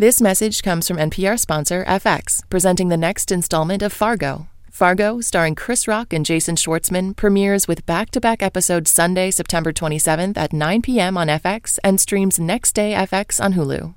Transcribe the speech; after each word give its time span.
This 0.00 0.18
message 0.18 0.62
comes 0.62 0.88
from 0.88 0.96
NPR 0.96 1.38
sponsor 1.38 1.84
FX, 1.84 2.40
presenting 2.48 2.88
the 2.88 2.96
next 2.96 3.30
installment 3.30 3.82
of 3.82 3.92
Fargo. 3.92 4.48
Fargo, 4.70 5.20
starring 5.20 5.54
Chris 5.54 5.86
Rock 5.86 6.14
and 6.14 6.24
Jason 6.24 6.56
Schwartzman, 6.56 7.14
premieres 7.14 7.68
with 7.68 7.84
back 7.84 8.08
to 8.12 8.18
back 8.18 8.42
episodes 8.42 8.90
Sunday, 8.90 9.30
September 9.30 9.74
27th 9.74 10.38
at 10.38 10.54
9 10.54 10.80
p.m. 10.80 11.18
on 11.18 11.26
FX 11.26 11.78
and 11.84 12.00
streams 12.00 12.40
next 12.40 12.72
day 12.72 12.94
FX 12.94 13.44
on 13.44 13.52
Hulu. 13.52 13.94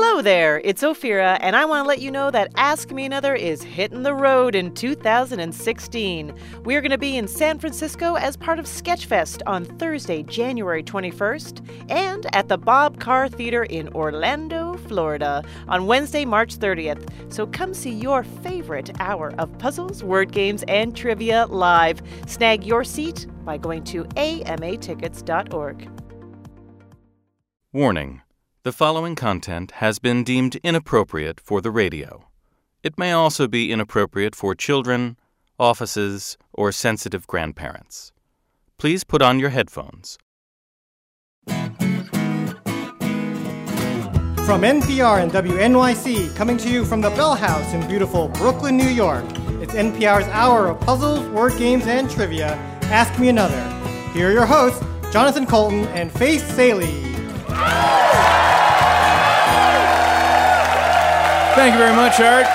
Hello 0.00 0.22
there, 0.22 0.60
it's 0.62 0.82
Ophira, 0.84 1.38
and 1.40 1.56
I 1.56 1.64
want 1.64 1.84
to 1.84 1.88
let 1.88 2.00
you 2.00 2.12
know 2.12 2.30
that 2.30 2.52
Ask 2.54 2.92
Me 2.92 3.04
Another 3.04 3.34
is 3.34 3.64
hitting 3.64 4.04
the 4.04 4.14
road 4.14 4.54
in 4.54 4.72
2016. 4.72 6.34
We're 6.62 6.80
going 6.80 6.92
to 6.92 6.98
be 6.98 7.16
in 7.16 7.26
San 7.26 7.58
Francisco 7.58 8.14
as 8.14 8.36
part 8.36 8.60
of 8.60 8.66
Sketchfest 8.66 9.42
on 9.44 9.64
Thursday, 9.64 10.22
January 10.22 10.84
21st, 10.84 11.90
and 11.90 12.32
at 12.32 12.46
the 12.46 12.56
Bob 12.56 13.00
Carr 13.00 13.28
Theater 13.28 13.64
in 13.64 13.88
Orlando, 13.88 14.76
Florida 14.86 15.42
on 15.66 15.86
Wednesday, 15.86 16.24
March 16.24 16.56
30th. 16.56 17.32
So 17.32 17.48
come 17.48 17.74
see 17.74 17.90
your 17.90 18.22
favorite 18.22 18.92
hour 19.00 19.34
of 19.36 19.58
puzzles, 19.58 20.04
word 20.04 20.30
games, 20.30 20.62
and 20.68 20.96
trivia 20.96 21.46
live. 21.46 22.00
Snag 22.28 22.64
your 22.64 22.84
seat 22.84 23.26
by 23.44 23.58
going 23.58 23.82
to 23.84 24.04
amatickets.org. 24.04 25.90
Warning 27.72 28.22
The 28.64 28.72
following 28.72 29.14
content 29.14 29.70
has 29.76 30.00
been 30.00 30.24
deemed 30.24 30.56
inappropriate 30.64 31.38
for 31.38 31.60
the 31.60 31.70
radio. 31.70 32.24
It 32.82 32.98
may 32.98 33.12
also 33.12 33.46
be 33.46 33.70
inappropriate 33.70 34.34
for 34.34 34.56
children, 34.56 35.16
offices, 35.60 36.36
or 36.52 36.72
sensitive 36.72 37.28
grandparents. 37.28 38.10
Please 38.76 39.04
put 39.04 39.22
on 39.22 39.38
your 39.38 39.50
headphones. 39.50 40.18
From 44.44 44.62
NPR 44.62 45.22
and 45.22 45.30
WNYC, 45.30 46.34
coming 46.34 46.56
to 46.56 46.68
you 46.68 46.84
from 46.84 47.00
the 47.00 47.10
Bell 47.10 47.36
House 47.36 47.72
in 47.72 47.86
beautiful 47.86 48.26
Brooklyn, 48.26 48.76
New 48.76 48.88
York, 48.88 49.24
it's 49.62 49.74
NPR's 49.74 50.26
hour 50.28 50.66
of 50.66 50.80
puzzles, 50.80 51.24
word 51.28 51.56
games, 51.58 51.86
and 51.86 52.10
trivia. 52.10 52.56
Ask 52.90 53.20
Me 53.20 53.28
Another. 53.28 53.62
Here 54.12 54.30
are 54.30 54.32
your 54.32 54.46
hosts, 54.46 54.84
Jonathan 55.12 55.46
Coulton 55.46 55.84
and 55.88 56.10
Faith 56.10 56.44
Salie. 56.56 57.17
Thank 61.54 61.74
you 61.74 61.78
very 61.78 61.94
much, 61.96 62.20
Art. 62.20 62.46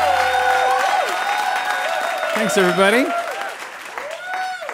Thanks, 2.36 2.58
everybody. 2.58 3.06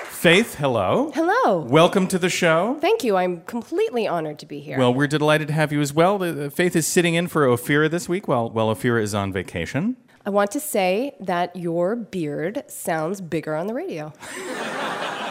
Faith, 0.09 0.55
hello. 0.55 1.11
Hello. 1.15 1.59
Welcome 1.61 2.07
to 2.07 2.19
the 2.19 2.29
show. 2.29 2.77
Thank 2.81 3.03
you. 3.03 3.15
I'm 3.15 3.41
completely 3.41 4.07
honored 4.07 4.37
to 4.39 4.45
be 4.45 4.59
here. 4.59 4.77
Well, 4.77 4.93
we're 4.93 5.07
delighted 5.07 5.47
to 5.47 5.53
have 5.53 5.71
you 5.71 5.79
as 5.81 5.93
well. 5.93 6.17
The 6.17 6.51
Faith 6.51 6.75
is 6.75 6.85
sitting 6.85 7.15
in 7.15 7.27
for 7.27 7.47
Ophira 7.47 7.89
this 7.89 8.09
week 8.09 8.27
while, 8.27 8.49
while 8.49 8.67
Ophira 8.73 9.01
is 9.01 9.15
on 9.15 9.31
vacation. 9.31 9.95
I 10.25 10.29
want 10.29 10.51
to 10.51 10.59
say 10.59 11.15
that 11.21 11.55
your 11.55 11.95
beard 11.95 12.65
sounds 12.67 13.21
bigger 13.21 13.55
on 13.55 13.67
the 13.67 13.73
radio. 13.73 14.13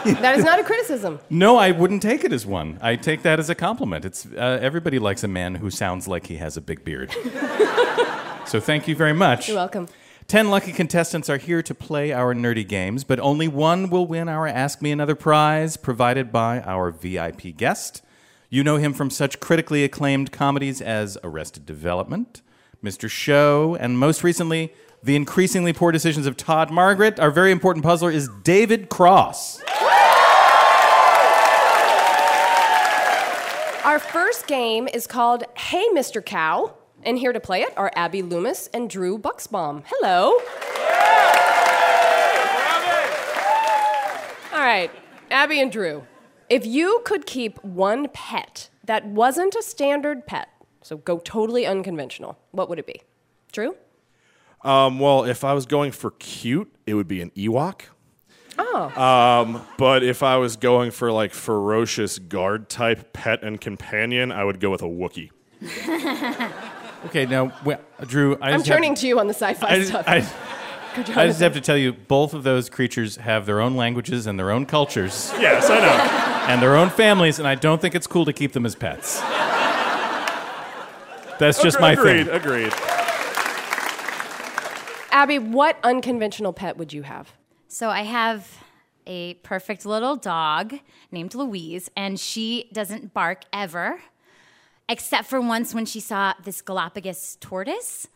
that 0.21 0.37
is 0.37 0.43
not 0.43 0.59
a 0.59 0.63
criticism. 0.63 1.19
No, 1.29 1.57
I 1.57 1.71
wouldn't 1.71 2.01
take 2.01 2.23
it 2.23 2.31
as 2.31 2.45
one. 2.45 2.77
I 2.81 2.95
take 2.95 3.23
that 3.23 3.39
as 3.39 3.49
a 3.49 3.55
compliment. 3.55 4.05
It's 4.05 4.25
uh, 4.25 4.59
everybody 4.61 4.99
likes 4.99 5.23
a 5.23 5.27
man 5.27 5.55
who 5.55 5.69
sounds 5.69 6.07
like 6.07 6.27
he 6.27 6.37
has 6.37 6.57
a 6.57 6.61
big 6.61 6.83
beard. 6.83 7.11
so 8.45 8.59
thank 8.59 8.87
you 8.87 8.95
very 8.95 9.13
much. 9.13 9.47
You're 9.47 9.57
welcome. 9.57 9.87
Ten 10.27 10.49
lucky 10.49 10.71
contestants 10.71 11.27
are 11.27 11.37
here 11.37 11.63
to 11.63 11.73
play 11.73 12.13
our 12.13 12.35
nerdy 12.35 12.67
games, 12.67 13.03
but 13.03 13.19
only 13.19 13.47
one 13.47 13.89
will 13.89 14.05
win 14.05 14.29
our 14.29 14.47
Ask 14.47 14.81
Me 14.81 14.91
Another 14.91 15.15
prize 15.15 15.75
provided 15.75 16.31
by 16.31 16.61
our 16.61 16.91
VIP 16.91 17.57
guest. 17.57 18.03
You 18.49 18.63
know 18.63 18.77
him 18.77 18.93
from 18.93 19.09
such 19.09 19.39
critically 19.39 19.83
acclaimed 19.83 20.31
comedies 20.31 20.81
as 20.81 21.17
Arrested 21.23 21.65
Development, 21.65 22.41
Mr. 22.83 23.09
Show, 23.09 23.75
and 23.79 23.97
most 23.97 24.23
recently, 24.23 24.73
The 25.01 25.15
Increasingly 25.15 25.71
Poor 25.71 25.93
Decisions 25.93 26.27
of 26.27 26.35
Todd 26.35 26.71
Margaret. 26.71 27.21
Our 27.21 27.31
very 27.31 27.51
important 27.51 27.85
puzzler 27.85 28.11
is 28.11 28.27
David 28.43 28.89
Cross. 28.89 29.61
Our 33.85 33.97
first 33.97 34.45
game 34.45 34.89
is 34.93 35.07
called 35.07 35.45
Hey, 35.55 35.87
Mr. 35.93 36.23
Cow. 36.23 36.75
And 37.03 37.17
here 37.17 37.31
to 37.31 37.39
play 37.39 37.61
it 37.61 37.71
are 37.77 37.93
Abby 37.95 38.21
Loomis 38.21 38.67
and 38.73 38.89
Drew 38.89 39.17
Buxbaum. 39.17 39.83
Hello. 39.87 40.33
All 44.51 44.65
right, 44.65 44.91
Abby 45.31 45.61
and 45.61 45.71
Drew. 45.71 46.03
If 46.49 46.65
you 46.65 47.01
could 47.05 47.25
keep 47.25 47.63
one 47.63 48.09
pet 48.11 48.69
that 48.83 49.05
wasn't 49.05 49.55
a 49.55 49.63
standard 49.63 50.27
pet, 50.27 50.49
so 50.81 50.97
go 50.97 51.19
totally 51.19 51.65
unconventional, 51.65 52.37
what 52.51 52.67
would 52.67 52.79
it 52.79 52.85
be? 52.85 53.01
Drew? 53.53 53.77
Um, 54.61 54.99
well, 54.99 55.23
if 55.23 55.43
I 55.43 55.53
was 55.53 55.65
going 55.65 55.91
for 55.91 56.11
cute, 56.11 56.71
it 56.85 56.93
would 56.93 57.07
be 57.07 57.21
an 57.21 57.31
Ewok. 57.31 57.81
Oh. 58.57 59.01
Um, 59.01 59.65
but 59.77 60.03
if 60.03 60.21
I 60.21 60.37
was 60.37 60.57
going 60.57 60.91
for 60.91 61.11
like 61.11 61.33
ferocious 61.33 62.19
guard 62.19 62.69
type 62.69 63.13
pet 63.13 63.41
and 63.43 63.59
companion, 63.59 64.31
I 64.31 64.43
would 64.43 64.59
go 64.59 64.69
with 64.69 64.81
a 64.81 64.85
Wookiee. 64.85 65.31
Okay, 67.05 67.25
now, 67.25 67.53
well, 67.63 67.79
Drew, 68.05 68.35
I 68.41 68.49
I'm 68.49 68.55
just 68.59 68.67
have- 68.67 68.75
turning 68.75 68.93
to 68.95 69.07
you 69.07 69.19
on 69.19 69.27
the 69.27 69.33
sci 69.33 69.53
fi 69.53 69.67
I 69.67 69.77
just, 69.77 69.89
stuff. 69.89 70.03
I, 70.05 70.19
Go, 70.95 71.13
I 71.21 71.27
just 71.27 71.39
have 71.39 71.53
to 71.53 71.61
tell 71.61 71.77
you, 71.77 71.93
both 71.93 72.33
of 72.33 72.43
those 72.43 72.69
creatures 72.69 73.15
have 73.17 73.45
their 73.45 73.61
own 73.61 73.75
languages 73.77 74.25
and 74.27 74.37
their 74.39 74.51
own 74.51 74.65
cultures 74.65 75.31
Yes, 75.39 75.69
I 75.69 75.79
know. 75.79 75.87
and 76.53 76.61
their 76.61 76.75
own 76.75 76.89
families, 76.89 77.39
and 77.39 77.47
I 77.47 77.55
don't 77.55 77.79
think 77.79 77.95
it's 77.95 78.07
cool 78.07 78.25
to 78.25 78.33
keep 78.33 78.51
them 78.53 78.65
as 78.65 78.75
pets. 78.75 79.21
That's 81.39 81.61
just 81.61 81.79
my 81.79 81.95
thing. 81.95 82.27
agreed, 82.27 82.27
thing. 82.27 82.35
agreed. 82.35 82.73
Abby, 85.11 85.39
what 85.39 85.77
unconventional 85.83 86.53
pet 86.53 86.77
would 86.77 86.93
you 86.93 87.03
have? 87.03 87.33
So 87.67 87.89
I 87.89 88.01
have 88.01 88.63
a 89.05 89.35
perfect 89.35 89.85
little 89.85 90.15
dog 90.15 90.75
named 91.11 91.33
Louise, 91.35 91.89
and 91.95 92.19
she 92.19 92.69
doesn't 92.71 93.13
bark 93.13 93.43
ever, 93.51 94.01
except 94.87 95.27
for 95.27 95.41
once 95.41 95.73
when 95.73 95.85
she 95.85 95.99
saw 95.99 96.33
this 96.43 96.61
Galapagos 96.61 97.37
tortoise. 97.39 98.07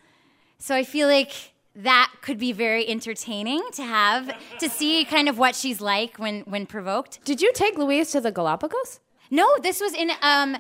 So 0.58 0.76
I 0.76 0.84
feel 0.84 1.08
like 1.08 1.32
that 1.76 2.12
could 2.22 2.38
be 2.38 2.52
very 2.52 2.88
entertaining 2.88 3.62
to 3.74 3.84
have 3.84 4.32
to 4.60 4.70
see 4.70 5.04
kind 5.06 5.28
of 5.28 5.40
what 5.40 5.56
she's 5.56 5.82
like 5.82 6.18
when 6.18 6.42
when 6.42 6.66
provoked. 6.68 7.24
Did 7.26 7.42
you 7.42 7.52
take 7.54 7.78
Louise 7.78 8.12
to 8.12 8.22
the 8.22 8.32
Galapagos? 8.32 9.00
No, 9.32 9.58
this 9.62 9.82
was 9.82 9.94
in 9.94 10.12
um 10.22 10.58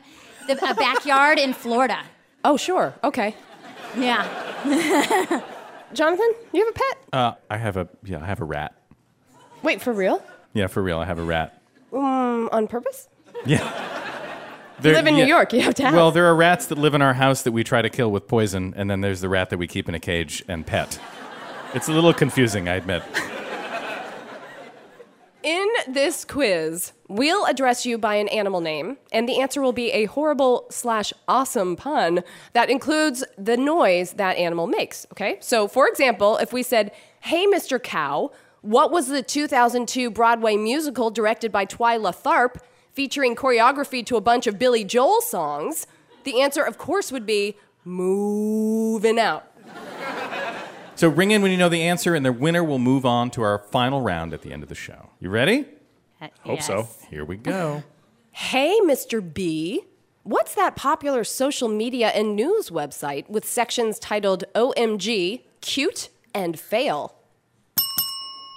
the 0.47 0.53
a 0.53 0.73
backyard 0.73 1.38
in 1.38 1.53
Florida. 1.53 1.99
Oh, 2.43 2.57
sure. 2.57 2.95
Okay. 3.03 3.35
Yeah. 3.95 5.41
Jonathan, 5.93 6.31
you 6.51 6.65
have 6.65 6.75
a 6.75 6.77
pet? 6.77 6.97
Uh, 7.13 7.33
I 7.49 7.57
have 7.57 7.77
a 7.77 7.87
yeah, 8.03 8.21
I 8.21 8.25
have 8.25 8.41
a 8.41 8.45
rat. 8.45 8.75
Wait, 9.61 9.81
for 9.81 9.93
real? 9.93 10.23
Yeah, 10.53 10.67
for 10.67 10.83
real, 10.83 10.99
I 10.99 11.05
have 11.05 11.19
a 11.19 11.23
rat. 11.23 11.61
Um, 11.91 12.49
on 12.51 12.67
purpose? 12.67 13.07
Yeah. 13.45 13.89
You 14.81 14.91
live 14.91 15.07
in 15.07 15.15
New 15.15 15.25
York. 15.25 15.53
You 15.53 15.61
have 15.61 15.75
to 15.75 15.83
have. 15.83 15.93
Well, 15.93 16.11
there 16.11 16.25
are 16.25 16.35
rats 16.35 16.65
that 16.65 16.77
live 16.77 16.93
in 16.93 17.01
our 17.01 17.13
house 17.13 17.43
that 17.43 17.51
we 17.53 17.63
try 17.63 17.81
to 17.81 17.89
kill 17.89 18.11
with 18.11 18.27
poison, 18.27 18.73
and 18.75 18.89
then 18.89 18.99
there's 18.99 19.21
the 19.21 19.29
rat 19.29 19.49
that 19.51 19.57
we 19.57 19.67
keep 19.67 19.87
in 19.87 19.95
a 19.95 19.99
cage 19.99 20.43
and 20.47 20.65
pet. 20.65 20.99
It's 21.73 21.87
a 21.87 21.93
little 21.93 22.13
confusing, 22.13 22.67
I 22.67 22.75
admit. 22.75 23.03
In 25.43 25.67
this 25.87 26.25
quiz, 26.25 26.91
we'll 27.13 27.46
address 27.46 27.85
you 27.85 27.97
by 27.97 28.16
an 28.16 28.28
animal 28.29 28.59
name, 28.59 28.97
and 29.12 29.29
the 29.29 29.40
answer 29.40 29.62
will 29.62 29.72
be 29.72 29.91
a 29.91 30.06
horrible 30.06 30.66
slash 30.69 31.13
awesome 31.28 31.75
pun 31.75 32.24
that 32.53 32.69
includes 32.69 33.24
the 33.38 33.56
noise 33.56 34.13
that 34.13 34.35
animal 34.38 34.68
makes. 34.68 35.06
Okay? 35.12 35.38
So, 35.40 35.68
for 35.68 35.88
example, 35.88 36.38
if 36.38 36.52
we 36.52 36.63
said, 36.63 36.91
Hey, 37.22 37.46
Mr. 37.47 37.81
Cow, 37.81 38.31
what 38.62 38.91
was 38.91 39.07
the 39.07 39.22
2002 39.22 40.09
Broadway 40.09 40.57
musical 40.57 41.12
directed 41.12 41.52
by 41.52 41.66
Twyla 41.66 42.16
Tharp 42.16 42.56
featuring 42.91 43.35
choreography 43.35 44.06
to 44.06 44.18
a 44.18 44.22
bunch 44.22 44.47
of 44.47 44.57
Billy 44.59 44.84
Joel 44.84 45.22
songs? 45.22 45.88
The 46.23 46.41
answer, 46.41 46.63
of 46.63 46.78
course, 46.78 47.12
would 47.12 47.25
be 47.25 47.56
Moving 47.85 49.20
Out. 49.20 49.46
So 50.96 51.09
ring 51.09 51.32
in 51.32 51.41
when 51.41 51.52
you 51.52 51.58
know 51.58 51.70
the 51.70 51.82
answer, 51.82 52.14
and 52.14 52.26
the 52.26 52.32
winner 52.32 52.64
will 52.64 52.79
move 52.79 53.05
on 53.05 53.32
to 53.32 53.41
our 53.41 53.58
final 53.58 54.02
round 54.02 54.34
at 54.34 54.41
the 54.41 54.52
end 54.53 54.64
of 54.64 54.70
the 54.70 54.76
show. 54.76 55.09
You 55.20 55.29
ready? 55.29 55.66
Uh, 56.23 56.28
Hope 56.41 56.61
so. 56.61 56.87
Here 57.09 57.25
we 57.25 57.37
go. 57.37 57.84
Hey, 58.35 58.79
Mr. 58.84 59.22
B, 59.22 59.84
what's 60.23 60.55
that 60.55 60.75
popular 60.75 61.23
social 61.23 61.67
media 61.70 62.08
and 62.08 62.35
news 62.35 62.72
website 62.72 63.29
with 63.29 63.46
sections 63.46 63.99
titled 63.99 64.43
OMG, 64.55 65.41
Cute, 65.61 66.09
and 66.34 66.59
Fail? 66.59 67.14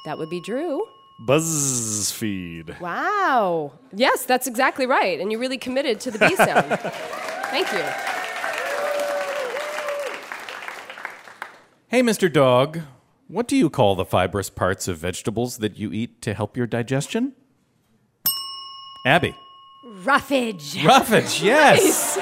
That 0.06 0.16
would 0.16 0.30
be 0.30 0.40
Drew. 0.40 0.82
BuzzFeed. 1.28 2.80
Wow. 2.80 3.72
Yes, 3.92 4.24
that's 4.24 4.46
exactly 4.46 4.86
right. 4.86 5.20
And 5.20 5.30
you 5.30 5.38
really 5.38 5.58
committed 5.58 6.00
to 6.00 6.10
the 6.10 6.20
B 6.20 6.34
sound. 6.36 6.68
Thank 7.50 7.70
you. 7.72 7.84
Hey, 11.88 12.02
Mr. 12.02 12.32
Dog, 12.32 12.80
what 13.28 13.46
do 13.46 13.56
you 13.56 13.68
call 13.68 13.94
the 13.94 14.06
fibrous 14.06 14.48
parts 14.48 14.88
of 14.88 14.96
vegetables 14.96 15.58
that 15.58 15.76
you 15.76 15.92
eat 15.92 16.22
to 16.22 16.32
help 16.32 16.56
your 16.56 16.66
digestion? 16.66 17.34
Abby. 19.06 19.36
Roughage. 19.84 20.84
Roughage, 20.84 21.40
yes. 21.42 22.16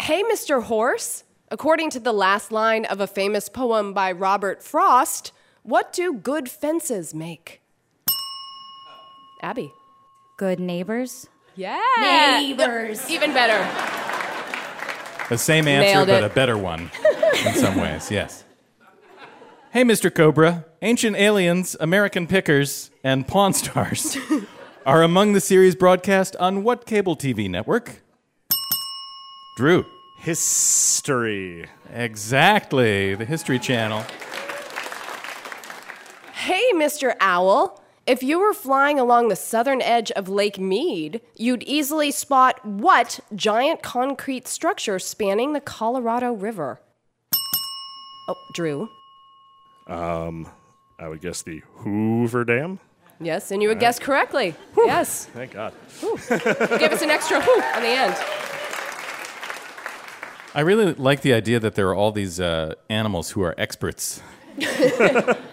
Hey, 0.00 0.22
Mr. 0.24 0.64
Horse. 0.64 1.22
According 1.50 1.90
to 1.90 2.00
the 2.00 2.12
last 2.12 2.50
line 2.50 2.84
of 2.86 3.00
a 3.00 3.06
famous 3.06 3.48
poem 3.48 3.94
by 3.94 4.10
Robert 4.10 4.64
Frost, 4.64 5.30
what 5.62 5.92
do 5.92 6.12
good 6.12 6.50
fences 6.50 7.14
make? 7.14 7.62
Abby. 9.40 9.72
Good 10.38 10.58
neighbors. 10.58 11.28
Yeah. 11.54 11.80
Neighbors. 12.40 13.08
Even 13.08 13.32
better. 13.32 13.62
The 15.28 15.38
same 15.38 15.68
answer, 15.68 16.04
but 16.04 16.24
a 16.24 16.28
better 16.28 16.58
one 16.58 16.90
in 17.46 17.54
some 17.54 17.76
ways, 17.76 18.10
yes. 18.10 18.43
Hey, 19.74 19.82
Mr. 19.82 20.14
Cobra. 20.14 20.66
Ancient 20.82 21.16
Aliens, 21.16 21.74
American 21.80 22.28
Pickers, 22.28 22.92
and 23.02 23.26
Pawn 23.26 23.52
Stars 23.52 24.16
are 24.86 25.02
among 25.02 25.32
the 25.32 25.40
series 25.40 25.74
broadcast 25.74 26.36
on 26.36 26.62
what 26.62 26.86
cable 26.86 27.16
TV 27.16 27.50
network? 27.50 28.00
Drew. 29.56 29.84
History. 30.20 31.66
Exactly. 31.92 33.16
The 33.16 33.24
History 33.24 33.58
Channel. 33.58 34.04
Hey, 36.34 36.70
Mr. 36.74 37.16
Owl. 37.18 37.82
If 38.06 38.22
you 38.22 38.38
were 38.38 38.54
flying 38.54 39.00
along 39.00 39.26
the 39.26 39.34
southern 39.34 39.82
edge 39.82 40.12
of 40.12 40.28
Lake 40.28 40.56
Mead, 40.56 41.20
you'd 41.34 41.64
easily 41.64 42.12
spot 42.12 42.64
what 42.64 43.18
giant 43.34 43.82
concrete 43.82 44.46
structure 44.46 45.00
spanning 45.00 45.52
the 45.52 45.60
Colorado 45.60 46.32
River? 46.32 46.80
Oh, 48.28 48.36
Drew. 48.54 48.88
I 49.86 51.08
would 51.08 51.20
guess 51.20 51.42
the 51.42 51.62
Hoover 51.76 52.44
Dam. 52.44 52.80
Yes, 53.20 53.50
and 53.50 53.62
you 53.62 53.68
would 53.68 53.78
guess 53.80 53.98
correctly. 53.98 54.54
Yes. 54.76 55.26
Thank 55.26 55.52
God. 55.52 55.72
Give 56.00 56.92
us 56.92 57.02
an 57.02 57.10
extra 57.10 57.38
whoo 57.40 57.60
on 57.74 57.82
the 57.82 57.88
end. 57.88 58.14
I 60.56 60.60
really 60.60 60.94
like 60.94 61.22
the 61.22 61.32
idea 61.32 61.58
that 61.60 61.74
there 61.74 61.88
are 61.88 61.94
all 61.94 62.12
these 62.12 62.38
uh, 62.40 62.74
animals 62.88 63.30
who 63.30 63.42
are 63.42 63.54
experts 63.58 64.22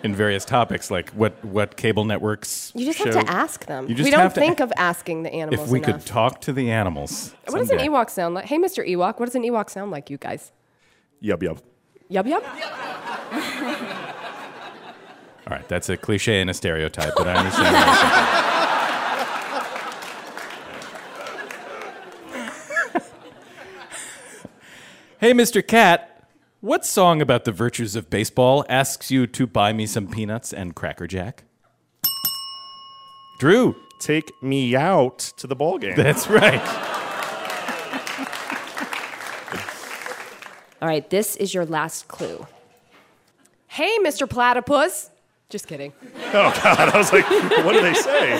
in 0.03 0.13
various 0.13 0.45
topics, 0.45 0.91
like 0.91 1.09
what, 1.11 1.43
what 1.43 1.75
cable 1.75 2.05
networks. 2.05 2.71
You 2.75 2.85
just 2.85 2.99
show. 2.99 3.05
have 3.11 3.25
to 3.25 3.31
ask 3.31 3.65
them. 3.65 3.87
You 3.87 3.95
just 3.95 4.05
we 4.05 4.11
don't 4.11 4.19
have 4.19 4.33
to 4.35 4.39
think 4.39 4.59
a- 4.59 4.63
of 4.63 4.73
asking 4.77 5.23
the 5.23 5.33
animals 5.33 5.65
If 5.67 5.71
we 5.71 5.79
enough. 5.79 5.91
could 5.97 6.05
talk 6.05 6.41
to 6.41 6.53
the 6.53 6.69
animals. 6.71 7.33
what 7.47 7.59
does 7.59 7.71
an. 7.71 7.79
Ewok 7.79 8.09
sound 8.11 8.35
like? 8.35 8.45
Hey, 8.45 8.59
Mr. 8.59 8.87
Ewok, 8.87 9.19
what 9.19 9.25
does 9.25 9.35
an 9.35 9.43
Ewok 9.43 9.69
sound 9.71 9.89
like, 9.91 10.09
you 10.11 10.17
guys? 10.17 10.51
Yub 11.23 11.39
yub. 11.41 11.59
Yub 12.11 12.25
yub? 12.27 14.07
All 15.51 15.57
right, 15.57 15.67
that's 15.67 15.89
a 15.89 15.97
cliche 15.97 16.39
and 16.39 16.49
a 16.49 16.53
stereotype, 16.53 17.11
but 17.17 17.27
I 17.27 17.33
understand. 17.35 17.75
what 17.75 17.83
you're 22.93 23.01
hey, 25.19 25.33
Mr. 25.33 25.67
Cat, 25.67 26.29
what 26.61 26.85
song 26.85 27.21
about 27.21 27.43
the 27.43 27.51
virtues 27.51 27.97
of 27.97 28.09
baseball 28.09 28.65
asks 28.69 29.11
you 29.11 29.27
to 29.27 29.45
buy 29.45 29.73
me 29.73 29.85
some 29.85 30.07
peanuts 30.07 30.53
and 30.53 30.73
Cracker 30.73 31.05
Jack? 31.05 31.43
Drew, 33.39 33.75
Take 33.99 34.31
me 34.41 34.73
out 34.73 35.19
to 35.35 35.47
the 35.47 35.55
ball 35.55 35.77
game. 35.77 35.97
that's 35.97 36.29
right. 36.29 36.61
All 40.81 40.87
right, 40.87 41.07
this 41.09 41.35
is 41.35 41.53
your 41.53 41.65
last 41.65 42.07
clue. 42.07 42.47
Hey, 43.67 43.97
Mr. 43.99 44.29
Platypus. 44.29 45.10
Just 45.51 45.67
kidding. 45.67 45.93
oh 46.33 46.59
God! 46.63 46.89
I 46.89 46.97
was 46.97 47.11
like, 47.13 47.29
what 47.65 47.73
do 47.73 47.81
they 47.81 47.93
say? 47.93 48.39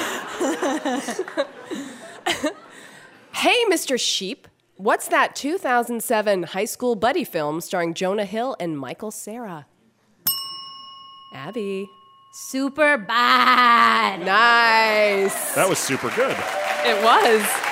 Hey, 3.34 3.58
Mr. 3.72 4.00
Sheep. 4.00 4.48
What's 4.78 5.08
that 5.08 5.36
2007 5.36 6.44
high 6.44 6.66
school 6.66 6.96
buddy 6.96 7.24
film 7.24 7.60
starring 7.60 7.94
Jonah 7.94 8.26
Hill 8.26 8.56
and 8.60 8.78
Michael 8.78 9.12
Cera? 9.12 9.66
Abby. 11.34 11.90
Superbad. 12.34 13.08
Nice. 14.24 15.56
That 15.56 15.68
was 15.68 15.80
super 15.80 16.10
good. 16.12 16.38
It 16.86 17.04
was. 17.04 17.71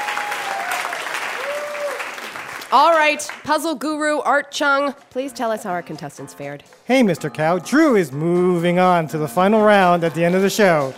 All 2.71 2.91
right, 2.91 3.19
puzzle 3.43 3.73
guru 3.73 4.19
Art 4.19 4.51
Chung, 4.51 4.93
please 5.09 5.33
tell 5.33 5.51
us 5.51 5.63
how 5.63 5.71
our 5.71 5.81
contestants 5.81 6.35
fared. 6.35 6.63
Hey, 6.85 7.01
Mr. 7.01 7.33
Cow, 7.33 7.57
Drew 7.57 7.95
is 7.95 8.11
moving 8.11 8.77
on 8.77 9.07
to 9.07 9.17
the 9.17 9.27
final 9.27 9.63
round 9.63 10.03
at 10.03 10.13
the 10.13 10.23
end 10.23 10.35
of 10.35 10.43
the 10.43 10.51
show. 10.51 10.93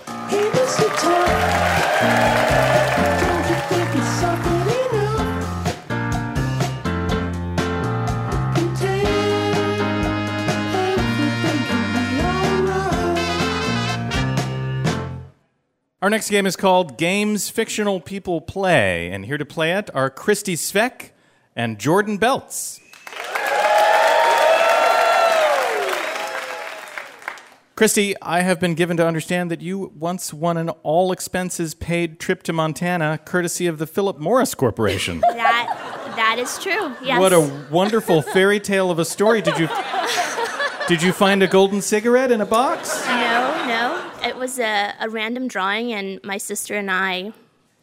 Our 16.01 16.09
next 16.09 16.29
game 16.29 16.45
is 16.45 16.57
called 16.57 16.97
Games 16.97 17.49
Fictional 17.49 18.01
People 18.01 18.41
Play, 18.41 19.09
and 19.09 19.25
here 19.25 19.37
to 19.37 19.45
play 19.45 19.71
it 19.71 19.89
are 19.95 20.09
Christy 20.09 20.57
Sveck 20.57 21.11
and 21.55 21.79
Jordan 21.79 22.17
Belts. 22.17 22.79
Christy, 27.75 28.13
I 28.21 28.41
have 28.41 28.59
been 28.59 28.75
given 28.75 28.95
to 28.97 29.07
understand 29.07 29.49
that 29.49 29.61
you 29.61 29.91
once 29.97 30.31
won 30.31 30.55
an 30.57 30.69
all 30.83 31.11
expenses 31.11 31.73
paid 31.73 32.19
trip 32.19 32.43
to 32.43 32.53
Montana 32.53 33.19
courtesy 33.25 33.65
of 33.65 33.79
the 33.79 33.87
Philip 33.87 34.19
Morris 34.19 34.53
Corporation. 34.53 35.23
That 35.31 36.13
that 36.15 36.37
is 36.39 36.59
true. 36.59 36.93
Yes. 37.01 37.19
What 37.19 37.33
a 37.33 37.39
wonderful 37.71 38.21
fairy 38.21 38.59
tale 38.59 38.91
of 38.91 38.99
a 38.99 39.05
story. 39.05 39.41
Did 39.41 39.57
you 39.57 39.67
Did 40.87 41.01
you 41.01 41.13
find 41.13 41.41
a 41.41 41.47
golden 41.47 41.81
cigarette 41.81 42.31
in 42.31 42.41
a 42.41 42.45
box? 42.45 43.03
no, 43.07 43.65
no. 43.67 44.11
It 44.27 44.35
was 44.35 44.59
a, 44.59 44.93
a 44.99 45.09
random 45.09 45.47
drawing, 45.47 45.93
and 45.93 46.23
my 46.23 46.37
sister 46.37 46.75
and 46.75 46.91
I 46.91 47.31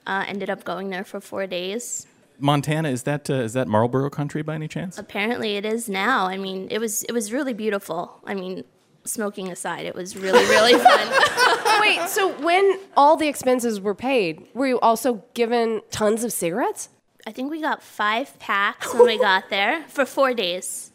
uh, 0.07 0.25
ended 0.29 0.51
up 0.51 0.63
going 0.63 0.91
there 0.91 1.05
for 1.05 1.21
four 1.21 1.47
days. 1.47 2.07
Montana 2.39 2.89
is 2.89 3.03
that 3.05 3.29
uh, 3.29 3.35
is 3.35 3.53
that 3.55 3.69
Marlboro 3.69 4.11
country 4.11 4.43
by 4.43 4.55
any 4.55 4.69
chance? 4.69 4.99
Apparently, 4.99 5.57
it 5.57 5.65
is 5.65 5.89
now. 5.89 6.27
I 6.27 6.37
mean, 6.37 6.69
it 6.71 6.79
was 6.79 7.03
it 7.05 7.13
was 7.13 7.33
really 7.33 7.53
beautiful. 7.53 8.21
I 8.25 8.35
mean, 8.35 8.65
smoking 9.05 9.49
aside, 9.51 9.87
it 9.87 9.95
was 9.95 10.17
really 10.17 10.45
really 10.47 10.75
fun. 10.79 11.81
Wait, 11.81 12.09
so 12.09 12.33
when 12.43 12.79
all 12.97 13.17
the 13.17 13.29
expenses 13.29 13.81
were 13.81 13.95
paid, 13.95 14.47
were 14.55 14.67
you 14.67 14.81
also 14.81 15.23
given 15.35 15.81
tons 15.91 16.25
of 16.25 16.33
cigarettes? 16.33 16.89
I 17.27 17.33
think 17.33 17.51
we 17.51 17.61
got 17.61 17.83
five 17.83 18.39
packs 18.39 18.95
when 18.95 19.07
we 19.07 19.19
got 19.19 19.51
there 19.51 19.85
for 19.89 20.07
four 20.07 20.33
days. 20.35 20.93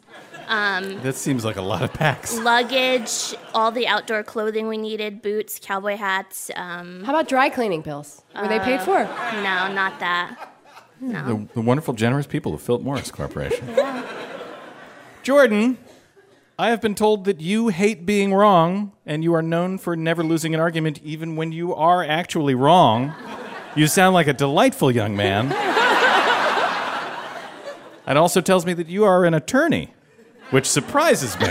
That 0.48 1.14
seems 1.14 1.44
like 1.44 1.56
a 1.56 1.62
lot 1.62 1.82
of 1.82 1.92
packs. 1.92 2.36
Luggage, 2.38 3.34
all 3.54 3.70
the 3.70 3.86
outdoor 3.86 4.22
clothing 4.22 4.66
we 4.68 4.76
needed, 4.76 5.22
boots, 5.22 5.58
cowboy 5.62 5.96
hats. 5.96 6.50
Um, 6.56 7.02
How 7.04 7.12
about 7.12 7.28
dry 7.28 7.48
cleaning 7.48 7.82
pills? 7.82 8.22
Were 8.36 8.48
they 8.48 8.58
paid 8.58 8.82
for? 8.82 9.04
no, 9.04 9.72
not 9.72 9.98
that. 10.00 10.53
The, 11.08 11.48
the 11.54 11.60
wonderful, 11.60 11.94
generous 11.94 12.26
people 12.26 12.54
of 12.54 12.62
Philip 12.62 12.82
Morris 12.82 13.10
Corporation. 13.10 13.68
Jordan, 15.22 15.78
I 16.58 16.70
have 16.70 16.80
been 16.80 16.94
told 16.94 17.24
that 17.24 17.40
you 17.40 17.68
hate 17.68 18.06
being 18.06 18.32
wrong, 18.32 18.92
and 19.04 19.24
you 19.24 19.34
are 19.34 19.42
known 19.42 19.78
for 19.78 19.96
never 19.96 20.22
losing 20.22 20.54
an 20.54 20.60
argument 20.60 21.00
even 21.02 21.36
when 21.36 21.52
you 21.52 21.74
are 21.74 22.04
actually 22.04 22.54
wrong. 22.54 23.14
You 23.74 23.86
sound 23.86 24.14
like 24.14 24.26
a 24.28 24.32
delightful 24.32 24.90
young 24.90 25.16
man. 25.16 25.54
It 28.06 28.18
also 28.18 28.42
tells 28.42 28.66
me 28.66 28.74
that 28.74 28.88
you 28.88 29.04
are 29.04 29.24
an 29.24 29.32
attorney, 29.32 29.88
which 30.50 30.66
surprises 30.66 31.40
me. 31.40 31.46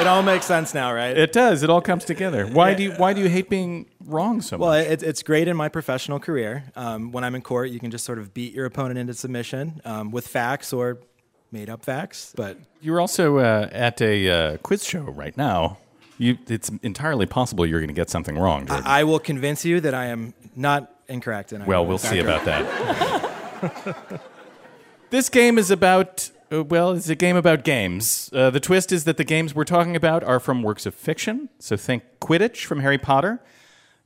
It 0.00 0.06
all 0.06 0.22
makes 0.22 0.46
sense 0.46 0.74
now, 0.74 0.92
right? 0.92 1.16
It 1.16 1.32
does. 1.32 1.62
It 1.62 1.70
all 1.70 1.80
comes 1.80 2.04
together. 2.04 2.46
Why 2.46 2.74
do 2.74 2.82
you 2.82 2.92
Why 2.92 3.12
do 3.12 3.20
you 3.20 3.28
hate 3.28 3.48
being 3.48 3.86
wrong 4.04 4.40
so 4.40 4.56
well, 4.56 4.70
much? 4.70 4.86
Well, 4.86 4.92
it, 4.92 5.02
it's 5.02 5.22
great 5.22 5.48
in 5.48 5.56
my 5.56 5.68
professional 5.68 6.18
career. 6.18 6.64
Um, 6.74 7.12
when 7.12 7.24
I'm 7.24 7.34
in 7.34 7.42
court, 7.42 7.70
you 7.70 7.78
can 7.78 7.90
just 7.90 8.04
sort 8.04 8.18
of 8.18 8.34
beat 8.34 8.52
your 8.52 8.66
opponent 8.66 8.98
into 8.98 9.14
submission 9.14 9.80
um, 9.84 10.10
with 10.10 10.26
facts 10.26 10.72
or 10.72 10.98
made 11.52 11.68
up 11.68 11.84
facts. 11.84 12.32
But 12.36 12.58
You're 12.80 13.00
also 13.00 13.38
uh, 13.38 13.68
at 13.70 14.00
a 14.00 14.28
uh, 14.28 14.56
quiz 14.58 14.84
show 14.84 15.02
right 15.02 15.36
now. 15.36 15.78
You, 16.18 16.38
it's 16.48 16.70
entirely 16.82 17.26
possible 17.26 17.66
you're 17.66 17.80
going 17.80 17.88
to 17.88 17.94
get 17.94 18.10
something 18.10 18.38
wrong, 18.38 18.66
Jordan. 18.66 18.86
I 18.86 19.04
will 19.04 19.18
convince 19.18 19.64
you 19.64 19.80
that 19.80 19.94
I 19.94 20.06
am 20.06 20.34
not 20.56 20.94
incorrect. 21.08 21.52
And 21.52 21.62
I 21.62 21.66
well, 21.66 21.86
we'll 21.86 21.98
see 21.98 22.18
about 22.18 22.44
that. 22.44 24.20
this 25.10 25.28
game 25.28 25.58
is 25.58 25.70
about. 25.70 26.30
Uh, 26.52 26.62
well, 26.64 26.92
it's 26.92 27.08
a 27.08 27.14
game 27.14 27.36
about 27.36 27.64
games. 27.64 28.28
Uh, 28.32 28.50
the 28.50 28.60
twist 28.60 28.92
is 28.92 29.04
that 29.04 29.16
the 29.16 29.24
games 29.24 29.54
we're 29.54 29.64
talking 29.64 29.96
about 29.96 30.22
are 30.22 30.38
from 30.38 30.62
works 30.62 30.84
of 30.84 30.94
fiction. 30.94 31.48
So 31.58 31.76
think 31.76 32.02
Quidditch 32.20 32.66
from 32.66 32.80
Harry 32.80 32.98
Potter. 32.98 33.40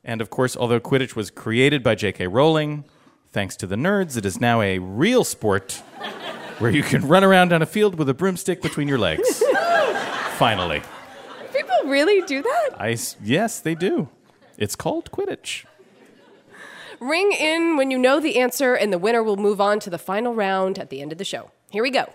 And 0.03 0.21
of 0.21 0.29
course, 0.29 0.55
although 0.55 0.79
Quidditch 0.79 1.15
was 1.15 1.29
created 1.29 1.83
by 1.83 1.95
J.K. 1.95 2.27
Rowling, 2.27 2.85
thanks 3.31 3.57
to 3.57 3.67
the 3.67 3.75
nerds, 3.75 4.15
it 4.15 4.25
is 4.25 4.39
now 4.39 4.61
a 4.61 4.79
real 4.79 5.25
sport 5.25 5.73
where 6.59 6.71
you 6.71 6.83
can 6.83 7.05
run 7.05 7.23
around 7.23 7.51
on 7.51 7.61
a 7.61 7.65
field 7.65 7.95
with 7.95 8.07
a 8.07 8.13
broomstick 8.13 8.61
between 8.61 8.87
your 8.87 8.97
legs. 8.97 9.43
Finally. 10.37 10.81
People 11.53 11.75
really 11.85 12.21
do 12.21 12.41
that? 12.41 12.69
I, 12.79 12.97
yes, 13.21 13.59
they 13.59 13.75
do. 13.75 14.07
It's 14.57 14.75
called 14.75 15.11
Quidditch. 15.11 15.65
Ring 17.01 17.31
in 17.33 17.75
when 17.75 17.91
you 17.91 17.97
know 17.97 18.19
the 18.21 18.39
answer, 18.39 18.73
and 18.73 18.93
the 18.93 18.97
winner 18.97 19.21
will 19.21 19.37
move 19.37 19.59
on 19.59 19.79
to 19.81 19.89
the 19.89 19.99
final 19.99 20.33
round 20.33 20.79
at 20.79 20.89
the 20.89 21.01
end 21.01 21.11
of 21.11 21.17
the 21.17 21.25
show. 21.25 21.51
Here 21.69 21.83
we 21.83 21.91
go. 21.91 22.13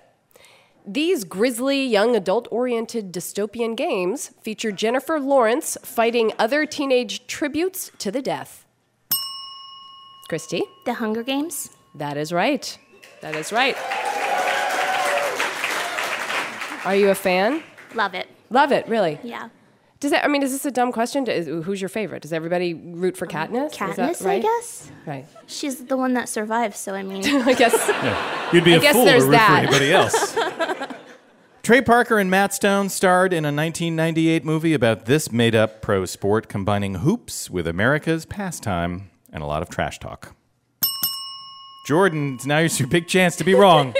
These 0.86 1.22
grisly, 1.22 1.86
young 1.86 2.16
adult 2.16 2.48
oriented 2.50 3.12
dystopian 3.12 3.76
games 3.76 4.32
feature 4.42 4.72
Jennifer 4.72 5.20
Lawrence 5.20 5.78
fighting 5.84 6.32
other 6.40 6.66
teenage 6.66 7.26
tributes 7.28 7.92
to 7.98 8.10
the 8.10 8.20
death. 8.20 8.66
Christy? 10.28 10.64
The 10.84 10.94
Hunger 10.94 11.22
Games. 11.22 11.70
That 11.94 12.16
is 12.16 12.32
right. 12.32 12.76
That 13.20 13.36
is 13.36 13.52
right. 13.52 13.76
Are 16.84 16.96
you 16.96 17.10
a 17.10 17.14
fan? 17.14 17.62
Love 17.94 18.14
it. 18.14 18.26
Love 18.50 18.72
it, 18.72 18.88
really. 18.88 19.20
Yeah. 19.22 19.50
Does 20.02 20.10
that? 20.10 20.24
I 20.24 20.28
mean, 20.28 20.42
is 20.42 20.50
this 20.50 20.66
a 20.66 20.72
dumb 20.72 20.90
question? 20.90 21.28
Is, 21.28 21.46
who's 21.46 21.80
your 21.80 21.88
favorite? 21.88 22.22
Does 22.22 22.32
everybody 22.32 22.74
root 22.74 23.16
for 23.16 23.26
um, 23.26 23.30
Katniss? 23.30 23.66
Is 23.66 23.78
that 23.78 23.96
Katniss, 23.96 24.26
I 24.26 24.40
guess. 24.40 24.90
Right. 25.06 25.26
She's 25.46 25.84
the 25.84 25.96
one 25.96 26.14
that 26.14 26.28
survives, 26.28 26.76
so 26.76 26.92
I 26.92 27.04
mean. 27.04 27.24
I 27.42 27.52
guess. 27.52 27.72
You'd 28.52 28.64
be 28.64 28.74
I 28.74 28.78
a 28.78 28.80
guess 28.80 28.94
fool 28.94 29.04
to 29.04 29.10
there's 29.12 29.22
root 29.22 29.30
that. 29.30 29.68
for 29.68 29.68
anybody 29.68 29.92
else. 29.92 30.36
Trey 31.62 31.82
Parker 31.82 32.18
and 32.18 32.28
Matt 32.28 32.52
Stone 32.52 32.88
starred 32.88 33.32
in 33.32 33.44
a 33.44 33.54
1998 33.54 34.44
movie 34.44 34.74
about 34.74 35.06
this 35.06 35.30
made 35.30 35.54
up 35.54 35.82
pro 35.82 36.04
sport 36.04 36.48
combining 36.48 36.96
hoops 36.96 37.48
with 37.48 37.68
America's 37.68 38.26
pastime 38.26 39.08
and 39.32 39.44
a 39.44 39.46
lot 39.46 39.62
of 39.62 39.70
trash 39.70 40.00
talk. 40.00 40.34
Jordan, 41.86 42.40
now 42.44 42.58
here's 42.58 42.80
your 42.80 42.88
big 42.90 43.06
chance 43.06 43.36
to 43.36 43.44
be 43.44 43.54
wrong. 43.54 43.92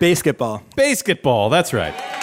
BASEketball. 0.00 0.64
BASEketball, 0.76 1.52
that's 1.52 1.72
right. 1.72 2.19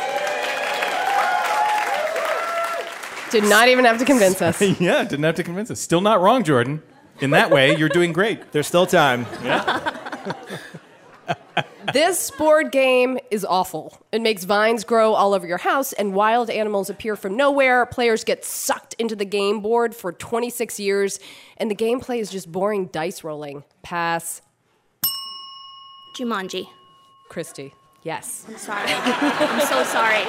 Did 3.31 3.43
not 3.43 3.67
even 3.67 3.85
have 3.85 3.97
to 3.99 4.05
convince 4.05 4.41
us. 4.41 4.61
yeah, 4.79 5.03
didn't 5.03 5.23
have 5.23 5.35
to 5.35 5.43
convince 5.43 5.69
us. 5.69 5.79
Still 5.79 6.01
not 6.01 6.21
wrong, 6.21 6.43
Jordan. 6.43 6.81
In 7.19 7.31
that 7.31 7.49
way, 7.51 7.75
you're 7.75 7.89
doing 7.89 8.13
great. 8.13 8.51
There's 8.51 8.67
still 8.67 8.85
time. 8.85 9.25
This 11.93 12.31
board 12.31 12.73
game 12.73 13.17
is 13.31 13.45
awful. 13.45 14.05
It 14.11 14.21
makes 14.21 14.43
vines 14.43 14.83
grow 14.83 15.13
all 15.13 15.33
over 15.33 15.47
your 15.47 15.57
house, 15.57 15.93
and 15.93 16.13
wild 16.13 16.49
animals 16.49 16.89
appear 16.89 17.15
from 17.15 17.37
nowhere. 17.37 17.85
Players 17.85 18.25
get 18.25 18.43
sucked 18.43 18.93
into 18.95 19.15
the 19.15 19.23
game 19.23 19.61
board 19.61 19.95
for 19.95 20.11
26 20.11 20.81
years, 20.81 21.17
and 21.55 21.71
the 21.71 21.75
gameplay 21.75 22.19
is 22.19 22.29
just 22.29 22.51
boring 22.51 22.87
dice 22.87 23.23
rolling. 23.23 23.63
Pass. 23.83 24.41
Jumanji. 26.19 26.67
Christy. 27.29 27.73
Yes. 28.03 28.45
I'm 28.49 28.57
sorry. 28.57 28.91
I'm 28.91 29.61
so 29.61 29.83
sorry. 29.85 30.25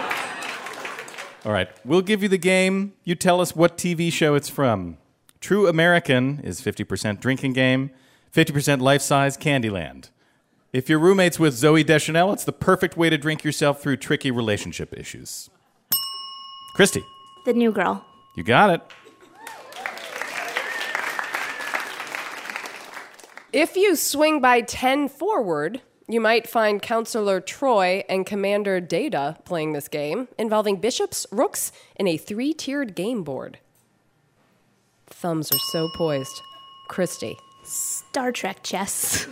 All 1.44 1.52
right, 1.52 1.68
we'll 1.84 2.02
give 2.02 2.22
you 2.22 2.28
the 2.28 2.38
game. 2.38 2.94
You 3.04 3.14
tell 3.14 3.40
us 3.40 3.54
what 3.54 3.78
TV 3.78 4.12
show 4.12 4.34
it's 4.34 4.48
from. 4.48 4.98
True 5.40 5.68
American 5.68 6.40
is 6.40 6.60
50% 6.60 7.20
drinking 7.20 7.52
game, 7.52 7.90
50% 8.34 8.80
life 8.80 9.02
size 9.02 9.36
Candyland. 9.36 10.10
If 10.72 10.88
you're 10.88 10.98
roommates 10.98 11.38
with 11.38 11.54
Zooey 11.54 11.86
Deschanel, 11.86 12.32
it's 12.32 12.44
the 12.44 12.52
perfect 12.52 12.96
way 12.96 13.08
to 13.08 13.16
drink 13.16 13.44
yourself 13.44 13.80
through 13.80 13.98
tricky 13.98 14.30
relationship 14.30 14.92
issues. 14.92 15.48
Christy, 16.74 17.02
The 17.46 17.54
New 17.54 17.72
Girl. 17.72 18.04
you 18.36 18.42
got 18.42 18.70
it. 18.70 18.82
If 23.52 23.76
you 23.76 23.96
swing 23.96 24.40
by 24.40 24.60
10 24.60 25.08
forward, 25.08 25.80
you 26.08 26.20
might 26.20 26.48
find 26.48 26.80
Counselor 26.80 27.40
Troi 27.40 28.02
and 28.08 28.24
Commander 28.26 28.80
Data 28.80 29.36
playing 29.44 29.72
this 29.74 29.88
game, 29.88 30.28
involving 30.38 30.76
bishops, 30.76 31.26
rooks, 31.30 31.70
and 31.96 32.08
a 32.08 32.16
three 32.16 32.52
tiered 32.54 32.94
game 32.94 33.22
board. 33.22 33.58
Thumbs 35.06 35.52
are 35.52 35.58
so 35.72 35.88
poised. 35.96 36.40
Christy. 36.88 37.36
Star 37.64 38.32
Trek 38.32 38.62
chess. 38.62 39.26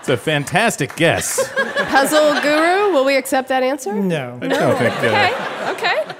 It's 0.00 0.08
a 0.08 0.16
fantastic 0.16 0.96
guess. 0.96 1.52
Puzzle 1.88 2.40
Guru, 2.40 2.92
will 2.92 3.04
we 3.04 3.16
accept 3.16 3.48
that 3.50 3.62
answer? 3.62 3.92
No. 3.94 4.38
I 4.40 4.48
don't 4.48 4.78
think, 4.78 4.94
uh, 5.02 5.72
Okay, 5.72 6.00
okay. 6.00 6.14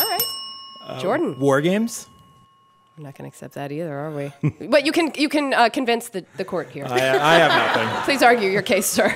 All 0.00 0.08
right. 0.08 1.00
Jordan. 1.00 1.38
War 1.38 1.60
games. 1.60 2.08
I'm 2.96 3.02
not 3.02 3.18
going 3.18 3.28
to 3.28 3.34
accept 3.34 3.54
that 3.54 3.72
either, 3.72 3.92
are 3.92 4.10
we? 4.12 4.32
but 4.68 4.86
you 4.86 4.92
can 4.92 5.12
you 5.16 5.28
can 5.28 5.52
uh, 5.52 5.68
convince 5.68 6.10
the, 6.10 6.24
the 6.36 6.44
court 6.44 6.70
here. 6.70 6.86
I, 6.86 6.94
I 6.94 7.34
have 7.34 7.76
nothing. 7.76 8.02
Please 8.04 8.22
argue 8.22 8.48
your 8.48 8.62
case, 8.62 8.86
sir. 8.86 9.06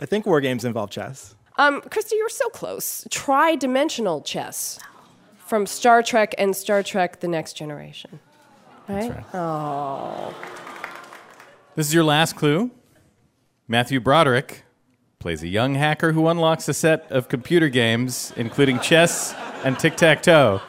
I 0.00 0.06
think 0.06 0.24
war 0.24 0.40
games 0.40 0.64
involve 0.64 0.90
chess. 0.90 1.34
Um, 1.58 1.82
Christy, 1.82 2.16
you're 2.16 2.28
so 2.28 2.48
close. 2.48 3.06
Tri-dimensional 3.10 4.22
chess 4.22 4.78
from 5.36 5.66
Star 5.66 6.02
Trek 6.02 6.34
and 6.38 6.54
Star 6.54 6.82
Trek: 6.82 7.20
The 7.20 7.28
Next 7.28 7.54
Generation. 7.54 8.20
Right? 8.88 9.10
right. 9.10 9.34
Oh. 9.34 10.34
This 11.74 11.88
is 11.88 11.94
your 11.94 12.04
last 12.04 12.36
clue. 12.36 12.70
Matthew 13.66 14.00
Broderick 14.00 14.64
plays 15.18 15.42
a 15.42 15.48
young 15.48 15.74
hacker 15.74 16.12
who 16.12 16.28
unlocks 16.28 16.68
a 16.68 16.74
set 16.74 17.10
of 17.10 17.28
computer 17.28 17.68
games, 17.68 18.32
including 18.36 18.78
chess 18.80 19.34
and 19.64 19.78
tic 19.78 19.96
tac 19.96 20.22
toe. 20.22 20.60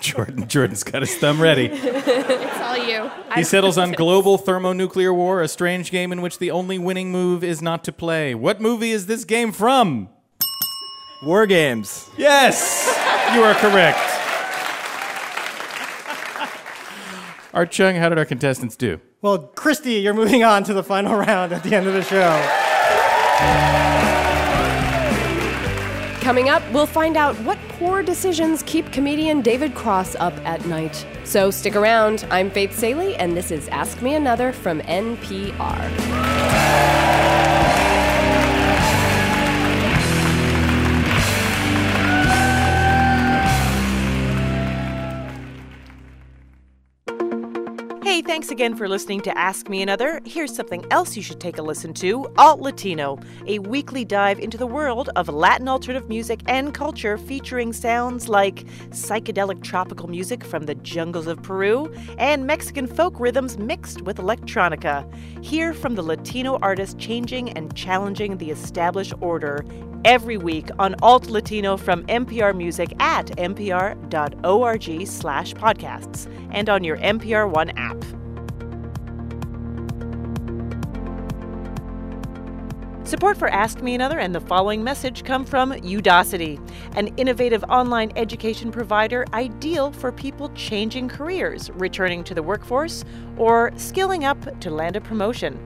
Jordan, 0.00 0.48
Jordan's 0.48 0.82
got 0.82 1.02
his 1.02 1.16
thumb 1.16 1.40
ready. 1.40 1.68
It's 2.28 2.60
all 2.60 2.76
you. 2.76 3.10
He 3.34 3.44
settles 3.44 3.78
on 3.78 3.92
global 3.96 4.38
thermonuclear 4.38 5.12
war, 5.12 5.42
a 5.42 5.48
strange 5.48 5.90
game 5.90 6.12
in 6.12 6.20
which 6.20 6.38
the 6.38 6.50
only 6.50 6.78
winning 6.78 7.10
move 7.12 7.44
is 7.44 7.62
not 7.62 7.84
to 7.84 7.92
play. 7.92 8.34
What 8.34 8.60
movie 8.60 8.90
is 8.90 9.06
this 9.06 9.24
game 9.24 9.52
from? 9.52 10.08
War 11.22 11.46
games. 11.46 12.08
Yes, 12.16 12.86
you 13.34 13.42
are 13.42 13.54
correct. 13.54 13.98
Art 17.54 17.70
Chung, 17.70 17.94
how 17.96 18.08
did 18.10 18.18
our 18.18 18.24
contestants 18.26 18.76
do? 18.76 19.00
Well, 19.22 19.38
Christy, 19.38 19.94
you're 19.94 20.12
moving 20.14 20.44
on 20.44 20.62
to 20.64 20.74
the 20.74 20.82
final 20.82 21.16
round 21.16 21.52
at 21.52 21.62
the 21.62 21.74
end 21.74 21.86
of 21.86 21.94
the 21.94 22.02
show. 22.02 22.32
Coming 26.26 26.48
up, 26.48 26.60
we'll 26.72 26.86
find 26.86 27.16
out 27.16 27.36
what 27.42 27.56
poor 27.68 28.02
decisions 28.02 28.64
keep 28.64 28.90
comedian 28.90 29.42
David 29.42 29.76
Cross 29.76 30.16
up 30.16 30.34
at 30.44 30.66
night. 30.66 31.06
So 31.22 31.52
stick 31.52 31.76
around. 31.76 32.26
I'm 32.32 32.50
Faith 32.50 32.76
Salie, 32.76 33.14
and 33.14 33.36
this 33.36 33.52
is 33.52 33.68
Ask 33.68 34.02
Me 34.02 34.12
Another 34.12 34.52
from 34.52 34.80
NPR. 34.80 36.65
Thanks 48.46 48.52
again 48.52 48.76
for 48.76 48.88
listening 48.88 49.20
to 49.20 49.36
Ask 49.36 49.68
Me 49.68 49.82
Another. 49.82 50.20
Here's 50.24 50.54
something 50.54 50.86
else 50.92 51.16
you 51.16 51.22
should 51.24 51.40
take 51.40 51.58
a 51.58 51.62
listen 51.62 51.92
to 51.94 52.30
Alt 52.38 52.60
Latino, 52.60 53.18
a 53.48 53.58
weekly 53.58 54.04
dive 54.04 54.38
into 54.38 54.56
the 54.56 54.68
world 54.68 55.10
of 55.16 55.28
Latin 55.28 55.66
alternative 55.66 56.08
music 56.08 56.42
and 56.46 56.72
culture 56.72 57.18
featuring 57.18 57.72
sounds 57.72 58.28
like 58.28 58.64
psychedelic 58.90 59.64
tropical 59.64 60.06
music 60.06 60.44
from 60.44 60.62
the 60.62 60.76
jungles 60.76 61.26
of 61.26 61.42
Peru 61.42 61.92
and 62.18 62.46
Mexican 62.46 62.86
folk 62.86 63.18
rhythms 63.18 63.58
mixed 63.58 64.02
with 64.02 64.18
electronica. 64.18 65.12
Hear 65.44 65.74
from 65.74 65.96
the 65.96 66.02
Latino 66.02 66.56
artists 66.62 66.94
changing 67.00 67.50
and 67.50 67.74
challenging 67.74 68.38
the 68.38 68.52
established 68.52 69.14
order 69.20 69.64
every 70.04 70.36
week 70.36 70.68
on 70.78 70.94
Alt 71.02 71.26
Latino 71.26 71.76
from 71.76 72.06
NPR 72.06 72.56
Music 72.56 72.92
at 73.00 73.26
npr.org 73.26 75.06
slash 75.08 75.52
podcasts 75.54 76.32
and 76.52 76.68
on 76.68 76.84
your 76.84 76.96
NPR 76.98 77.50
One 77.50 77.70
app. 77.70 78.04
Support 83.06 83.36
for 83.36 83.46
Ask 83.46 83.82
Me 83.82 83.94
Another 83.94 84.18
and 84.18 84.34
the 84.34 84.40
following 84.40 84.82
message 84.82 85.22
come 85.22 85.44
from 85.44 85.70
Udacity, 85.70 86.58
an 86.96 87.06
innovative 87.16 87.62
online 87.68 88.10
education 88.16 88.72
provider 88.72 89.24
ideal 89.32 89.92
for 89.92 90.10
people 90.10 90.48
changing 90.56 91.08
careers, 91.08 91.70
returning 91.74 92.24
to 92.24 92.34
the 92.34 92.42
workforce, 92.42 93.04
or 93.36 93.70
skilling 93.76 94.24
up 94.24 94.58
to 94.58 94.70
land 94.72 94.96
a 94.96 95.00
promotion. 95.00 95.56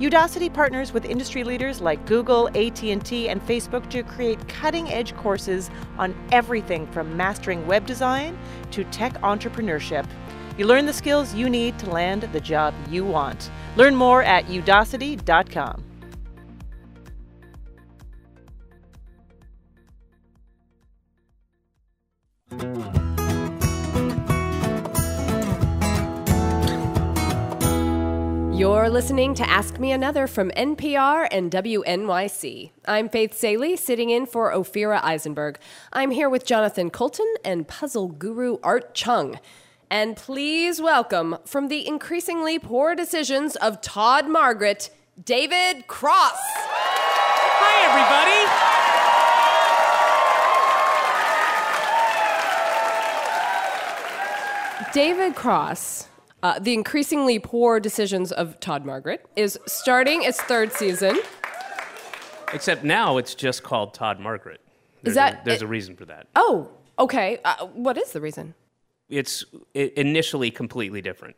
Udacity 0.00 0.52
partners 0.52 0.94
with 0.94 1.04
industry 1.04 1.44
leaders 1.44 1.82
like 1.82 2.06
Google, 2.06 2.48
AT&T, 2.56 3.28
and 3.28 3.46
Facebook 3.46 3.90
to 3.90 4.02
create 4.02 4.48
cutting-edge 4.48 5.14
courses 5.16 5.68
on 5.98 6.14
everything 6.32 6.86
from 6.86 7.14
mastering 7.14 7.66
web 7.66 7.84
design 7.84 8.38
to 8.70 8.84
tech 8.84 9.20
entrepreneurship. 9.20 10.06
You 10.56 10.66
learn 10.66 10.86
the 10.86 10.94
skills 10.94 11.34
you 11.34 11.50
need 11.50 11.78
to 11.80 11.90
land 11.90 12.22
the 12.32 12.40
job 12.40 12.72
you 12.88 13.04
want. 13.04 13.50
Learn 13.76 13.94
more 13.94 14.22
at 14.22 14.46
udacity.com. 14.46 15.82
You're 28.56 28.88
listening 28.88 29.34
to 29.34 29.46
Ask 29.46 29.78
Me 29.78 29.92
Another 29.92 30.26
from 30.26 30.50
NPR 30.52 31.28
and 31.30 31.50
WNYC. 31.50 32.70
I'm 32.86 33.10
Faith 33.10 33.34
Salie, 33.34 33.76
sitting 33.76 34.08
in 34.08 34.24
for 34.24 34.50
Ophira 34.50 35.02
Eisenberg. 35.04 35.58
I'm 35.92 36.10
here 36.10 36.30
with 36.30 36.46
Jonathan 36.46 36.88
Coulton 36.88 37.30
and 37.44 37.68
puzzle 37.68 38.08
guru 38.08 38.56
Art 38.62 38.94
Chung. 38.94 39.38
And 39.90 40.16
please 40.16 40.80
welcome 40.80 41.36
from 41.44 41.68
the 41.68 41.86
increasingly 41.86 42.58
poor 42.58 42.94
decisions 42.94 43.56
of 43.56 43.82
Todd 43.82 44.26
Margaret, 44.26 44.88
David 45.22 45.86
Cross. 45.86 46.40
Hi, 47.60 47.84
everybody. 47.90 48.75
David 54.96 55.34
Cross, 55.34 56.08
uh, 56.42 56.58
the 56.58 56.72
increasingly 56.72 57.38
poor 57.38 57.78
decisions 57.78 58.32
of 58.32 58.58
Todd 58.60 58.86
Margaret, 58.86 59.26
is 59.36 59.58
starting 59.66 60.22
its 60.22 60.40
third 60.40 60.72
season. 60.72 61.18
Except 62.54 62.82
now 62.82 63.18
it's 63.18 63.34
just 63.34 63.62
called 63.62 63.92
Todd 63.92 64.18
Margaret. 64.18 64.58
There's 65.02 65.16
that- 65.16 65.42
a, 65.42 65.44
there's 65.44 65.60
a 65.60 65.66
reason 65.66 65.96
for 65.96 66.06
that. 66.06 66.28
Oh, 66.34 66.70
okay. 66.98 67.40
Uh, 67.44 67.66
what 67.66 67.98
is 67.98 68.12
the 68.12 68.22
reason? 68.22 68.54
It's 69.10 69.44
initially 69.74 70.50
completely 70.50 71.02
different. 71.02 71.36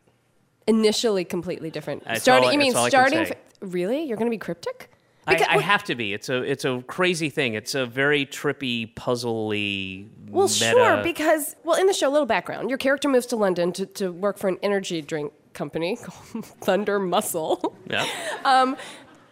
Initially, 0.65 1.25
completely 1.25 1.69
different. 1.69 2.05
That's 2.05 2.21
starting, 2.21 2.45
all- 2.47 2.53
you 2.53 2.59
mean 2.59 2.71
that's 2.71 2.77
all 2.77 2.85
I 2.85 2.89
can 3.09 3.09
starting? 3.09 3.33
f- 3.33 3.37
really? 3.59 4.03
You're 4.03 4.15
going 4.15 4.31
to 4.31 4.33
be 4.33 4.37
cryptic? 4.37 4.88
I, 5.29 5.55
I 5.55 5.57
have 5.59 5.83
to 5.85 5.95
be. 5.95 6.13
It's 6.13 6.29
a 6.29 6.41
it's 6.41 6.65
a 6.65 6.83
crazy 6.87 7.29
thing. 7.29 7.53
It's 7.53 7.75
a 7.75 7.85
very 7.85 8.25
trippy, 8.25 8.93
puzzly. 8.93 10.07
Well, 10.29 10.47
meta. 10.47 10.71
sure, 10.71 11.03
because, 11.03 11.55
well, 11.63 11.79
in 11.79 11.87
the 11.87 11.93
show, 11.93 12.09
little 12.09 12.27
background. 12.27 12.69
Your 12.69 12.77
character 12.77 13.09
moves 13.09 13.25
to 13.27 13.35
London 13.35 13.71
to, 13.73 13.85
to 13.87 14.11
work 14.11 14.37
for 14.37 14.47
an 14.47 14.57
energy 14.61 15.01
drink 15.01 15.33
company 15.53 15.95
called 16.01 16.45
Thunder 16.45 16.99
Muscle. 16.99 17.75
Yeah. 17.89 18.05
Um, 18.45 18.77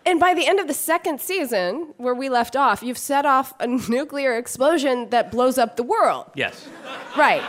and 0.04 0.20
by 0.20 0.34
the 0.34 0.48
end 0.48 0.60
of 0.60 0.68
the 0.68 0.74
second 0.74 1.22
season, 1.22 1.94
where 1.98 2.16
we 2.16 2.28
left 2.28 2.56
off, 2.56 2.82
you've 2.82 2.98
set 2.98 3.24
off 3.24 3.54
a 3.60 3.68
nuclear 3.90 4.36
explosion 4.36 5.10
that 5.12 5.30
blows 5.30 5.60
up 5.60 5.76
the 5.76 5.84
world. 5.84 6.26
Yes. 6.34 6.68
Right. 7.16 7.44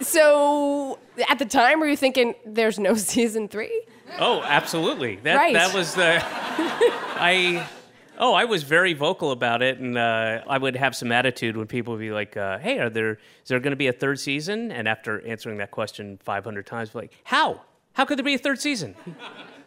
So 0.00 0.98
at 1.28 1.38
the 1.38 1.46
time, 1.46 1.80
were 1.80 1.86
you 1.86 1.96
thinking 1.96 2.34
there's 2.44 2.78
no 2.78 2.94
season 2.96 3.48
three? 3.48 3.82
Oh, 4.18 4.42
absolutely. 4.42 5.16
That 5.16 5.36
Right. 5.36 5.54
that 5.54 5.74
was 5.74 5.94
the 5.94 6.22
I 7.18 7.66
Oh, 8.18 8.32
I 8.32 8.46
was 8.46 8.62
very 8.62 8.94
vocal 8.94 9.30
about 9.30 9.60
it, 9.60 9.78
and 9.78 9.98
uh, 9.98 10.40
I 10.48 10.56
would 10.56 10.74
have 10.76 10.96
some 10.96 11.12
attitude 11.12 11.54
when 11.54 11.66
people 11.66 11.92
would 11.92 12.00
be 12.00 12.12
like, 12.12 12.34
uh, 12.36 12.58
"Hey, 12.58 12.78
are 12.78 12.88
there 12.88 13.12
is 13.12 13.48
there 13.48 13.60
going 13.60 13.72
to 13.72 13.76
be 13.76 13.88
a 13.88 13.92
third 13.92 14.18
season?" 14.18 14.72
And 14.72 14.88
after 14.88 15.20
answering 15.26 15.58
that 15.58 15.70
question 15.70 16.18
500 16.24 16.64
times, 16.66 16.94
like, 16.94 17.12
"How? 17.24 17.60
How 17.92 18.04
could 18.06 18.16
there 18.18 18.24
be 18.24 18.34
a 18.34 18.38
third 18.38 18.58
season? 18.60 18.94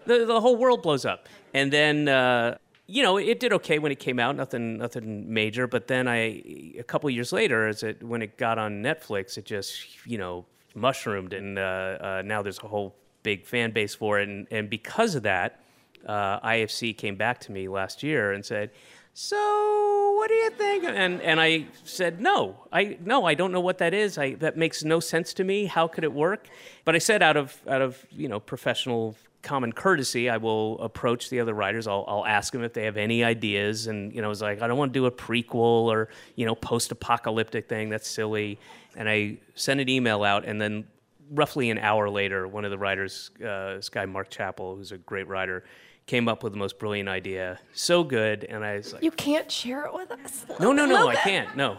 the 0.05 0.25
the 0.25 0.41
whole 0.41 0.55
world 0.55 0.81
blows 0.81 1.05
up." 1.05 1.27
And 1.53 1.71
then 1.71 2.07
uh, 2.07 2.57
you 2.87 3.03
know, 3.03 3.17
it 3.17 3.39
did 3.39 3.53
okay 3.53 3.77
when 3.77 3.91
it 3.91 3.99
came 3.99 4.19
out, 4.19 4.35
nothing 4.35 4.79
nothing 4.79 5.31
major. 5.31 5.67
But 5.67 5.87
then 5.87 6.07
I 6.07 6.41
a 6.79 6.83
couple 6.83 7.07
years 7.11 7.31
later, 7.31 7.67
as 7.67 7.83
it 7.83 8.01
when 8.01 8.23
it 8.23 8.35
got 8.37 8.57
on 8.57 8.81
Netflix, 8.81 9.37
it 9.37 9.45
just 9.45 10.07
you 10.07 10.17
know 10.17 10.45
mushroomed, 10.73 11.33
and 11.33 11.59
uh, 11.59 11.61
uh, 11.61 12.21
now 12.25 12.41
there's 12.41 12.59
a 12.63 12.67
whole 12.67 12.95
big 13.23 13.45
fan 13.45 13.71
base 13.71 13.95
for 13.95 14.19
it, 14.19 14.27
and 14.29 14.47
and 14.51 14.69
because 14.69 15.15
of 15.15 15.23
that 15.23 15.59
uh, 16.05 16.39
IFC 16.39 16.97
came 16.97 17.15
back 17.15 17.39
to 17.41 17.51
me 17.51 17.67
last 17.67 18.03
year 18.03 18.31
and 18.31 18.45
said, 18.45 18.71
"So, 19.13 20.13
what 20.17 20.27
do 20.29 20.35
you 20.35 20.49
think?" 20.51 20.83
And 20.85 21.21
and 21.21 21.39
I 21.39 21.67
said, 21.83 22.21
"No, 22.21 22.55
I 22.71 22.97
no, 23.03 23.25
I 23.25 23.33
don't 23.33 23.51
know 23.51 23.59
what 23.59 23.77
that 23.79 23.93
is. 23.93 24.17
I 24.17 24.35
that 24.35 24.57
makes 24.57 24.83
no 24.83 24.99
sense 24.99 25.33
to 25.35 25.43
me. 25.43 25.65
How 25.65 25.87
could 25.87 26.03
it 26.03 26.13
work?" 26.13 26.47
But 26.85 26.95
I 26.95 26.99
said, 26.99 27.21
out 27.21 27.37
of 27.37 27.57
out 27.67 27.81
of 27.81 28.05
you 28.11 28.27
know 28.27 28.39
professional 28.39 29.15
common 29.41 29.71
courtesy, 29.71 30.29
I 30.29 30.37
will 30.37 30.79
approach 30.79 31.29
the 31.29 31.39
other 31.39 31.53
writers. 31.53 31.87
I'll 31.87 32.05
I'll 32.07 32.25
ask 32.25 32.53
them 32.53 32.63
if 32.63 32.73
they 32.73 32.85
have 32.85 32.97
any 32.97 33.23
ideas, 33.23 33.87
and 33.87 34.13
you 34.13 34.21
know, 34.21 34.31
it's 34.31 34.41
like 34.41 34.61
I 34.61 34.67
don't 34.67 34.77
want 34.77 34.93
to 34.93 34.99
do 34.99 35.05
a 35.05 35.11
prequel 35.11 35.87
or 35.87 36.09
you 36.35 36.45
know 36.45 36.55
post-apocalyptic 36.55 37.67
thing. 37.67 37.89
That's 37.89 38.07
silly. 38.07 38.59
And 38.95 39.07
I 39.07 39.37
sent 39.55 39.79
an 39.79 39.89
email 39.89 40.23
out, 40.23 40.45
and 40.45 40.59
then 40.59 40.85
roughly 41.31 41.69
an 41.69 41.77
hour 41.77 42.09
later, 42.09 42.47
one 42.47 42.65
of 42.65 42.71
the 42.71 42.77
writers, 42.77 43.31
uh, 43.39 43.75
this 43.75 43.89
guy 43.89 44.05
Mark 44.05 44.29
Chappell, 44.29 44.75
who's 44.75 44.91
a 44.91 44.97
great 44.97 45.27
writer, 45.27 45.63
came 46.05 46.27
up 46.27 46.43
with 46.43 46.53
the 46.53 46.59
most 46.59 46.79
brilliant 46.79 47.07
idea. 47.07 47.59
So 47.73 48.03
good, 48.03 48.43
and 48.43 48.65
I 48.65 48.77
was 48.77 48.93
like, 48.93 49.03
You 49.03 49.11
can't 49.11 49.51
share 49.51 49.85
it 49.85 49.93
with 49.93 50.11
us. 50.11 50.45
no, 50.59 50.71
no, 50.71 50.85
no, 50.85 51.07
I 51.07 51.15
can't. 51.15 51.55
No, 51.55 51.77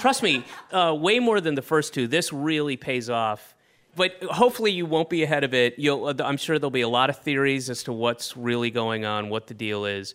trust 0.00 0.22
me, 0.22 0.44
uh, 0.72 0.96
way 0.98 1.18
more 1.18 1.40
than 1.40 1.54
the 1.54 1.62
first 1.62 1.92
two. 1.92 2.06
This 2.06 2.32
really 2.32 2.76
pays 2.76 3.10
off. 3.10 3.54
But 3.96 4.22
hopefully, 4.24 4.72
you 4.72 4.86
won't 4.86 5.08
be 5.08 5.22
ahead 5.22 5.44
of 5.44 5.54
it. 5.54 5.78
You'll, 5.78 6.06
uh, 6.06 6.14
I'm 6.24 6.36
sure 6.36 6.58
there'll 6.58 6.70
be 6.70 6.80
a 6.80 6.88
lot 6.88 7.10
of 7.10 7.18
theories 7.20 7.70
as 7.70 7.84
to 7.84 7.92
what's 7.92 8.36
really 8.36 8.70
going 8.70 9.04
on, 9.04 9.28
what 9.28 9.46
the 9.46 9.54
deal 9.54 9.84
is. 9.84 10.14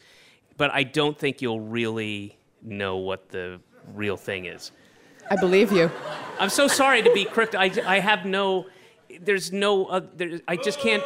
But 0.57 0.71
I 0.73 0.83
don't 0.83 1.17
think 1.17 1.41
you'll 1.41 1.61
really 1.61 2.37
know 2.61 2.97
what 2.97 3.29
the 3.29 3.61
real 3.93 4.17
thing 4.17 4.45
is. 4.45 4.71
I 5.29 5.35
believe 5.35 5.71
you. 5.71 5.91
I'm 6.39 6.49
so 6.49 6.67
sorry 6.67 7.03
to 7.03 7.11
be 7.13 7.25
cryptic. 7.25 7.59
I, 7.59 7.71
I 7.85 7.99
have 7.99 8.25
no, 8.25 8.65
there's 9.21 9.51
no, 9.51 9.85
uh, 9.85 10.01
I 10.47 10.55
just 10.55 10.79
can't. 10.79 11.03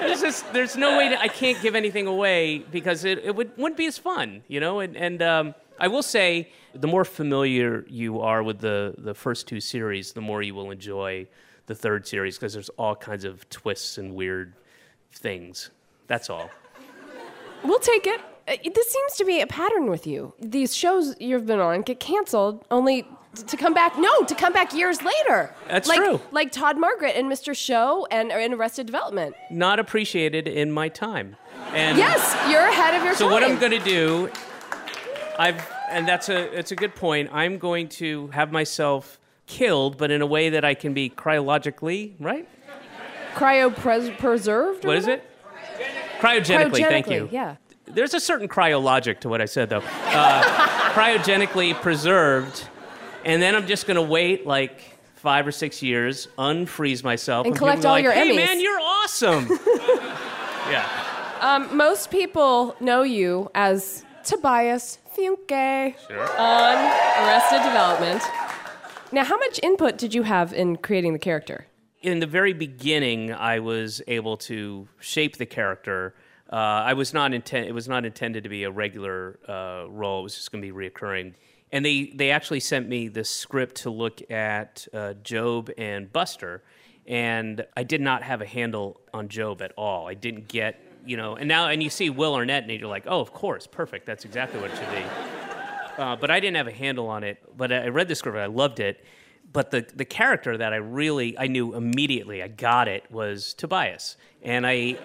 there's 0.00 0.20
just, 0.20 0.52
there's 0.52 0.76
no 0.76 0.96
way 0.96 1.08
that 1.08 1.18
I 1.20 1.28
can't 1.28 1.60
give 1.60 1.74
anything 1.74 2.06
away 2.06 2.58
because 2.58 3.04
it, 3.04 3.18
it 3.24 3.34
would, 3.34 3.56
wouldn't 3.56 3.76
be 3.76 3.86
as 3.86 3.98
fun, 3.98 4.42
you 4.46 4.60
know? 4.60 4.78
And, 4.80 4.96
and 4.96 5.20
um, 5.22 5.54
I 5.80 5.88
will 5.88 6.02
say, 6.02 6.50
the 6.74 6.86
more 6.86 7.04
familiar 7.04 7.84
you 7.88 8.20
are 8.20 8.42
with 8.42 8.60
the, 8.60 8.94
the 8.98 9.14
first 9.14 9.48
two 9.48 9.60
series, 9.60 10.12
the 10.12 10.20
more 10.20 10.42
you 10.42 10.54
will 10.54 10.70
enjoy 10.70 11.26
the 11.66 11.74
third 11.74 12.06
series 12.06 12.36
because 12.36 12.52
there's 12.52 12.68
all 12.70 12.94
kinds 12.94 13.24
of 13.24 13.48
twists 13.50 13.98
and 13.98 14.14
weird 14.14 14.54
things. 15.10 15.70
That's 16.06 16.30
all. 16.30 16.50
We'll 17.64 17.78
take 17.78 18.06
it. 18.06 18.20
Uh, 18.46 18.56
This 18.74 18.90
seems 18.90 19.12
to 19.16 19.24
be 19.24 19.40
a 19.40 19.46
pattern 19.46 19.88
with 19.88 20.06
you. 20.06 20.34
These 20.40 20.74
shows 20.74 21.14
you've 21.20 21.46
been 21.46 21.60
on 21.60 21.82
get 21.82 22.00
canceled 22.00 22.64
only 22.70 23.06
to 23.34 23.56
come 23.56 23.74
back. 23.74 23.98
No, 23.98 24.22
to 24.24 24.34
come 24.34 24.52
back 24.52 24.74
years 24.74 25.02
later. 25.02 25.54
That's 25.68 25.88
like, 25.88 25.98
true. 25.98 26.20
Like 26.30 26.50
Todd 26.50 26.78
Margaret 26.78 27.14
and 27.16 27.30
Mr. 27.30 27.56
Show 27.56 28.06
and, 28.10 28.32
and 28.32 28.54
Arrested 28.54 28.86
Development. 28.86 29.34
Not 29.50 29.78
appreciated 29.78 30.48
in 30.48 30.72
my 30.72 30.88
time. 30.88 31.36
And 31.72 31.98
yes, 31.98 32.34
you're 32.50 32.66
ahead 32.66 32.94
of 32.94 33.04
your 33.04 33.14
So 33.14 33.28
time. 33.28 33.28
So 33.28 33.34
what 33.34 33.44
I'm 33.44 33.58
going 33.58 33.72
to 33.72 33.84
do, 33.84 34.30
I've 35.38 35.68
and 35.90 36.06
that's 36.06 36.28
a 36.28 36.58
it's 36.58 36.72
a 36.72 36.76
good 36.76 36.94
point. 36.94 37.30
I'm 37.32 37.58
going 37.58 37.88
to 37.90 38.28
have 38.28 38.52
myself 38.52 39.18
killed, 39.46 39.98
but 39.98 40.10
in 40.10 40.22
a 40.22 40.26
way 40.26 40.50
that 40.50 40.64
I 40.64 40.74
can 40.74 40.94
be 40.94 41.10
cryologically 41.10 42.14
right. 42.18 42.48
Cryo 43.34 43.74
pres- 43.74 44.10
preserved? 44.18 44.84
What 44.84 44.96
is 44.96 45.06
it? 45.06 45.24
Cryogenically. 46.18 46.86
Thank 46.86 47.08
you. 47.08 47.28
Yeah. 47.30 47.56
There's 47.86 48.14
a 48.14 48.20
certain 48.20 48.48
cryologic 48.48 49.20
to 49.20 49.28
what 49.28 49.40
I 49.40 49.46
said, 49.46 49.70
though. 49.70 49.82
Uh, 50.04 50.42
cryogenically 50.92 51.74
preserved, 51.80 52.68
and 53.24 53.40
then 53.40 53.54
I'm 53.54 53.66
just 53.66 53.86
going 53.86 53.96
to 53.96 54.02
wait 54.02 54.46
like 54.46 54.98
five 55.14 55.46
or 55.46 55.52
six 55.52 55.82
years, 55.82 56.28
unfreeze 56.38 57.02
myself, 57.02 57.46
And 57.46 57.54
people 57.54 57.68
collect 57.68 57.84
all 57.84 57.92
like, 57.92 58.04
your 58.04 58.12
Hey, 58.12 58.30
Emmys." 58.30 58.36
man, 58.36 58.60
you're 58.60 58.80
awesome. 58.80 59.48
yeah. 60.68 60.86
Um, 61.40 61.76
most 61.76 62.10
people 62.10 62.76
know 62.80 63.02
you 63.02 63.50
as 63.54 64.04
Tobias 64.24 64.98
Funke 65.16 65.94
on 66.38 67.26
Arrested 67.26 67.62
Development. 67.62 68.22
Now, 69.12 69.24
how 69.24 69.38
much 69.38 69.58
input 69.62 69.96
did 69.96 70.14
you 70.14 70.24
have 70.24 70.52
in 70.52 70.76
creating 70.76 71.14
the 71.14 71.18
character? 71.18 71.66
In 72.00 72.20
the 72.20 72.26
very 72.26 72.52
beginning, 72.52 73.32
I 73.32 73.58
was 73.58 74.00
able 74.06 74.36
to 74.38 74.86
shape 75.00 75.36
the 75.36 75.46
character. 75.46 76.14
Uh, 76.50 76.56
I 76.56 76.92
was 76.92 77.12
not 77.12 77.34
intent. 77.34 77.66
It 77.66 77.72
was 77.72 77.88
not 77.88 78.04
intended 78.04 78.44
to 78.44 78.48
be 78.48 78.62
a 78.62 78.70
regular 78.70 79.40
uh, 79.48 79.90
role. 79.90 80.20
It 80.20 80.22
was 80.22 80.36
just 80.36 80.52
going 80.52 80.62
to 80.62 80.72
be 80.72 80.90
reoccurring. 80.90 81.34
And 81.72 81.84
they 81.84 82.12
they 82.14 82.30
actually 82.30 82.60
sent 82.60 82.88
me 82.88 83.08
the 83.08 83.24
script 83.24 83.74
to 83.82 83.90
look 83.90 84.30
at 84.30 84.86
uh, 84.94 85.14
Gob 85.28 85.70
and 85.76 86.10
Buster, 86.12 86.62
and 87.06 87.66
I 87.76 87.82
did 87.82 88.00
not 88.00 88.22
have 88.22 88.40
a 88.42 88.46
handle 88.46 89.00
on 89.12 89.26
Gob 89.26 89.60
at 89.60 89.72
all. 89.76 90.06
I 90.06 90.14
didn't 90.14 90.46
get 90.46 90.80
you 91.04 91.16
know. 91.16 91.34
And 91.34 91.48
now 91.48 91.66
and 91.68 91.82
you 91.82 91.90
see 91.90 92.10
Will 92.10 92.34
Arnett, 92.34 92.62
and 92.62 92.72
you're 92.78 92.88
like, 92.88 93.04
oh, 93.08 93.20
of 93.20 93.32
course, 93.32 93.66
perfect. 93.66 94.06
That's 94.06 94.24
exactly 94.24 94.60
what 94.60 94.70
it 94.70 94.76
should 94.76 94.90
be. 94.90 95.02
Uh, 95.98 96.14
but 96.14 96.30
I 96.30 96.38
didn't 96.38 96.56
have 96.56 96.68
a 96.68 96.72
handle 96.72 97.08
on 97.08 97.24
it. 97.24 97.42
But 97.56 97.72
I 97.72 97.88
read 97.88 98.06
the 98.06 98.14
script, 98.14 98.38
I 98.38 98.46
loved 98.46 98.78
it. 98.78 99.04
But 99.50 99.70
the 99.70 99.86
the 99.94 100.04
character 100.04 100.56
that 100.56 100.72
I 100.72 100.76
really 100.76 101.38
I 101.38 101.46
knew 101.46 101.74
immediately, 101.74 102.42
I 102.42 102.48
got 102.48 102.88
it, 102.88 103.10
was 103.10 103.54
Tobias, 103.54 104.16
and 104.42 104.66
I 104.66 104.98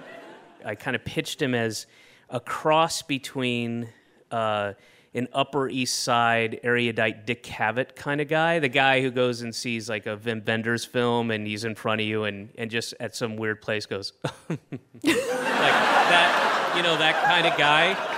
I 0.66 0.76
kind 0.76 0.96
of 0.96 1.06
pitched 1.06 1.42
him 1.42 1.56
as 1.56 1.88
a 2.30 2.40
cross 2.40 3.02
between. 3.02 3.90
Uh, 4.32 4.74
an 5.16 5.28
Upper 5.32 5.70
East 5.70 6.00
Side 6.00 6.60
erudite 6.64 7.28
Dick 7.28 7.44
Cavett 7.44 7.96
kind 7.96 8.20
of 8.20 8.28
guy, 8.28 8.58
the 8.58 8.68
guy 8.68 9.02
who 9.02 9.12
goes 9.12 9.42
and 9.42 9.54
sees 9.54 9.88
like 9.88 10.08
a 10.08 10.16
Vim 10.16 10.42
film 10.42 11.30
and 11.30 11.46
he's 11.46 11.66
in 11.66 11.76
front 11.76 12.02
of 12.02 12.08
you 12.08 12.24
and, 12.24 12.50
and 12.58 12.72
just 12.72 12.96
at 13.00 13.16
some 13.16 13.36
weird 13.36 13.62
place 13.62 13.86
goes, 13.86 14.14
like 14.50 14.60
that, 15.04 16.74
you 16.76 16.82
know, 16.82 16.98
that 16.98 17.24
kind 17.26 17.46
of 17.46 17.56
guy 17.60 18.13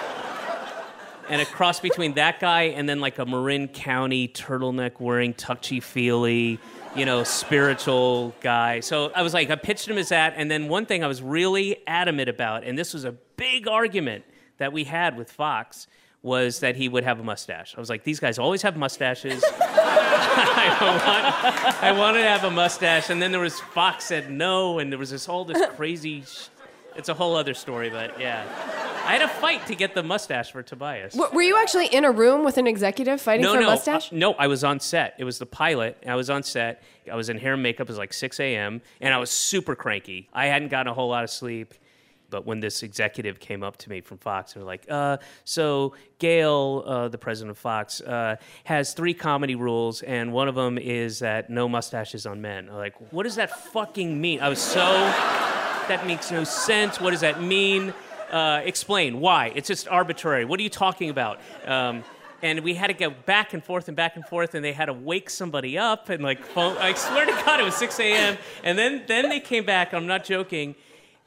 and 1.29 1.41
a 1.41 1.45
cross 1.45 1.79
between 1.79 2.13
that 2.13 2.39
guy 2.39 2.63
and 2.63 2.87
then 2.87 2.99
like 2.99 3.19
a 3.19 3.25
Marin 3.25 3.67
County 3.67 4.27
turtleneck 4.27 4.99
wearing 4.99 5.33
touchy 5.33 5.79
feely, 5.79 6.59
you 6.95 7.05
know, 7.05 7.23
spiritual 7.23 8.33
guy. 8.41 8.79
So 8.79 9.11
I 9.15 9.21
was 9.21 9.33
like, 9.33 9.49
I 9.49 9.55
pitched 9.55 9.87
him 9.87 9.97
as 9.97 10.09
that. 10.09 10.33
And 10.37 10.49
then 10.49 10.67
one 10.67 10.85
thing 10.85 11.03
I 11.03 11.07
was 11.07 11.21
really 11.21 11.77
adamant 11.87 12.29
about, 12.29 12.63
and 12.63 12.77
this 12.77 12.93
was 12.93 13.05
a 13.05 13.11
big 13.11 13.67
argument 13.67 14.25
that 14.57 14.71
we 14.71 14.83
had 14.83 15.17
with 15.17 15.31
Fox, 15.31 15.87
was 16.21 16.59
that 16.61 16.75
he 16.75 16.89
would 16.89 17.03
have 17.03 17.19
a 17.19 17.23
mustache. 17.23 17.75
I 17.77 17.79
was 17.79 17.89
like, 17.89 18.03
these 18.03 18.19
guys 18.19 18.39
always 18.39 18.63
have 18.63 18.75
mustaches. 18.75 19.43
I, 19.61 20.77
want, 20.81 21.83
I 21.83 21.91
wanted 21.91 22.23
to 22.23 22.27
have 22.27 22.43
a 22.43 22.49
mustache, 22.49 23.11
and 23.11 23.21
then 23.21 23.31
there 23.31 23.41
was 23.41 23.59
Fox 23.59 24.05
said 24.05 24.31
no, 24.31 24.79
and 24.79 24.91
there 24.91 24.97
was 24.97 25.11
this 25.11 25.25
whole 25.25 25.45
this 25.45 25.63
crazy. 25.75 26.23
Sh- 26.23 26.47
it's 26.95 27.09
a 27.09 27.13
whole 27.13 27.35
other 27.35 27.53
story, 27.53 27.89
but 27.91 28.19
yeah, 28.19 28.43
I 29.05 29.13
had 29.13 29.21
a 29.21 29.27
fight 29.27 29.67
to 29.67 29.75
get 29.75 29.93
the 29.93 30.01
mustache 30.01 30.51
for 30.51 30.63
Tobias. 30.63 31.13
W- 31.13 31.33
were 31.33 31.41
you 31.43 31.57
actually 31.61 31.87
in 31.87 32.05
a 32.05 32.11
room 32.11 32.43
with 32.43 32.57
an 32.57 32.65
executive 32.65 33.21
fighting 33.21 33.43
no, 33.43 33.53
for 33.53 33.59
no, 33.59 33.67
a 33.67 33.71
mustache? 33.71 34.11
uh, 34.11 34.15
no. 34.15 34.33
I 34.33 34.47
was 34.47 34.63
on 34.63 34.79
set. 34.79 35.13
It 35.19 35.23
was 35.23 35.37
the 35.37 35.45
pilot. 35.45 35.97
I 36.07 36.15
was 36.15 36.29
on 36.31 36.41
set. 36.41 36.81
I 37.11 37.15
was 37.15 37.29
in 37.29 37.37
hair 37.37 37.53
and 37.53 37.61
makeup. 37.61 37.87
It 37.87 37.91
was 37.91 37.99
like 37.99 38.13
6 38.13 38.39
a.m. 38.39 38.81
and 38.99 39.13
I 39.13 39.17
was 39.17 39.29
super 39.29 39.75
cranky. 39.75 40.27
I 40.33 40.47
hadn't 40.47 40.69
gotten 40.69 40.89
a 40.91 40.93
whole 40.93 41.09
lot 41.09 41.23
of 41.23 41.29
sleep. 41.29 41.75
But 42.31 42.47
when 42.47 42.59
this 42.59 42.81
executive 42.81 43.39
came 43.39 43.61
up 43.61 43.77
to 43.77 43.89
me 43.89 44.01
from 44.01 44.17
Fox, 44.17 44.53
they 44.53 44.59
were 44.59 44.65
like, 44.65 44.87
uh, 44.89 45.17
"So 45.43 45.93
Gail, 46.17 46.83
uh, 46.85 47.07
the 47.07 47.19
president 47.19 47.51
of 47.51 47.57
Fox, 47.59 48.01
uh, 48.01 48.37
has 48.63 48.93
three 48.93 49.13
comedy 49.13 49.53
rules, 49.53 50.01
and 50.01 50.33
one 50.33 50.47
of 50.47 50.55
them 50.55 50.79
is 50.79 51.19
that 51.19 51.51
no 51.51 51.69
mustaches 51.69 52.25
on 52.25 52.41
men." 52.41 52.67
I'm 52.67 52.77
like, 52.77 52.95
"What 53.11 53.23
does 53.23 53.35
that 53.35 53.51
fucking 53.71 54.19
mean?" 54.19 54.41
I 54.41 54.49
was 54.49 54.59
so 54.59 54.81
that 55.87 56.07
makes 56.07 56.31
no 56.31 56.43
sense. 56.43 56.99
What 56.99 57.11
does 57.11 57.21
that 57.21 57.41
mean? 57.41 57.93
Uh, 58.31 58.61
explain 58.63 59.19
why. 59.19 59.51
It's 59.55 59.67
just 59.67 59.87
arbitrary. 59.87 60.45
What 60.45 60.59
are 60.59 60.63
you 60.63 60.69
talking 60.69 61.09
about? 61.09 61.39
Um, 61.65 62.03
and 62.41 62.59
we 62.61 62.73
had 62.73 62.87
to 62.87 62.93
go 62.93 63.09
back 63.09 63.53
and 63.53 63.63
forth 63.63 63.87
and 63.87 63.95
back 63.97 64.15
and 64.15 64.25
forth, 64.25 64.55
and 64.55 64.63
they 64.63 64.73
had 64.73 64.85
to 64.85 64.93
wake 64.93 65.29
somebody 65.29 65.77
up 65.77 66.09
and 66.09 66.23
like 66.23 66.43
phone. 66.43 66.77
I 66.77 66.93
swear 66.93 67.25
to 67.25 67.31
God, 67.31 67.59
it 67.59 67.63
was 67.63 67.75
6 67.75 67.99
a.m. 67.99 68.37
And 68.63 68.77
then 68.77 69.03
then 69.07 69.29
they 69.29 69.39
came 69.39 69.65
back. 69.65 69.93
I'm 69.93 70.07
not 70.07 70.23
joking. 70.23 70.75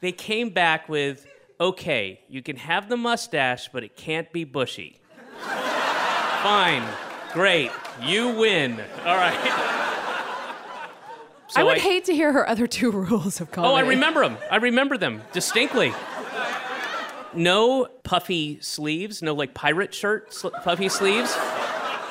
They 0.01 0.11
came 0.11 0.49
back 0.49 0.87
with, 0.87 1.27
"Okay, 1.59 2.21
you 2.29 2.41
can 2.41 2.55
have 2.55 2.87
the 2.89 2.95
mustache, 2.97 3.69
but 3.73 3.83
it 3.83 3.97
can't 3.97 4.31
be 4.31 4.43
bushy." 4.43 4.99
Fine, 6.41 6.83
great, 7.33 7.69
you 8.01 8.29
win. 8.29 8.79
All 9.05 9.17
right. 9.17 9.75
So 11.49 11.61
I 11.61 11.63
would 11.63 11.79
hate 11.79 12.05
to 12.05 12.13
hear 12.13 12.31
her 12.31 12.47
other 12.47 12.67
two 12.67 12.91
rules 13.09 13.41
of 13.41 13.51
comedy. 13.51 13.73
Oh, 13.73 13.75
I 13.75 13.81
remember 13.81 14.21
them. 14.21 14.37
I 14.51 14.57
remember 14.57 14.97
them 14.97 15.23
distinctly. 15.33 15.91
No 17.33 17.87
puffy 18.03 18.59
sleeves, 18.61 19.21
no 19.21 19.33
like 19.33 19.53
pirate 19.53 19.93
shirt 19.93 20.33
sl- 20.33 20.49
puffy 20.49 20.89
sleeves. 20.89 21.35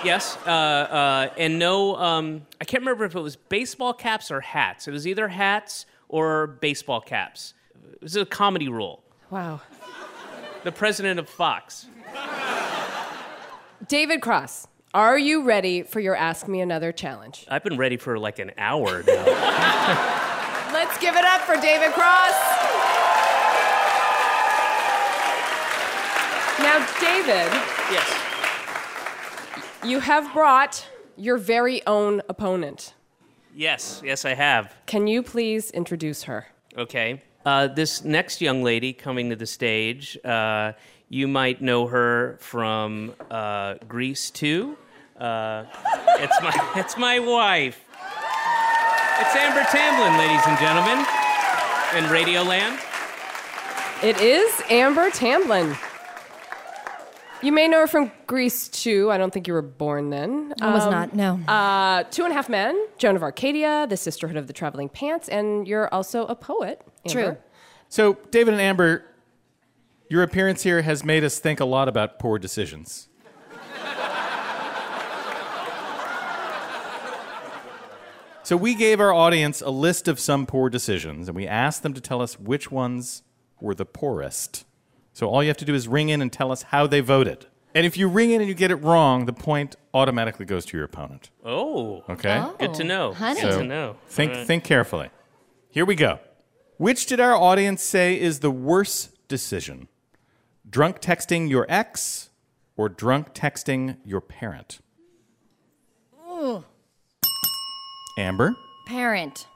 Yes, 0.05 0.39
uh, 0.47 0.51
uh, 0.51 1.31
and 1.37 1.59
no. 1.59 1.97
Um, 1.97 2.47
I 2.61 2.65
can't 2.65 2.83
remember 2.83 3.05
if 3.05 3.17
it 3.17 3.21
was 3.21 3.35
baseball 3.37 3.93
caps 3.93 4.31
or 4.31 4.41
hats. 4.41 4.87
It 4.87 4.93
was 4.93 5.07
either 5.07 5.29
hats 5.29 5.87
or 6.09 6.47
baseball 6.47 7.01
caps. 7.01 7.55
It 7.95 8.03
was 8.03 8.15
a 8.17 8.25
comedy 8.25 8.69
rule. 8.69 9.03
Wow. 9.31 9.61
The 10.63 10.73
president 10.73 11.19
of 11.19 11.29
Fox. 11.29 11.87
David 13.87 14.23
Cross, 14.23 14.69
are 14.95 15.19
you 15.19 15.43
ready 15.43 15.83
for 15.83 16.01
your 16.01 16.15
Ask 16.17 16.49
Me 16.49 16.61
Another 16.61 16.93
challenge? 16.93 17.45
I've 17.49 17.65
been 17.65 17.77
ready 17.77 17.97
for 17.97 18.19
like 18.19 18.39
an 18.39 18.53
hour 18.57 19.03
now. 19.07 19.25
Let's 20.73 20.99
give 20.99 21.17
it 21.17 21.25
up 21.25 21.41
for 21.43 21.57
David 21.61 21.93
Cross. 21.93 22.68
Now, 26.61 26.85
David, 27.01 27.53
yes. 27.93 28.09
you 29.85 30.01
have 30.01 30.33
brought 30.33 30.87
your 31.17 31.37
very 31.37 31.87
own 31.87 32.21
opponent. 32.29 32.95
Yes, 33.55 34.03
yes, 34.05 34.25
I 34.25 34.35
have. 34.35 34.75
Can 34.87 35.07
you 35.07 35.23
please 35.23 35.71
introduce 35.71 36.25
her? 36.25 36.49
Okay. 36.77 37.23
Uh, 37.47 37.69
this 37.69 38.05
next 38.05 38.41
young 38.41 38.63
lady 38.63 38.93
coming 38.93 39.31
to 39.31 39.37
the 39.37 39.47
stage, 39.47 40.19
uh, 40.25 40.73
you 41.09 41.29
might 41.29 41.63
know 41.63 41.87
her 41.87 42.39
from 42.41 43.15
uh, 43.31 43.75
Grease 43.87 44.31
2. 44.31 44.77
Uh, 45.17 45.65
it's, 46.19 46.43
my, 46.43 46.73
it's 46.77 46.97
my 46.97 47.19
wife. 47.21 47.85
It's 49.21 49.35
Amber 49.35 49.65
Tamblyn, 49.71 50.19
ladies 50.19 50.43
and 50.47 50.59
gentlemen, 50.59 50.99
in 51.97 52.05
Radioland. 52.11 52.81
It 54.03 54.21
is 54.21 54.63
Amber 54.71 55.11
Tamblyn. 55.11 55.77
You 57.41 57.53
may 57.53 57.69
know 57.69 57.81
her 57.81 57.87
from 57.87 58.11
Grease 58.27 58.69
2. 58.69 59.13
I 59.13 59.19
don't 59.19 59.33
think 59.33 59.47
you 59.47 59.53
were 59.53 59.63
born 59.63 60.11
then. 60.11 60.53
I 60.61 60.75
was 60.75 60.87
not, 60.87 61.15
no. 61.15 61.35
Uh, 61.47 62.03
Two 62.05 62.25
and 62.25 62.33
a 62.33 62.35
Half 62.35 62.49
Men, 62.49 62.89
Joan 62.99 63.15
of 63.15 63.23
Arcadia, 63.23 63.87
The 63.89 63.97
Sisterhood 63.97 64.37
of 64.37 64.49
the 64.49 64.53
Traveling 64.53 64.89
Pants, 64.89 65.29
and 65.29 65.69
you're 65.69 65.93
also 65.95 66.27
a 66.27 66.35
poet. 66.35 66.83
Amber. 67.07 67.23
True. 67.23 67.37
So, 67.89 68.19
David 68.31 68.55
and 68.55 68.61
Amber, 68.61 69.05
your 70.09 70.23
appearance 70.25 70.63
here 70.63 70.83
has 70.83 71.05
made 71.05 71.23
us 71.23 71.39
think 71.39 71.61
a 71.61 71.65
lot 71.65 71.89
about 71.89 72.19
poor 72.19 72.39
decisions. 72.39 73.09
so, 78.43 78.57
we 78.57 78.75
gave 78.75 79.01
our 79.01 79.13
audience 79.13 79.61
a 79.61 79.71
list 79.71 80.09
of 80.09 80.19
some 80.19 80.45
poor 80.45 80.69
decisions, 80.69 81.29
and 81.29 81.37
we 81.37 81.47
asked 81.47 81.85
them 81.85 81.95
to 81.95 82.01
tell 82.01 82.21
us 82.21 82.39
which 82.39 82.71
ones 82.73 83.23
were 83.61 83.75
the 83.75 83.87
poorest. 83.87 84.65
So, 85.19 85.27
all 85.29 85.43
you 85.43 85.49
have 85.49 85.57
to 85.57 85.65
do 85.65 85.75
is 85.75 85.89
ring 85.89 86.11
in 86.11 86.23
and 86.23 86.33
tell 86.33 86.53
us 86.53 86.63
how 86.63 86.87
they 86.87 87.01
voted. 87.01 87.47
And 87.75 87.85
if 87.85 87.97
you 87.97 88.07
ring 88.07 88.31
in 88.31 88.41
and 88.41 88.47
you 88.49 88.55
get 88.55 88.71
it 88.71 88.77
wrong, 88.77 89.27
the 89.27 89.33
point 89.33 89.75
automatically 89.93 90.47
goes 90.47 90.65
to 90.67 90.77
your 90.77 90.85
opponent. 90.87 91.31
Oh. 91.45 92.05
Okay. 92.09 92.39
Oh. 92.39 92.55
Good 92.57 92.75
to 92.75 92.85
know. 92.85 93.15
honey. 93.15 93.41
Good 93.41 93.53
So 93.55 93.59
to 93.59 93.65
know. 93.65 93.97
Think, 94.07 94.31
All 94.31 94.39
right. 94.39 94.47
think 94.47 94.63
carefully. 94.63 95.11
Here 95.71 95.85
we 95.85 95.97
go. 95.97 96.21
Which 96.77 97.07
did 97.07 97.19
our 97.19 97.35
audience 97.35 97.83
say 97.83 98.17
is 98.17 98.39
the 98.39 98.53
worst 98.53 99.27
decision? 99.27 99.89
Drunk 100.71 101.01
texting 101.01 101.51
your 101.51 101.67
ex 101.69 102.31
or 102.77 102.89
drunk 102.89 103.35
texting 103.35 103.97
your 104.05 104.21
parent? 104.21 104.79
Ooh, 106.31 106.63
Amber? 108.17 108.55
parent. 108.87 109.49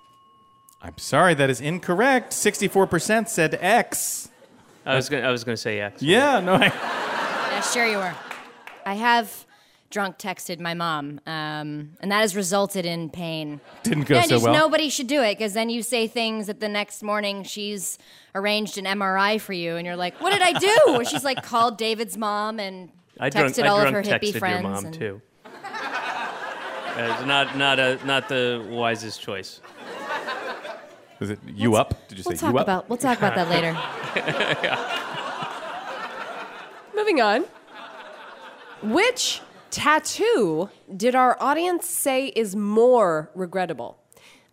I'm 0.83 0.98
sorry, 0.98 1.35
that 1.35 1.51
is 1.51 1.61
incorrect. 1.61 2.33
64% 2.33 3.29
said 3.29 3.57
ex. 3.61 4.29
I 4.85 4.97
was 4.97 5.09
gonna, 5.09 5.27
I 5.27 5.31
was 5.31 5.45
going 5.45 5.55
to 5.55 5.61
say 5.61 5.81
X. 5.81 6.03
Yeah, 6.03 6.40
no, 6.40 6.55
I, 6.55 6.66
Yeah, 6.66 7.61
sure 7.61 7.87
you 7.87 7.99
were. 7.99 8.14
I 8.85 8.95
have 8.95 9.47
drunk 9.90 10.18
texted 10.18 10.59
my 10.59 10.75
mom, 10.75 11.21
um, 11.27 11.90
and 12.01 12.11
that 12.11 12.21
has 12.21 12.35
resulted 12.35 12.87
in 12.87 13.11
pain. 13.11 13.61
didn't 13.83 14.05
go 14.05 14.14
yeah, 14.16 14.23
so 14.23 14.29
just 14.31 14.45
well. 14.45 14.55
nobody 14.55 14.88
should 14.88 15.07
do 15.07 15.23
it 15.23 15.37
because 15.38 15.53
then 15.53 15.68
you 15.71 15.83
say 15.83 16.09
things 16.09 16.47
that 16.47 16.61
the 16.61 16.68
next 16.68 17.03
morning 17.03 17.45
she's 17.45 17.99
arranged 18.35 18.79
an 18.79 18.87
MRI 18.87 19.40
for 19.40 19.53
you, 19.53 19.77
and 19.77 19.87
you're 19.87 19.97
like, 19.97 20.21
"What 20.21 20.33
did 20.33 20.42
I 20.42 20.53
do?" 20.59 20.77
Or 20.88 21.05
she's 21.11 21.25
like 21.25 21.42
called 21.42 21.77
David's 21.79 22.16
mom 22.16 22.59
and 22.59 22.90
I 23.21 23.29
texted 23.31 23.57
drunk, 23.57 23.71
all 23.71 23.77
I 23.79 23.87
of 23.87 23.92
her 23.95 24.03
drunk 24.03 24.23
hippie 24.23 24.33
texted 24.33 24.38
friends. 24.38 24.62
your 24.62 24.71
mom 24.73 24.85
and- 24.87 24.95
too. 24.95 25.23
Uh, 26.95 27.16
it's 27.18 27.27
not 27.27 27.57
not 27.57 27.79
a 27.79 27.99
not 28.05 28.29
the 28.29 28.66
wisest 28.71 29.21
choice. 29.23 29.61
Was 31.22 31.30
it 31.30 31.38
you 31.46 31.76
up? 31.76 32.08
Did 32.08 32.18
you 32.18 32.24
We'll 32.26 32.37
say 32.37 32.40
talk 32.40 32.52
you 32.52 32.58
up? 32.58 32.64
about 32.66 32.88
we'll 32.88 32.98
talk 32.98 33.16
about 33.18 33.37
that 33.37 33.48
later. 33.48 33.78
Moving 36.96 37.20
on. 37.20 37.44
Which 38.82 39.40
tattoo 39.70 40.68
did 40.96 41.14
our 41.14 41.37
audience 41.40 41.87
say 41.87 42.26
is 42.35 42.56
more 42.56 43.30
regrettable? 43.37 43.98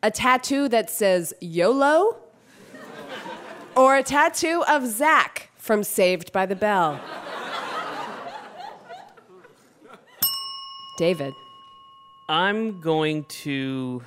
A 0.03 0.11
tattoo 0.11 0.69
that 0.69 0.91
says 0.91 1.33
YOLO? 1.41 2.17
Or 3.75 3.97
a 3.97 4.03
tattoo 4.03 4.63
of 4.69 4.85
Zach 4.85 5.49
from 5.55 5.81
Saved 5.83 6.31
by 6.31 6.45
the 6.45 6.55
Bell? 6.55 6.99
David. 10.99 11.33
I'm 12.27 12.79
going 12.79 13.23
to 13.23 14.03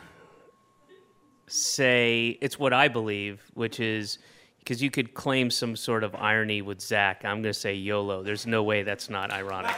say 1.53 2.39
it's 2.41 2.59
what 2.59 2.73
I 2.73 2.89
believe, 2.89 3.43
which 3.55 3.79
is 3.81 4.19
because 4.59 4.83
you 4.83 4.91
could 4.91 5.13
claim 5.15 5.51
some 5.51 5.77
sort 5.77 6.05
of 6.05 6.15
irony 6.15 6.63
with 6.63 6.81
Zach. 6.81 7.25
I'm 7.25 7.43
going 7.43 7.53
to 7.53 7.55
say 7.55 7.75
YOLO. 7.75 8.23
There's 8.23 8.47
no 8.47 8.63
way 8.63 8.83
that's 8.85 9.11
not 9.11 9.33
ironic. 9.33 9.75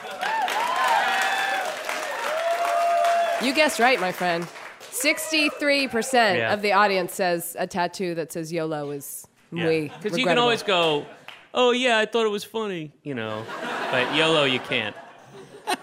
You 3.43 3.53
guessed 3.55 3.81
right, 3.81 4.01
my 4.01 4.13
friend. 4.13 4.47
63% 4.81 6.39
Yeah. 6.39 6.55
of 6.55 6.63
the 6.63 6.73
audience 6.73 7.13
says 7.13 7.57
a 7.59 7.67
tattoo 7.67 8.15
that 8.15 8.33
says 8.33 8.53
YOLO 8.53 8.91
is 8.91 9.27
muy 9.51 9.89
Because 10.03 10.17
you 10.19 10.25
can 10.25 10.39
always 10.39 10.63
go, 10.63 11.05
oh, 11.53 11.73
yeah, 11.73 11.99
I 11.99 12.07
thought 12.07 12.27
it 12.27 12.31
was 12.31 12.45
funny, 12.45 12.93
you 13.03 13.15
know. 13.15 13.45
But 13.91 14.15
YOLO, 14.15 14.45
you 14.45 14.61
can't. 14.61 14.95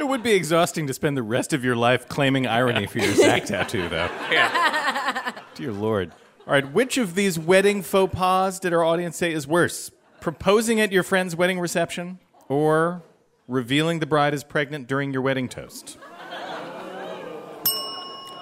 It 0.00 0.08
would 0.08 0.22
be 0.22 0.32
exhausting 0.32 0.86
to 0.86 0.94
spend 0.94 1.14
the 1.14 1.22
rest 1.22 1.52
of 1.52 1.62
your 1.62 1.76
life 1.76 2.08
claiming 2.08 2.46
irony 2.46 2.86
for 2.86 3.00
your 3.00 3.12
Zach 3.14 3.44
tattoo, 3.44 3.86
though. 3.90 4.08
Yeah. 4.32 5.32
Dear 5.54 5.72
Lord. 5.72 6.12
All 6.46 6.54
right, 6.54 6.72
which 6.72 6.96
of 6.96 7.14
these 7.14 7.38
wedding 7.38 7.82
faux 7.82 8.14
pas 8.14 8.58
did 8.58 8.72
our 8.72 8.82
audience 8.82 9.18
say 9.18 9.30
is 9.32 9.46
worse? 9.46 9.90
Proposing 10.22 10.80
at 10.80 10.90
your 10.90 11.02
friend's 11.02 11.36
wedding 11.36 11.60
reception 11.60 12.18
or 12.48 13.02
revealing 13.46 13.98
the 13.98 14.06
bride 14.06 14.32
is 14.32 14.42
pregnant 14.42 14.88
during 14.88 15.12
your 15.12 15.20
wedding 15.20 15.50
toast? 15.50 15.98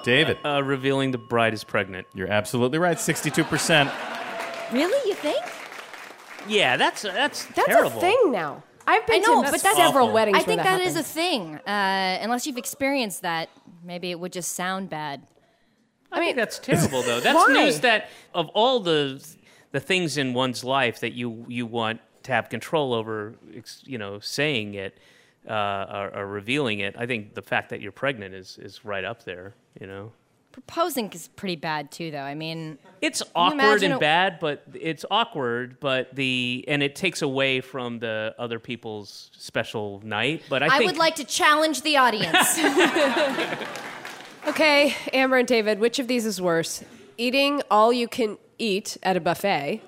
David. 0.05 0.37
Uh, 0.45 0.63
revealing 0.63 1.11
the 1.11 1.17
bride 1.17 1.53
is 1.53 1.65
pregnant. 1.65 2.07
You're 2.15 2.31
absolutely 2.31 2.79
right, 2.79 2.95
62%. 2.97 3.91
really, 4.71 5.09
you 5.09 5.15
think? 5.15 5.43
Yeah, 6.47 6.77
that's 6.77 7.01
that's 7.01 7.45
That's 7.47 7.67
terrible. 7.67 7.97
a 7.97 8.01
thing 8.01 8.17
now. 8.31 8.63
I've 8.89 9.05
been 9.05 9.23
I 9.23 9.27
know, 9.27 9.43
to 9.43 9.51
but 9.51 9.61
that's 9.61 9.77
several 9.77 10.05
awful. 10.05 10.13
weddings. 10.13 10.35
I 10.35 10.39
where 10.39 10.45
think 10.45 10.63
that 10.63 10.79
that 10.79 10.81
is 10.81 10.95
a 10.95 11.03
thing. 11.03 11.55
Uh, 11.57 12.17
unless 12.21 12.47
you've 12.47 12.57
experienced 12.57 13.21
that, 13.21 13.49
maybe 13.83 14.09
it 14.09 14.19
would 14.19 14.33
just 14.33 14.53
sound 14.53 14.89
bad. 14.89 15.21
I 16.11 16.19
mean, 16.19 16.35
that's 16.35 16.57
terrible, 16.69 17.03
though. 17.03 17.19
That's 17.19 17.35
Why? 17.35 17.53
news 17.53 17.81
that 17.81 18.09
of 18.33 18.49
all 18.49 18.79
the 18.79 19.23
the 19.71 19.79
things 19.79 20.17
in 20.17 20.33
one's 20.33 20.63
life 20.63 21.01
that 21.01 21.13
you 21.13 21.45
you 21.47 21.67
want 21.67 22.01
to 22.23 22.31
have 22.31 22.49
control 22.49 22.95
over, 22.95 23.35
you 23.83 23.99
know, 23.99 24.19
saying 24.19 24.73
it 24.73 24.97
uh, 25.47 25.85
or, 26.13 26.15
or 26.15 26.27
revealing 26.27 26.79
it. 26.79 26.95
I 26.97 27.05
think 27.05 27.35
the 27.35 27.43
fact 27.43 27.69
that 27.69 27.81
you're 27.81 27.91
pregnant 27.91 28.33
is 28.33 28.57
is 28.57 28.83
right 28.83 29.03
up 29.03 29.23
there. 29.23 29.53
You 29.79 29.85
know, 29.85 30.11
Proposing 30.51 31.11
is 31.11 31.27
pretty 31.29 31.55
bad 31.55 31.91
too, 31.91 32.11
though. 32.11 32.17
I 32.19 32.35
mean, 32.35 32.79
it's 33.01 33.21
awkward 33.35 33.83
and 33.83 33.93
a- 33.93 33.99
bad, 33.99 34.39
but 34.39 34.63
it's 34.73 35.05
awkward. 35.09 35.79
But 35.79 36.15
the 36.15 36.65
and 36.67 36.83
it 36.83 36.95
takes 36.95 37.21
away 37.21 37.61
from 37.61 37.99
the 37.99 38.35
other 38.37 38.59
people's 38.59 39.29
special 39.37 40.01
night. 40.03 40.43
But 40.49 40.63
I, 40.63 40.67
I, 40.67 40.77
think 40.79 40.91
would 40.91 40.97
like 40.99 41.15
to 41.15 41.23
challenge 41.23 41.83
the 41.83 41.97
audience. 41.97 42.59
Okay, 44.47 44.95
Amber 45.13 45.37
and 45.37 45.47
David, 45.47 45.79
which 45.79 45.99
of 45.99 46.07
these 46.07 46.25
is 46.25 46.41
worse? 46.41 46.83
Eating 47.17 47.61
all 47.69 47.91
you 47.91 48.07
can 48.07 48.37
eat 48.57 48.97
at 49.03 49.17
a 49.17 49.19
buffet 49.19 49.81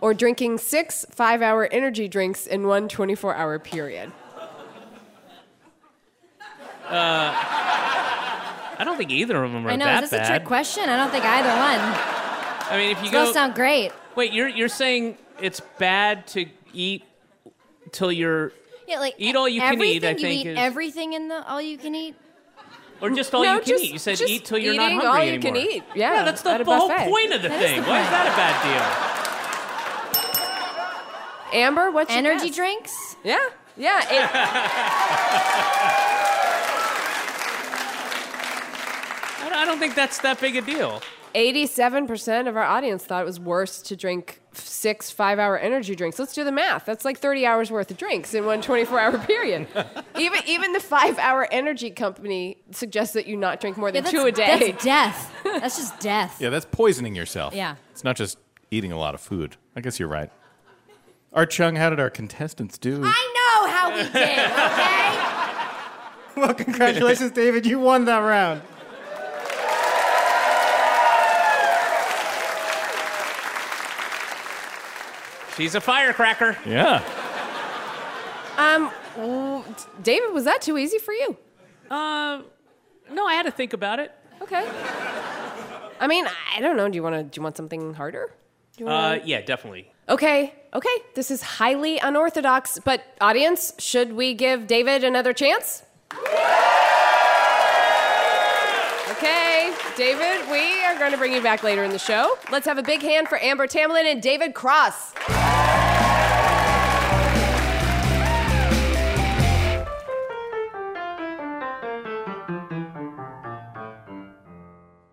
or 0.00 0.14
drinking 0.14 0.58
six 0.58 1.04
five 1.10 1.42
hour 1.42 1.68
energy 1.72 2.06
drinks 2.06 2.46
in 2.46 2.66
one 2.66 2.88
24 2.88 3.34
hour 3.34 3.58
period? 3.58 4.12
Uh, 6.86 8.17
I 8.78 8.84
don't 8.84 8.96
think 8.96 9.10
either 9.10 9.42
of 9.42 9.52
them 9.52 9.66
are 9.66 9.70
I 9.70 9.76
know. 9.76 9.84
that 9.84 10.04
Is 10.04 10.10
this 10.10 10.18
bad. 10.20 10.30
a 10.30 10.38
trick 10.38 10.46
question? 10.46 10.88
I 10.88 10.96
don't 10.96 11.10
think 11.10 11.24
either 11.24 11.48
one. 11.48 11.80
I 12.70 12.76
mean, 12.78 12.90
if 12.96 13.02
you 13.04 13.10
go. 13.10 13.18
Those 13.20 13.28
go 13.30 13.32
sound 13.34 13.54
great. 13.54 13.92
Wait, 14.14 14.32
you're 14.32 14.48
you're 14.48 14.68
saying 14.68 15.16
it's 15.40 15.60
bad 15.78 16.26
to 16.28 16.46
eat 16.72 17.02
till 17.92 18.12
you're 18.12 18.52
Yeah, 18.86 19.00
like 19.00 19.14
Eat 19.18 19.34
all 19.36 19.48
you 19.48 19.60
can 19.60 19.82
eat, 19.82 20.04
I 20.04 20.08
everything, 20.08 20.16
think, 20.16 20.20
you 20.20 20.28
eat 20.28 20.46
is- 20.54 20.58
everything 20.58 21.12
in 21.14 21.28
the 21.28 21.46
all 21.48 21.60
you 21.60 21.76
can 21.78 21.94
eat. 21.94 22.14
or 23.00 23.10
just 23.10 23.32
all 23.34 23.42
No, 23.44 23.54
you 23.54 23.60
can 23.60 23.68
just- 23.68 23.84
eat. 23.84 23.92
You 23.92 23.98
said 23.98 24.16
just 24.16 24.30
eat 24.30 24.44
till 24.44 24.58
you're 24.58 24.74
not 24.74 24.86
eating 24.90 25.00
hungry 25.00 25.18
all 25.20 25.24
you 25.24 25.32
anymore. 25.34 25.52
can 25.52 25.56
eat. 25.70 25.82
Yeah, 25.94 26.14
Yeah, 26.14 26.22
that's 26.24 26.42
the 26.42 26.50
at 26.50 26.60
a 26.60 26.64
whole 26.64 26.88
buffet. 26.88 27.08
point 27.08 27.32
of 27.32 27.42
the 27.42 27.48
That 27.48 27.62
is 27.62 27.70
thing. 27.70 27.82
the 27.82 27.88
Why 27.88 28.00
is 28.00 28.06
point. 28.06 28.10
that 28.12 28.26
a 28.26 28.36
bad 28.36 28.62
deal? 31.52 31.60
Amber, 31.62 31.90
what's 31.90 32.10
your 32.10 32.18
Energy 32.18 32.46
guess? 32.48 32.56
drinks. 32.56 33.16
Yeah, 33.24 33.38
yeah. 33.76 34.02
it- 34.10 34.30
I 39.40 39.64
don't- 39.64 39.78
think 39.78 39.94
that's 39.94 40.18
that 40.20 40.40
big 40.40 40.56
a 40.56 40.60
deal. 40.60 41.00
87% 41.34 42.48
of 42.48 42.56
our 42.56 42.62
audience 42.64 43.04
thought 43.04 43.22
it 43.22 43.26
was 43.26 43.38
worse 43.38 43.80
to 43.82 43.96
drink 43.96 44.40
six 44.54 45.10
five 45.10 45.38
hour 45.38 45.56
energy 45.58 45.94
drinks. 45.94 46.18
Let's 46.18 46.32
do 46.32 46.42
the 46.42 46.50
math. 46.50 46.84
That's 46.86 47.04
like 47.04 47.18
30 47.18 47.46
hours 47.46 47.70
worth 47.70 47.90
of 47.90 47.96
drinks 47.98 48.34
in 48.34 48.44
one 48.46 48.60
24 48.62 48.98
hour 48.98 49.18
period. 49.26 49.68
even, 50.18 50.40
even 50.46 50.72
the 50.72 50.80
five 50.80 51.18
hour 51.18 51.46
energy 51.52 51.90
company 51.90 52.56
suggests 52.72 53.12
that 53.14 53.26
you 53.26 53.36
not 53.36 53.60
drink 53.60 53.76
more 53.76 53.92
than 53.92 54.02
that's, 54.04 54.12
two 54.12 54.24
a 54.24 54.32
day. 54.32 54.70
That's 54.72 54.84
death. 54.84 55.32
That's 55.44 55.76
just 55.76 56.00
death. 56.00 56.38
Yeah, 56.40 56.48
that's 56.50 56.66
poisoning 56.72 57.14
yourself. 57.14 57.54
Yeah. 57.54 57.76
It's 57.92 58.02
not 58.04 58.16
just 58.16 58.38
eating 58.70 58.90
a 58.90 58.98
lot 58.98 59.14
of 59.14 59.20
food. 59.20 59.56
I 59.76 59.80
guess 59.80 60.00
you're 60.00 60.08
right. 60.08 60.30
Art 61.34 61.50
Chung, 61.50 61.76
how 61.76 61.90
did 61.90 62.00
our 62.00 62.10
contestants 62.10 62.78
do? 62.78 63.02
I 63.04 63.34
know 63.36 63.70
how 63.70 63.90
we 63.94 64.02
did. 64.02 64.38
Okay. 64.50 65.14
Well, 66.36 66.54
congratulations, 66.54 67.32
David. 67.32 67.66
You 67.66 67.80
won 67.80 68.04
that 68.04 68.18
round. 68.20 68.62
She's 75.58 75.74
a 75.74 75.80
firecracker. 75.80 76.56
Yeah. 76.64 77.02
Um, 78.56 78.90
w- 79.16 79.62
David, 80.02 80.32
was 80.32 80.44
that 80.44 80.62
too 80.62 80.78
easy 80.78 80.98
for 80.98 81.12
you? 81.12 81.36
Uh, 81.90 82.42
no, 83.12 83.26
I 83.26 83.34
had 83.34 83.42
to 83.44 83.50
think 83.50 83.72
about 83.72 83.98
it. 83.98 84.12
Okay. 84.40 84.66
I 86.00 86.06
mean, 86.06 86.26
I 86.56 86.60
don't 86.60 86.76
know. 86.76 86.88
Do 86.88 86.94
you 86.94 87.02
want 87.02 87.16
to? 87.16 87.22
Do 87.24 87.38
you 87.38 87.42
want 87.42 87.56
something 87.56 87.92
harder? 87.94 88.32
Do 88.76 88.84
you 88.84 88.88
Uh, 88.90 88.92
wanna- 88.92 89.20
yeah, 89.24 89.40
definitely. 89.42 89.90
Okay, 90.08 90.54
okay. 90.72 90.96
This 91.14 91.30
is 91.30 91.42
highly 91.42 91.98
unorthodox, 91.98 92.78
but 92.84 93.02
audience, 93.20 93.74
should 93.78 94.12
we 94.14 94.32
give 94.34 94.66
David 94.66 95.02
another 95.04 95.32
chance? 95.32 95.82
Okay, 99.10 99.74
David, 99.96 100.48
we 100.50 100.82
are 100.84 100.96
going 100.98 101.10
to 101.10 101.18
bring 101.18 101.32
you 101.32 101.42
back 101.42 101.62
later 101.64 101.82
in 101.82 101.90
the 101.90 101.98
show. 101.98 102.38
Let's 102.52 102.66
have 102.66 102.78
a 102.78 102.82
big 102.82 103.02
hand 103.02 103.28
for 103.28 103.42
Amber 103.42 103.66
Tamblyn 103.66 104.06
and 104.06 104.22
David 104.22 104.54
Cross. 104.54 105.14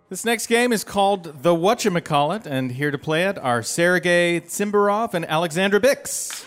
This 0.08 0.24
next 0.24 0.46
game 0.46 0.72
is 0.72 0.84
called 0.84 1.41
The 1.41 1.56
Whatchamacallit, 1.56 2.46
and 2.46 2.74
here 2.74 2.91
to 2.91 2.98
play 2.98 3.24
it 3.24 3.39
are 3.39 3.63
Sergei 3.63 4.39
Tsimbarov 4.39 5.15
and 5.15 5.26
Alexandra 5.26 5.80
Bix. 5.82 6.46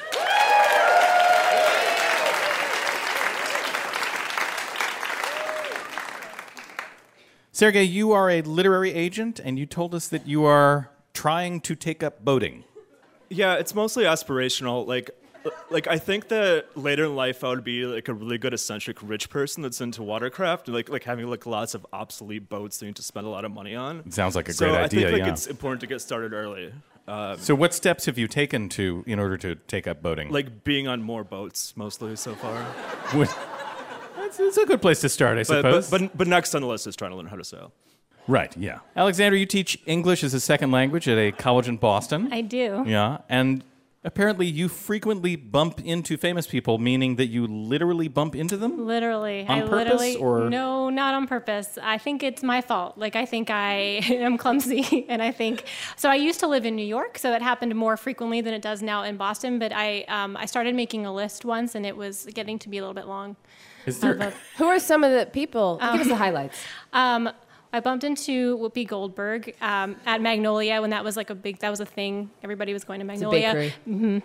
Sergei, 7.51 7.83
you 7.83 8.12
are 8.12 8.31
a 8.31 8.42
literary 8.42 8.94
agent, 8.94 9.40
and 9.40 9.59
you 9.59 9.66
told 9.66 9.92
us 9.92 10.07
that 10.07 10.29
you 10.29 10.44
are 10.44 10.90
trying 11.12 11.61
to 11.62 11.75
take 11.75 12.05
up 12.05 12.25
boating. 12.25 12.62
Yeah, 13.29 13.55
it's 13.55 13.75
mostly 13.75 14.05
aspirational. 14.05 14.87
Like, 14.87 15.11
like 15.70 15.87
I 15.87 15.98
think 15.98 16.29
that 16.29 16.66
later 16.77 17.05
in 17.05 17.16
life 17.16 17.44
I 17.44 17.48
would 17.51 17.64
be 17.64 17.85
like 17.85 18.09
a 18.09 18.14
really 18.14 18.38
good 18.38 18.53
eccentric 18.55 18.98
rich 19.03 19.31
person 19.31 19.62
that's 19.62 19.81
into 19.81 20.03
watercraft, 20.03 20.68
like 20.68 20.88
like 20.88 21.05
having 21.05 21.27
like 21.29 21.46
lots 21.46 21.74
of 21.74 21.87
obsolete 21.92 22.48
boats 22.48 22.79
that 22.79 22.87
you 22.87 22.90
need 22.90 22.96
to 22.96 23.03
spend 23.03 23.27
a 23.27 23.31
lot 23.31 23.44
of 23.44 23.53
money 23.53 23.74
on. 23.74 24.01
It 24.07 24.14
sounds 24.14 24.35
like 24.37 24.48
a 24.48 24.53
so 24.53 24.66
great 24.68 24.79
I 24.79 24.83
idea, 24.85 25.01
think 25.07 25.12
like 25.12 25.27
yeah. 25.27 25.33
it's 25.33 25.46
important 25.46 25.81
to 25.83 25.87
get 25.87 26.01
started 26.01 26.33
early. 26.33 26.72
Um, 27.07 27.38
So, 27.38 27.55
what 27.55 27.72
steps 27.72 28.05
have 28.07 28.18
you 28.18 28.29
taken 28.29 28.68
to 28.70 29.03
in 29.07 29.18
order 29.18 29.38
to 29.38 29.55
take 29.55 29.87
up 29.87 30.03
boating? 30.03 30.31
like 30.31 30.62
being 30.64 30.87
on 30.88 31.03
more 31.03 31.24
boats 31.24 31.74
mostly 31.77 32.14
so 32.16 32.35
far. 32.35 32.62
What- 33.16 33.35
It's, 34.27 34.38
it's 34.38 34.59
a 34.59 34.66
good 34.66 34.83
place 34.83 35.01
to 35.01 35.09
start, 35.09 35.38
I 35.38 35.40
But, 35.40 35.46
suppose. 35.46 35.90
but, 35.90 36.01
but 36.03 36.18
but 36.18 36.27
next 36.29 36.55
on 36.55 36.61
the 36.61 36.68
list 36.68 36.87
is 36.87 36.94
trying 36.96 37.12
to 37.12 37.16
learn 37.16 37.27
how 37.29 37.37
to 37.37 37.44
sail. 37.44 37.72
right, 38.27 38.55
yeah. 38.59 38.81
Alexander, 38.94 39.38
you 39.38 39.46
teach 39.46 39.79
English 39.87 40.22
as 40.22 40.35
a 40.35 40.40
second 40.40 40.70
language 40.70 41.09
at 41.09 41.16
a 41.16 41.33
college 41.33 41.66
in 41.66 41.79
Boston. 41.79 42.29
I 42.31 42.42
do. 42.42 42.85
Yeah, 42.87 43.18
and 43.31 43.64
apparently 44.04 44.46
you 44.46 44.68
frequently 44.68 45.37
bump 45.37 45.80
into 45.84 46.16
famous 46.16 46.46
people, 46.46 46.78
meaning 46.78 47.16
that 47.16 47.26
you 47.26 47.46
literally 47.46 48.08
bump 48.08 48.34
into 48.37 48.56
them. 48.56 48.87
Literally. 48.87 49.46
On 49.46 49.58
I 49.58 49.61
purpose, 49.62 50.00
literally 50.00 50.16
or- 50.16 50.48
No, 50.50 50.88
not 50.88 51.14
on 51.14 51.26
purpose. 51.26 51.78
I 51.82 51.98
think 51.98 52.22
it's 52.22 52.42
my 52.42 52.61
fault. 52.61 52.96
Like 52.96 53.16
I 53.16 53.24
think 53.26 53.50
I 53.50 53.72
am 54.08 54.38
clumsy 54.38 55.04
and 55.08 55.20
I 55.22 55.32
think 55.32 55.64
so 55.96 56.08
I 56.08 56.14
used 56.14 56.40
to 56.40 56.46
live 56.46 56.64
in 56.64 56.76
New 56.76 56.87
York, 56.87 57.18
so 57.18 57.30
that 57.30 57.42
happened 57.42 57.74
more 57.74 57.96
frequently 57.96 58.40
than 58.40 58.54
it 58.54 58.62
does 58.62 58.82
now 58.82 59.02
in 59.02 59.16
Boston, 59.16 59.58
but 59.58 59.72
I 59.74 60.02
um, 60.08 60.37
I 60.37 60.46
started 60.46 60.74
making 60.74 61.04
a 61.06 61.12
list 61.12 61.44
once 61.44 61.74
and 61.74 61.84
it 61.84 61.96
was 61.96 62.26
getting 62.34 62.58
to 62.61 62.68
be 62.68 62.78
a 62.78 62.80
little 62.80 62.94
bit 62.94 63.06
long. 63.06 63.37
Is 63.87 64.00
there? 64.00 64.12
Of 64.12 64.20
a- 64.20 64.32
Who 64.58 64.66
are 64.66 64.78
some 64.78 65.02
of 65.04 65.11
the 65.12 65.26
people? 65.26 65.78
Give 65.80 66.00
us 66.02 66.08
the 66.08 66.16
highlights. 66.16 66.58
Um, 66.92 67.28
I 67.72 67.81
bumped 67.81 68.04
into 68.04 68.57
Whoopi 68.59 68.87
Goldberg 68.87 69.54
um, 69.61 69.96
at 70.07 70.20
Magnolia 70.22 70.81
when 70.81 70.90
that 70.90 71.04
was 71.04 71.16
like 71.16 71.31
a 71.31 71.35
big 71.35 71.59
that 71.59 71.70
was 71.70 71.81
a 71.81 71.87
thing. 71.87 72.31
Everybody 72.42 72.72
was 72.72 72.85
going 72.85 73.00
to 73.00 73.04
Magnolia. 73.07 73.52
bakery. 73.54 73.74
hmm 73.85 74.18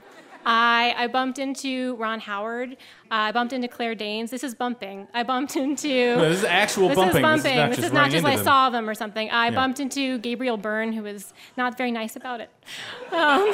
I, 0.45 0.93
I 0.97 1.07
bumped 1.07 1.39
into 1.39 1.95
Ron 1.95 2.19
Howard. 2.19 2.73
Uh, 2.73 2.75
I 3.09 3.31
bumped 3.31 3.53
into 3.53 3.69
Claire 3.69 3.95
Danes. 3.95 4.29
This 4.29 4.43
is 4.43 4.53
bumping. 4.53 5.07
I 5.13 5.23
bumped 5.23 5.55
into. 5.55 5.87
No, 6.17 6.27
this 6.29 6.39
is 6.39 6.43
actual 6.43 6.89
this 6.89 6.97
bumping. 6.97 7.23
Is 7.23 7.43
This 7.43 7.45
is 7.45 7.45
bumping. 7.45 7.55
not 7.57 7.69
This 7.69 7.77
just 7.77 7.87
is 7.87 7.93
not 7.93 8.11
just 8.11 8.25
I 8.25 8.35
them. 8.35 8.43
saw 8.43 8.69
them 8.69 8.89
or 8.89 8.93
something. 8.93 9.29
I 9.29 9.45
Yeah. 9.45 9.51
bumped 9.55 9.79
into 9.79 10.17
Gabriel 10.17 10.57
Byrne, 10.57 10.91
who 10.91 11.03
was 11.03 11.33
not 11.55 11.77
very 11.77 11.91
nice 11.91 12.17
about 12.17 12.41
it. 12.41 12.49
Um, 13.13 13.47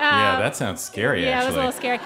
yeah, 0.00 0.38
that 0.40 0.56
sounds 0.56 0.82
scary. 0.82 1.24
yeah, 1.24 1.42
it 1.42 1.46
was 1.46 1.54
a 1.54 1.58
little 1.58 1.72
scary. 1.72 1.98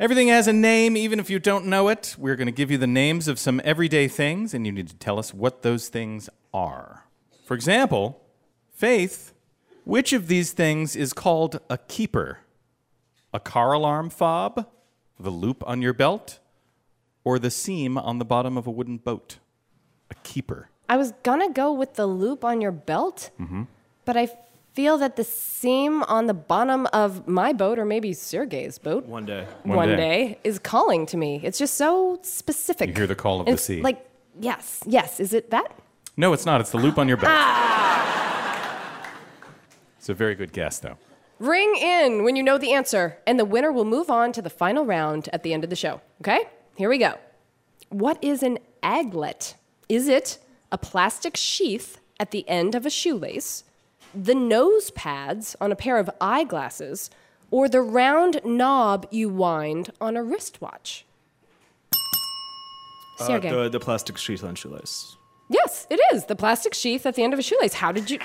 Everything 0.00 0.28
has 0.28 0.48
a 0.48 0.52
name, 0.52 0.96
even 0.96 1.20
if 1.20 1.30
you 1.30 1.38
don't 1.38 1.66
know 1.66 1.88
it. 1.88 2.16
We're 2.18 2.36
going 2.36 2.46
to 2.46 2.52
give 2.52 2.70
you 2.70 2.78
the 2.78 2.86
names 2.86 3.28
of 3.28 3.38
some 3.38 3.60
everyday 3.64 4.08
things, 4.08 4.52
and 4.52 4.66
you 4.66 4.72
need 4.72 4.88
to 4.88 4.96
tell 4.96 5.18
us 5.18 5.32
what 5.32 5.62
those 5.62 5.88
things 5.88 6.28
are. 6.52 7.04
For 7.46 7.54
example, 7.54 8.20
Faith, 8.74 9.32
which 9.84 10.12
of 10.12 10.26
these 10.26 10.50
things 10.50 10.96
is 10.96 11.12
called 11.12 11.60
a 11.70 11.78
keeper? 11.78 12.40
A 13.32 13.38
car 13.38 13.72
alarm 13.72 14.10
fob, 14.10 14.66
the 15.18 15.30
loop 15.30 15.62
on 15.66 15.80
your 15.80 15.92
belt, 15.92 16.40
or 17.22 17.38
the 17.38 17.50
seam 17.50 17.96
on 17.96 18.18
the 18.18 18.24
bottom 18.24 18.58
of 18.58 18.66
a 18.66 18.70
wooden 18.70 18.98
boat? 18.98 19.38
A 20.10 20.14
keeper. 20.16 20.70
I 20.88 20.96
was 20.96 21.12
gonna 21.22 21.50
go 21.50 21.72
with 21.72 21.94
the 21.94 22.06
loop 22.06 22.44
on 22.44 22.60
your 22.60 22.72
belt, 22.72 23.30
mm-hmm. 23.40 23.62
but 24.04 24.16
I 24.16 24.28
feel 24.74 24.98
that 24.98 25.16
the 25.16 25.24
seam 25.24 26.02
on 26.04 26.26
the 26.26 26.34
bottom 26.34 26.86
of 26.92 27.26
my 27.28 27.52
boat, 27.52 27.78
or 27.78 27.84
maybe 27.84 28.12
Sergei's 28.12 28.78
boat, 28.78 29.06
One 29.06 29.24
day. 29.24 29.46
One 29.62 29.76
one 29.76 29.88
day. 29.90 29.96
day. 29.96 30.38
is 30.44 30.58
calling 30.58 31.06
to 31.06 31.16
me. 31.16 31.40
It's 31.42 31.58
just 31.58 31.74
so 31.74 32.18
specific. 32.22 32.88
You 32.88 32.94
hear 32.94 33.06
the 33.06 33.14
call 33.14 33.40
of 33.40 33.46
the 33.46 33.56
sea. 33.56 33.80
Like, 33.80 34.04
yes, 34.38 34.82
yes. 34.86 35.20
Is 35.20 35.32
it 35.32 35.50
that? 35.50 35.78
No, 36.16 36.32
it's 36.32 36.44
not. 36.44 36.60
It's 36.60 36.70
the 36.70 36.78
loop 36.78 36.98
on 36.98 37.08
your 37.08 37.16
belt. 37.16 37.32
Ah. 37.34 39.10
It's 39.98 40.08
a 40.08 40.14
very 40.14 40.34
good 40.34 40.52
guess, 40.52 40.78
though. 40.80 40.98
Ring 41.38 41.74
in 41.76 42.24
when 42.24 42.36
you 42.36 42.42
know 42.42 42.58
the 42.58 42.72
answer, 42.72 43.18
and 43.26 43.38
the 43.38 43.44
winner 43.44 43.72
will 43.72 43.84
move 43.84 44.10
on 44.10 44.32
to 44.32 44.42
the 44.42 44.50
final 44.50 44.84
round 44.84 45.28
at 45.32 45.42
the 45.42 45.52
end 45.54 45.64
of 45.64 45.70
the 45.70 45.76
show. 45.76 46.00
Okay? 46.20 46.40
Here 46.76 46.88
we 46.88 46.98
go. 46.98 47.14
What 47.88 48.18
is 48.22 48.42
an 48.42 48.58
aglet? 48.82 49.54
Is 49.88 50.08
it 50.08 50.38
a 50.70 50.78
plastic 50.78 51.36
sheath 51.36 51.98
at 52.20 52.30
the 52.32 52.48
end 52.48 52.74
of 52.74 52.84
a 52.86 52.90
shoelace, 52.90 53.64
the 54.14 54.34
nose 54.34 54.90
pads 54.92 55.56
on 55.60 55.72
a 55.72 55.76
pair 55.76 55.98
of 55.98 56.08
eyeglasses, 56.20 57.10
or 57.50 57.68
the 57.68 57.80
round 57.80 58.40
knob 58.44 59.06
you 59.10 59.28
wind 59.28 59.90
on 60.00 60.16
a 60.16 60.22
wristwatch? 60.22 61.04
Uh, 63.20 63.26
Sergey. 63.26 63.50
the, 63.50 63.68
the 63.68 63.80
plastic 63.80 64.16
sheath 64.18 64.42
on 64.42 64.54
shoelace. 64.54 65.16
Yes, 65.48 65.86
it 65.90 66.00
is. 66.12 66.24
The 66.24 66.34
plastic 66.36 66.74
sheath 66.74 67.06
at 67.06 67.14
the 67.14 67.22
end 67.22 67.32
of 67.32 67.38
a 67.38 67.42
shoelace. 67.42 67.74
How 67.74 67.92
did 67.92 68.10
you. 68.10 68.18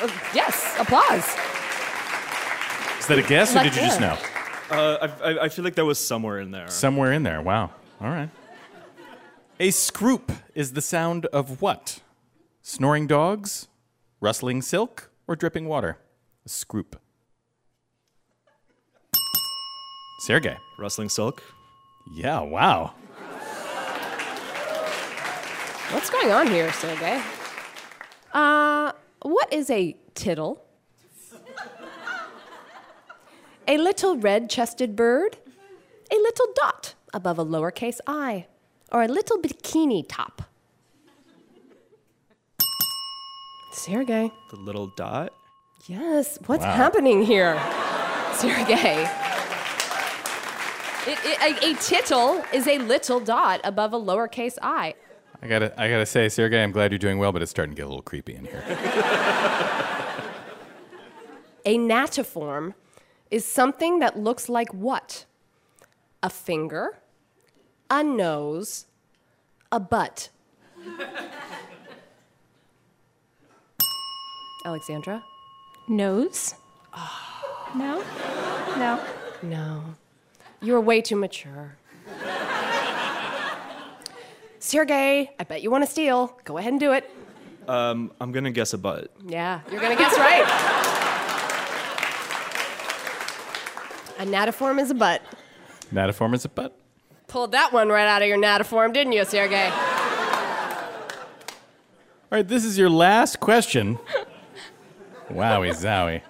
Uh, 0.00 0.08
yes, 0.34 0.76
applause. 0.78 1.24
Is 3.00 3.06
that 3.08 3.18
a 3.18 3.22
guess, 3.22 3.52
or 3.52 3.56
Let 3.56 3.62
did 3.64 3.74
you 3.76 3.80
just 3.80 3.98
go. 3.98 4.06
know? 4.06 4.18
Uh, 4.70 5.08
I, 5.22 5.30
I, 5.32 5.44
I 5.44 5.48
feel 5.48 5.64
like 5.64 5.74
that 5.74 5.84
was 5.84 5.98
somewhere 5.98 6.38
in 6.38 6.52
there. 6.52 6.68
Somewhere 6.68 7.12
in 7.12 7.22
there. 7.24 7.42
Wow. 7.42 7.70
All 8.00 8.08
right. 8.08 8.28
A 9.58 9.68
scroop 9.70 10.30
is 10.54 10.74
the 10.74 10.80
sound 10.80 11.26
of 11.26 11.60
what? 11.60 12.00
Snoring 12.62 13.06
dogs, 13.08 13.66
rustling 14.20 14.62
silk, 14.62 15.09
or 15.30 15.36
dripping 15.36 15.68
water? 15.68 15.96
A 16.44 16.48
scroop. 16.48 16.96
Sergey. 20.22 20.56
Rustling 20.76 21.08
silk. 21.08 21.40
Yeah, 22.12 22.40
wow. 22.40 22.94
What's 25.92 26.10
going 26.10 26.32
on 26.32 26.48
here, 26.48 26.72
Sergey? 26.72 27.22
Uh, 28.32 28.90
what 29.22 29.52
is 29.52 29.70
a 29.70 29.96
tittle? 30.14 30.64
A 33.68 33.78
little 33.78 34.16
red 34.16 34.50
chested 34.50 34.96
bird? 34.96 35.36
A 36.10 36.16
little 36.16 36.46
dot 36.56 36.94
above 37.14 37.38
a 37.38 37.44
lowercase 37.44 38.00
i? 38.04 38.46
Or 38.90 39.04
a 39.04 39.08
little 39.08 39.38
bikini 39.38 40.04
top? 40.08 40.49
Sergey. 43.72 44.30
The 44.50 44.56
little 44.56 44.88
dot. 44.88 45.32
Yes, 45.86 46.38
what's 46.46 46.62
Wow. 46.64 46.72
happening 46.72 47.22
here? 47.24 47.54
Sergey. 48.34 49.08
It, 51.06 51.18
it, 51.24 51.62
a, 51.64 51.70
a 51.70 51.74
tittle 51.76 52.44
is 52.52 52.66
a 52.66 52.78
little 52.78 53.20
dot 53.20 53.60
above 53.64 53.94
a 53.94 53.98
lowercase 53.98 54.58
i. 54.60 54.94
I 55.42 55.46
gotta, 55.48 55.72
I 55.80 55.88
gotta 55.88 56.04
say, 56.04 56.28
Sergey, 56.28 56.62
I'm 56.62 56.72
glad 56.72 56.92
you're 56.92 56.98
doing 56.98 57.18
well, 57.18 57.32
but 57.32 57.40
it's 57.40 57.50
starting 57.50 57.74
to 57.74 57.76
get 57.76 57.86
a 57.86 57.88
little 57.88 58.02
creepy 58.02 58.34
in 58.34 58.44
here. 58.44 58.62
A 61.64 61.78
natiform 61.78 62.74
is 63.30 63.44
something 63.46 64.00
that 64.00 64.18
looks 64.18 64.48
like 64.48 64.72
what? 64.74 65.24
A 66.22 66.28
finger, 66.28 66.98
a 67.90 68.02
nose, 68.02 68.86
a 69.72 69.80
butt. 69.80 70.28
Alexandra? 74.64 75.24
Nose? 75.88 76.54
No? 77.74 78.02
No. 78.76 79.00
No. 79.42 79.82
You 80.60 80.74
are 80.76 80.80
way 80.80 81.00
too 81.00 81.16
mature. 81.16 81.76
Sergey, 84.58 85.30
I 85.38 85.44
bet 85.44 85.62
you 85.62 85.70
want 85.70 85.84
to 85.84 85.90
steal. 85.90 86.38
Go 86.44 86.58
ahead 86.58 86.72
and 86.72 86.80
do 86.80 86.92
it. 86.92 87.10
Um, 87.66 88.10
I'm 88.20 88.32
gonna 88.32 88.50
guess 88.50 88.72
a 88.72 88.78
butt. 88.78 89.10
Yeah, 89.26 89.60
you're 89.70 89.80
gonna 89.80 89.96
guess 89.96 90.18
right. 90.18 90.44
A 94.18 94.24
natiform 94.26 94.80
is 94.80 94.90
a 94.90 94.94
butt. 94.94 95.22
Natiform 95.92 96.34
is 96.34 96.44
a 96.44 96.48
butt. 96.48 96.76
Pulled 97.26 97.52
that 97.52 97.72
one 97.72 97.88
right 97.88 98.06
out 98.06 98.22
of 98.22 98.28
your 98.28 98.38
natiform, 98.38 98.92
didn't 98.92 99.12
you, 99.12 99.24
Sergey? 99.24 99.70
All 102.32 102.36
right, 102.38 102.46
this 102.46 102.64
is 102.64 102.76
your 102.76 102.90
last 102.90 103.40
question. 103.40 103.98
Wowie 105.32 105.72
zowie. 105.74 106.22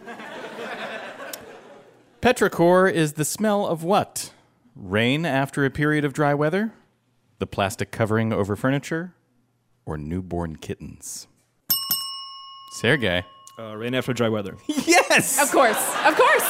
Petrichor 2.20 2.90
is 2.92 3.14
the 3.14 3.24
smell 3.24 3.66
of 3.66 3.82
what? 3.82 4.32
Rain 4.76 5.24
after 5.24 5.64
a 5.64 5.70
period 5.70 6.04
of 6.04 6.12
dry 6.12 6.34
weather? 6.34 6.72
The 7.38 7.46
plastic 7.46 7.90
covering 7.90 8.32
over 8.32 8.56
furniture? 8.56 9.14
Or 9.86 9.96
newborn 9.96 10.56
kittens? 10.56 11.26
Sergey. 12.80 13.24
Uh, 13.58 13.74
rain 13.76 13.94
after 13.94 14.12
dry 14.12 14.28
weather. 14.28 14.56
Yes! 14.68 15.42
Of 15.42 15.50
course, 15.50 15.76
of 16.06 16.14
course. 16.14 16.48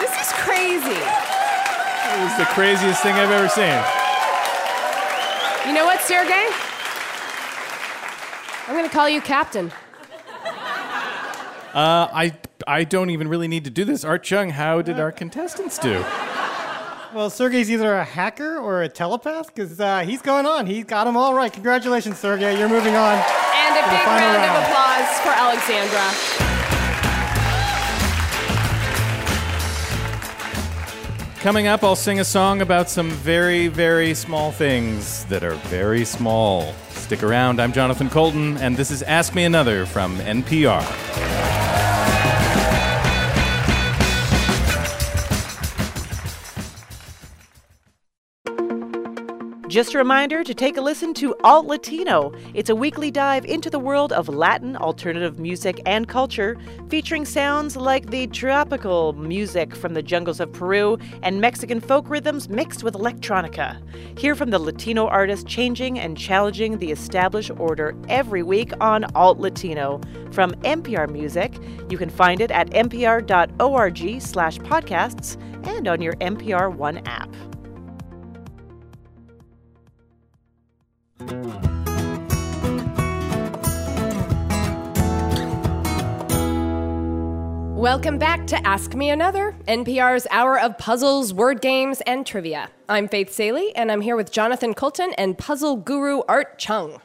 This 0.00 0.10
is 0.10 0.32
crazy. 0.32 0.90
It 0.90 2.24
was 2.24 2.36
the 2.38 2.44
craziest 2.46 3.02
thing 3.02 3.14
I've 3.14 3.30
ever 3.30 3.48
seen. 3.48 3.78
You 5.68 5.74
know 5.74 5.84
what, 5.84 6.00
Sergey? 6.00 6.48
I'm 8.66 8.74
gonna 8.74 8.88
call 8.88 9.08
you 9.08 9.20
captain. 9.20 9.70
Uh, 11.74 12.08
I, 12.12 12.34
I 12.66 12.84
don't 12.84 13.10
even 13.10 13.28
really 13.28 13.48
need 13.48 13.64
to 13.64 13.70
do 13.70 13.84
this. 13.84 14.04
Art 14.04 14.22
Chung, 14.22 14.50
how 14.50 14.80
did 14.82 14.98
our 14.98 15.12
contestants 15.12 15.78
do? 15.78 16.04
Well, 17.14 17.30
Sergey's 17.30 17.70
either 17.70 17.94
a 17.94 18.04
hacker 18.04 18.58
or 18.58 18.82
a 18.82 18.88
telepath 18.88 19.54
because 19.54 19.80
uh, 19.80 20.00
he's 20.00 20.20
going 20.22 20.46
on. 20.46 20.66
He 20.66 20.82
got 20.82 21.04
them 21.04 21.16
all 21.16 21.34
right. 21.34 21.52
Congratulations, 21.52 22.18
Sergey. 22.18 22.58
You're 22.58 22.68
moving 22.68 22.96
on. 22.96 23.14
And 23.14 23.76
a 23.76 23.82
big 23.88 24.06
round, 24.06 24.36
round. 24.36 24.56
of 24.56 24.62
applause 24.64 25.18
for 25.20 25.30
Alexandra. 25.30 26.48
Coming 31.40 31.66
up, 31.66 31.84
I'll 31.84 31.96
sing 31.96 32.20
a 32.20 32.24
song 32.24 32.62
about 32.62 32.90
some 32.90 33.10
very, 33.10 33.68
very 33.68 34.12
small 34.12 34.52
things 34.52 35.24
that 35.26 35.42
are 35.44 35.54
very 35.68 36.04
small. 36.04 36.74
Stick 36.90 37.22
around. 37.22 37.60
I'm 37.60 37.72
Jonathan 37.72 38.10
Coulton, 38.10 38.56
and 38.58 38.76
this 38.76 38.90
is 38.90 39.02
Ask 39.02 39.34
Me 39.34 39.44
Another 39.44 39.86
from 39.86 40.18
NPR. 40.18 41.37
Just 49.68 49.92
a 49.92 49.98
reminder 49.98 50.42
to 50.44 50.54
take 50.54 50.78
a 50.78 50.80
listen 50.80 51.12
to 51.12 51.36
Alt 51.44 51.66
Latino. 51.66 52.32
It's 52.54 52.70
a 52.70 52.74
weekly 52.74 53.10
dive 53.10 53.44
into 53.44 53.68
the 53.68 53.78
world 53.78 54.14
of 54.14 54.26
Latin 54.26 54.76
alternative 54.76 55.38
music 55.38 55.82
and 55.84 56.08
culture, 56.08 56.56
featuring 56.88 57.26
sounds 57.26 57.76
like 57.76 58.08
the 58.08 58.28
tropical 58.28 59.12
music 59.12 59.76
from 59.76 59.92
the 59.92 60.02
jungles 60.02 60.40
of 60.40 60.54
Peru 60.54 60.96
and 61.22 61.38
Mexican 61.38 61.80
folk 61.80 62.08
rhythms 62.08 62.48
mixed 62.48 62.82
with 62.82 62.94
electronica. 62.94 63.78
Hear 64.18 64.34
from 64.34 64.48
the 64.48 64.58
Latino 64.58 65.06
artists 65.06 65.44
changing 65.44 65.98
and 65.98 66.16
challenging 66.16 66.78
the 66.78 66.90
established 66.90 67.50
order 67.58 67.94
every 68.08 68.42
week 68.42 68.72
on 68.80 69.04
Alt 69.14 69.38
Latino. 69.38 70.00
From 70.30 70.52
NPR 70.62 71.10
Music, 71.10 71.52
you 71.90 71.98
can 71.98 72.08
find 72.08 72.40
it 72.40 72.50
at 72.50 72.70
npr.org 72.70 74.22
slash 74.22 74.58
podcasts 74.60 75.36
and 75.66 75.86
on 75.86 76.00
your 76.00 76.14
NPR 76.14 76.74
One 76.74 77.06
app. 77.06 77.28
Welcome 87.78 88.18
back 88.18 88.44
to 88.48 88.66
Ask 88.66 88.96
Me 88.96 89.08
Another, 89.10 89.54
NPR's 89.68 90.26
hour 90.32 90.58
of 90.58 90.76
puzzles, 90.78 91.32
word 91.32 91.60
games, 91.60 92.00
and 92.08 92.26
trivia. 92.26 92.70
I'm 92.88 93.06
Faith 93.06 93.32
Salie, 93.32 93.72
and 93.76 93.92
I'm 93.92 94.00
here 94.00 94.16
with 94.16 94.32
Jonathan 94.32 94.74
Coulton 94.74 95.14
and 95.16 95.38
puzzle 95.38 95.76
guru 95.76 96.22
Art 96.26 96.58
Chung. 96.58 97.00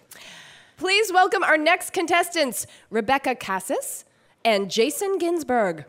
Please 0.77 1.13
welcome 1.13 1.43
our 1.43 1.57
next 1.57 1.93
contestants, 1.93 2.65
Rebecca 2.89 3.35
Cassis 3.35 4.03
and 4.43 4.71
Jason 4.71 5.19
Ginsberg. 5.19 5.85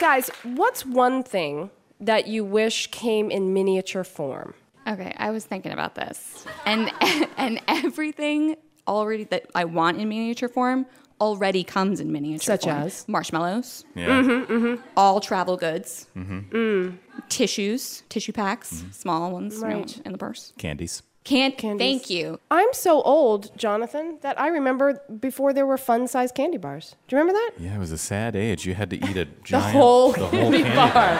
Guys, 0.00 0.28
what's 0.42 0.84
one 0.84 1.22
thing 1.22 1.70
that 2.00 2.26
you 2.26 2.44
wish 2.44 2.90
came 2.90 3.30
in 3.30 3.52
miniature 3.54 4.02
form? 4.02 4.54
Okay, 4.84 5.14
I 5.16 5.30
was 5.30 5.44
thinking 5.44 5.70
about 5.70 5.94
this. 5.94 6.44
And 6.64 6.90
and 7.36 7.60
everything 7.68 8.56
already 8.88 9.24
that 9.24 9.46
I 9.54 9.64
want 9.64 10.00
in 10.00 10.08
miniature 10.08 10.48
form 10.48 10.86
already 11.20 11.64
comes 11.64 11.98
in 12.00 12.12
miniature 12.12 12.56
Such 12.56 12.64
form. 12.64 12.76
as? 12.76 13.08
marshmallows. 13.08 13.84
Yeah. 13.94 14.08
Mhm, 14.22 14.46
mhm. 14.46 14.80
All 14.96 15.20
travel 15.20 15.56
goods. 15.56 16.08
Mhm. 16.16 16.48
Mm. 16.50 16.98
Tissues, 17.30 18.02
tissue 18.10 18.32
packs, 18.32 18.84
small 18.92 19.30
ones 19.32 19.54
you 19.54 19.60
know, 19.68 19.76
Right. 19.78 20.00
in 20.04 20.12
the 20.12 20.18
purse. 20.18 20.52
Candies. 20.58 21.02
Can't 21.24 21.56
Candies. 21.58 21.80
thank 21.84 22.10
you. 22.10 22.38
I'm 22.52 22.68
so 22.72 23.02
old, 23.02 23.50
Jonathan, 23.58 24.18
that 24.20 24.38
I 24.40 24.46
remember 24.48 25.00
before 25.18 25.52
there 25.52 25.66
were 25.66 25.78
fun 25.78 26.06
sized 26.06 26.34
candy 26.36 26.58
bars. 26.58 26.94
Do 27.08 27.16
you 27.16 27.20
remember 27.20 27.40
that? 27.40 27.52
Yeah, 27.64 27.74
it 27.74 27.78
was 27.78 27.90
a 27.90 27.98
sad 27.98 28.36
age. 28.36 28.64
You 28.66 28.74
had 28.74 28.90
to 28.90 28.96
eat 28.96 29.16
a 29.16 29.24
The 29.24 29.30
giant, 29.42 29.72
whole 29.76 30.12
the 30.12 30.20
whole 30.20 30.30
candy 30.30 30.62
candy 30.62 30.76
bar. 30.76 30.92
bar. 30.92 31.16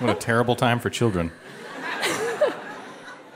What 0.00 0.10
a 0.10 0.18
terrible 0.18 0.56
time 0.56 0.80
for 0.80 0.90
children. 0.90 1.30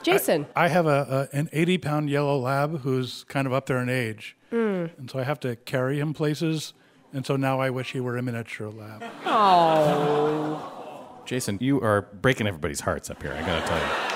Jason. 0.02 0.46
I 0.56 0.68
have 0.68 0.86
a, 0.86 1.28
a 1.32 1.36
an 1.36 1.48
80 1.52 1.78
pound 1.78 2.10
yellow 2.10 2.38
lab 2.38 2.80
who's 2.80 3.24
kind 3.24 3.46
of 3.46 3.52
up 3.52 3.66
there 3.66 3.78
in 3.78 3.88
age. 3.88 4.36
Mm. 4.52 4.90
and 4.98 5.08
so 5.08 5.18
I 5.20 5.22
have 5.22 5.38
to 5.40 5.54
carry 5.56 6.00
him 6.00 6.12
places. 6.12 6.72
And 7.12 7.24
so 7.26 7.36
now 7.36 7.60
I 7.60 7.70
wish 7.70 7.92
he 7.92 8.00
were 8.00 8.16
a 8.16 8.22
miniature 8.22 8.70
lab. 8.70 9.04
Oh. 9.26 11.22
Jason, 11.24 11.58
you 11.60 11.80
are 11.80 12.02
breaking 12.02 12.46
everybody's 12.46 12.80
hearts 12.80 13.10
up 13.10 13.22
here, 13.22 13.32
I 13.32 13.40
gotta 13.40 13.66
tell 13.66 13.78
you. 13.78 14.10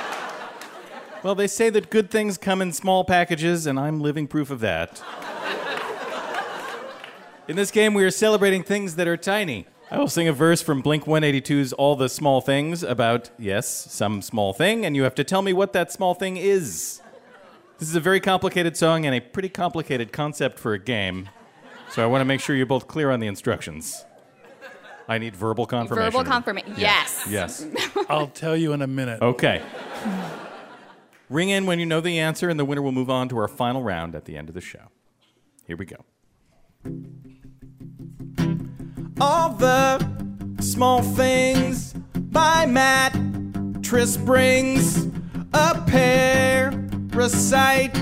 Well, 1.23 1.35
they 1.35 1.47
say 1.47 1.71
that 1.71 1.91
good 1.91 2.11
things 2.11 2.37
come 2.37 2.61
in 2.61 2.73
small 2.73 3.05
packages, 3.05 3.67
and 3.67 3.81
I'm 3.81 4.01
living 4.01 4.27
proof 4.27 4.51
of 4.51 4.61
that. 4.61 5.03
In 7.49 7.57
this 7.57 7.71
game, 7.71 7.95
we 7.95 8.05
are 8.05 8.11
celebrating 8.11 8.63
things 8.63 8.97
that 8.97 9.07
are 9.09 9.17
tiny. 9.17 9.67
I 9.95 9.99
will 9.99 10.09
sing 10.09 10.27
a 10.27 10.33
verse 10.33 10.61
from 10.61 10.81
Blink 10.81 11.05
182's 11.05 11.73
All 11.73 11.95
the 11.95 12.09
Small 12.09 12.41
Things 12.41 12.83
about, 12.83 13.31
yes, 13.39 13.69
some 13.93 14.23
small 14.23 14.53
thing, 14.53 14.85
and 14.85 14.97
you 14.97 15.05
have 15.05 15.15
to 15.15 15.23
tell 15.23 15.41
me 15.41 15.53
what 15.53 15.73
that 15.75 15.93
small 15.93 16.15
thing 16.15 16.37
is. 16.37 17.01
This 17.79 17.91
is 17.91 17.95
a 17.95 18.01
very 18.01 18.19
complicated 18.19 18.77
song 18.77 19.07
and 19.07 19.15
a 19.15 19.21
pretty 19.21 19.49
complicated 19.49 20.11
concept 20.11 20.59
for 20.59 20.73
a 20.75 20.81
game, 20.81 21.29
so 21.93 22.03
I 22.03 22.07
want 22.07 22.23
to 22.23 22.25
make 22.25 22.41
sure 22.41 22.57
you're 22.57 22.67
both 22.67 22.89
clear 22.89 23.13
on 23.13 23.21
the 23.21 23.29
instructions. 23.29 24.05
I 25.07 25.19
need 25.19 25.37
verbal 25.37 25.65
confirmation. 25.65 26.11
Verbal 26.11 26.25
confirmation. 26.29 26.75
Yes. 26.77 27.25
Yes. 27.31 27.65
I'll 28.09 28.27
tell 28.27 28.57
you 28.57 28.73
in 28.73 28.83
a 28.83 28.89
minute. 28.89 29.23
Okay. 29.23 29.63
Ring 31.31 31.51
in 31.51 31.67
when 31.67 31.79
you 31.79 31.87
know 31.87 32.01
the 32.01 32.19
answer, 32.19 32.49
and 32.49 32.59
the 32.59 32.65
winner 32.65 32.83
will 32.83 32.91
move 32.91 33.11
on 33.11 33.29
to 33.29 33.39
our 33.39 33.47
final 33.47 33.85
round 33.85 34.17
at 34.17 34.25
the 34.25 34.37
end 34.37 34.49
of 34.49 34.57
the 34.57 34.61
show. 34.61 34.91
Here 35.69 35.77
we 35.77 35.87
go. 35.87 36.05
All 39.21 39.51
the 39.51 40.05
small 40.61 41.03
things 41.03 41.93
by 42.15 42.67
Matt 42.67 43.17
Tris 43.83 44.17
brings 44.17 45.07
a 45.53 45.81
parasite. 45.87 47.95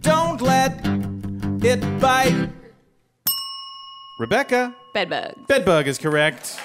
Don't 0.00 0.40
let 0.40 0.80
it 1.64 2.00
bite. 2.00 2.48
Rebecca. 4.20 4.74
Bedbug. 4.94 5.46
Bedbug 5.48 5.88
is 5.88 5.98
correct. 5.98 6.60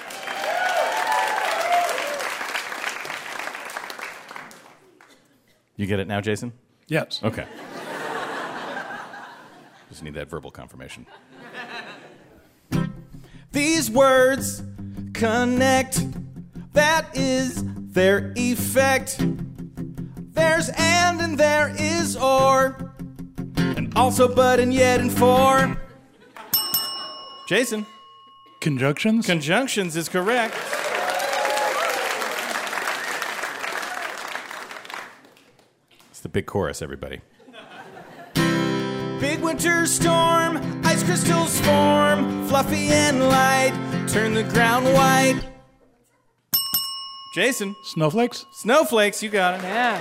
You 5.76 5.88
get 5.88 6.00
it 6.00 6.08
now, 6.08 6.22
Jason? 6.22 6.54
Yes. 6.88 7.20
Okay. 7.24 7.46
Just 9.90 10.04
need 10.04 10.14
that 10.14 10.30
verbal 10.30 10.52
confirmation. 10.52 11.08
These 13.82 13.90
words 13.90 14.62
connect. 15.16 16.06
That 16.74 17.18
is 17.18 17.64
their 17.66 18.32
effect. 18.36 19.18
There's 19.18 20.70
and 20.78 21.20
and 21.20 21.36
there 21.36 21.74
is 21.76 22.16
or. 22.16 22.94
And 23.58 23.92
also 23.96 24.28
but 24.36 24.60
and 24.60 24.72
yet 24.72 25.00
and 25.00 25.12
for. 25.12 25.82
Jason. 27.48 27.88
Conjunctions? 28.60 29.26
Conjunctions 29.26 29.96
is 29.96 30.08
correct. 30.08 30.54
It's 36.12 36.20
the 36.20 36.30
big 36.30 36.46
chorus, 36.46 36.84
everybody. 36.84 37.22
Big 39.20 39.40
winter 39.40 39.88
storm, 39.88 40.82
ice 40.84 40.91
crystals 41.12 41.60
form, 41.60 42.48
fluffy 42.48 42.88
and 42.88 43.20
light, 43.20 43.74
turn 44.08 44.34
the 44.34 44.44
ground 44.44 44.86
white. 44.86 45.38
Jason. 47.36 47.76
Snowflakes? 47.84 48.46
Snowflakes, 48.54 49.22
you 49.22 49.30
got 49.30 49.56
it. 49.56 49.64
Yeah. 49.64 49.98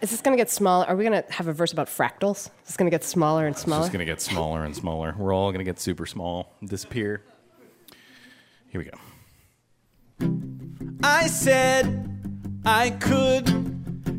Is 0.00 0.10
this 0.10 0.20
going 0.20 0.36
to 0.36 0.36
get 0.36 0.50
smaller? 0.50 0.84
Are 0.86 0.96
we 0.96 1.04
going 1.04 1.22
to 1.22 1.32
have 1.32 1.46
a 1.46 1.52
verse 1.52 1.72
about 1.72 1.86
fractals? 1.86 2.50
Is 2.62 2.70
this 2.70 2.76
going 2.76 2.90
to 2.90 2.92
get 2.94 3.04
smaller 3.04 3.46
and 3.46 3.56
smaller. 3.56 3.82
It's 3.82 3.86
just 3.86 3.92
going 3.92 4.04
to 4.04 4.12
get 4.12 4.20
smaller 4.20 4.64
and 4.64 4.74
smaller. 4.74 5.14
We're 5.16 5.32
all 5.32 5.52
going 5.52 5.60
to 5.60 5.64
get 5.64 5.78
super 5.78 6.06
small, 6.06 6.54
and 6.60 6.68
disappear. 6.68 7.22
Here 8.70 8.80
we 8.80 8.90
go. 8.90 8.98
I 11.04 11.28
said 11.28 12.18
I 12.64 12.90
could 12.90 13.46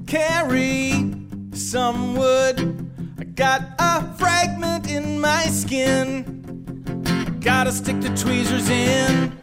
carry 0.07 1.26
some 1.57 2.15
wood. 2.15 2.89
I 3.19 3.23
got 3.23 3.61
a 3.79 4.13
fragment 4.17 4.89
in 4.89 5.19
my 5.19 5.45
skin. 5.47 6.43
Gotta 7.41 7.71
stick 7.71 7.99
the 7.99 8.09
tweezers 8.09 8.69
in. 8.69 9.37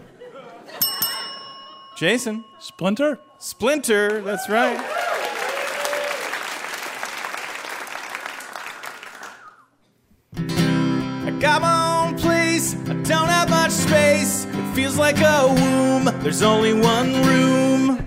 Jason. 1.96 2.44
Splinter? 2.60 3.18
Splinter, 3.38 4.20
that's 4.20 4.48
right. 4.48 4.78
I 10.36 11.36
got 11.40 11.62
my 11.62 12.06
own 12.06 12.18
place, 12.18 12.74
I 12.88 12.94
don't 13.02 13.28
have 13.28 13.50
much 13.50 13.70
space. 13.70 14.44
It 14.46 14.74
feels 14.74 14.96
like 14.96 15.18
a 15.18 15.48
womb, 15.48 16.04
there's 16.22 16.42
only 16.42 16.74
one 16.74 17.12
room. 17.22 18.06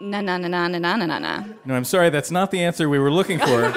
na 0.00 0.20
na 0.22 0.38
na 0.38 0.48
na 0.48 0.68
na 0.68 0.78
na 0.78 0.96
na 0.96 1.18
na. 1.18 1.44
No, 1.64 1.74
I'm 1.74 1.84
sorry, 1.84 2.10
that's 2.10 2.30
not 2.30 2.50
the 2.50 2.62
answer 2.64 2.88
we 2.88 2.98
were 2.98 3.10
looking 3.10 3.38
for. 3.38 3.46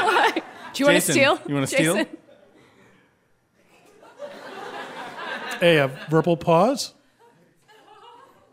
Do 0.73 0.77
you 0.77 0.85
want 0.85 1.03
to 1.03 1.11
steal? 1.11 1.39
You 1.45 1.55
want 1.55 1.69
to 1.69 1.75
steal? 1.75 2.05
Hey, 5.59 5.77
A, 5.77 5.85
a 5.85 5.87
verbal 6.09 6.37
pause? 6.37 6.93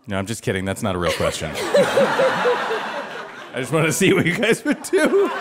No, 0.07 0.17
I'm 0.19 0.27
just 0.27 0.43
kidding. 0.43 0.65
That's 0.65 0.83
not 0.83 0.97
a 0.97 0.99
real 0.99 1.13
question. 1.13 1.51
I 1.55 3.55
just 3.57 3.73
wanted 3.73 3.87
to 3.87 3.93
see 3.93 4.13
what 4.13 4.27
you 4.27 4.37
guys 4.37 4.65
would 4.65 4.83
do. 4.83 5.31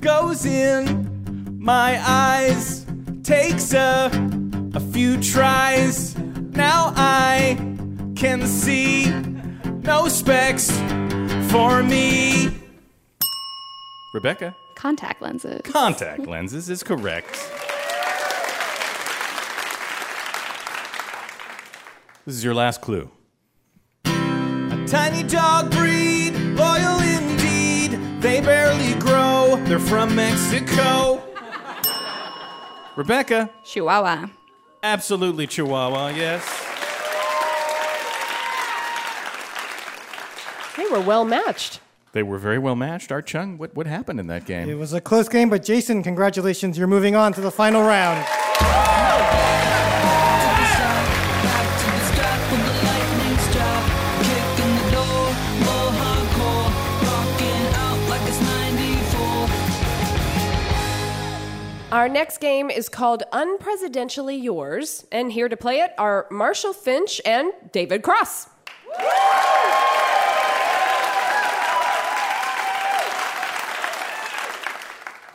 Goes 0.00 0.44
in 0.46 1.56
my 1.60 2.00
eyes, 2.04 2.84
takes 3.22 3.72
a, 3.72 4.10
a 4.74 4.80
few 4.80 5.20
tries. 5.20 6.16
Now 6.52 6.92
I 6.94 7.56
can 8.14 8.46
see 8.46 9.10
no 9.82 10.08
specs 10.08 10.70
for 11.50 11.82
me. 11.82 12.54
Rebecca? 14.14 14.54
Contact 14.76 15.22
lenses. 15.22 15.62
Contact 15.64 16.26
lenses 16.26 16.68
is 16.68 16.82
correct. 16.82 17.32
This 22.26 22.36
is 22.36 22.44
your 22.44 22.54
last 22.54 22.82
clue. 22.82 23.10
A 24.04 24.84
tiny 24.86 25.22
dog 25.22 25.70
breed, 25.70 26.32
loyal 26.54 27.00
indeed. 27.00 27.98
They 28.20 28.40
barely 28.40 28.94
grow, 29.00 29.56
they're 29.64 29.78
from 29.78 30.14
Mexico. 30.14 31.22
Rebecca? 32.94 33.50
Chihuahua. 33.64 34.26
Absolutely 34.84 35.46
Chihuahua, 35.46 36.08
yes. 36.08 36.42
They 40.76 40.84
were 40.86 41.00
well 41.00 41.24
matched. 41.24 41.78
They 42.12 42.24
were 42.24 42.38
very 42.38 42.58
well 42.58 42.74
matched. 42.74 43.12
Art 43.12 43.26
Chung, 43.26 43.58
what, 43.58 43.74
what 43.76 43.86
happened 43.86 44.18
in 44.18 44.26
that 44.26 44.44
game? 44.44 44.68
It 44.68 44.74
was 44.74 44.92
a 44.92 45.00
close 45.00 45.28
game, 45.28 45.48
but 45.50 45.64
Jason, 45.64 46.02
congratulations. 46.02 46.76
You're 46.76 46.88
moving 46.88 47.14
on 47.14 47.32
to 47.34 47.40
the 47.40 47.50
final 47.50 47.82
round. 47.82 48.26
Our 62.02 62.08
next 62.08 62.40
game 62.40 62.68
is 62.68 62.88
called 62.88 63.22
Unpresidentially 63.32 64.42
Yours, 64.42 65.06
and 65.12 65.30
here 65.30 65.48
to 65.48 65.56
play 65.56 65.78
it 65.78 65.92
are 65.98 66.26
Marshall 66.32 66.72
Finch 66.72 67.20
and 67.24 67.52
David 67.70 68.02
Cross. 68.02 68.48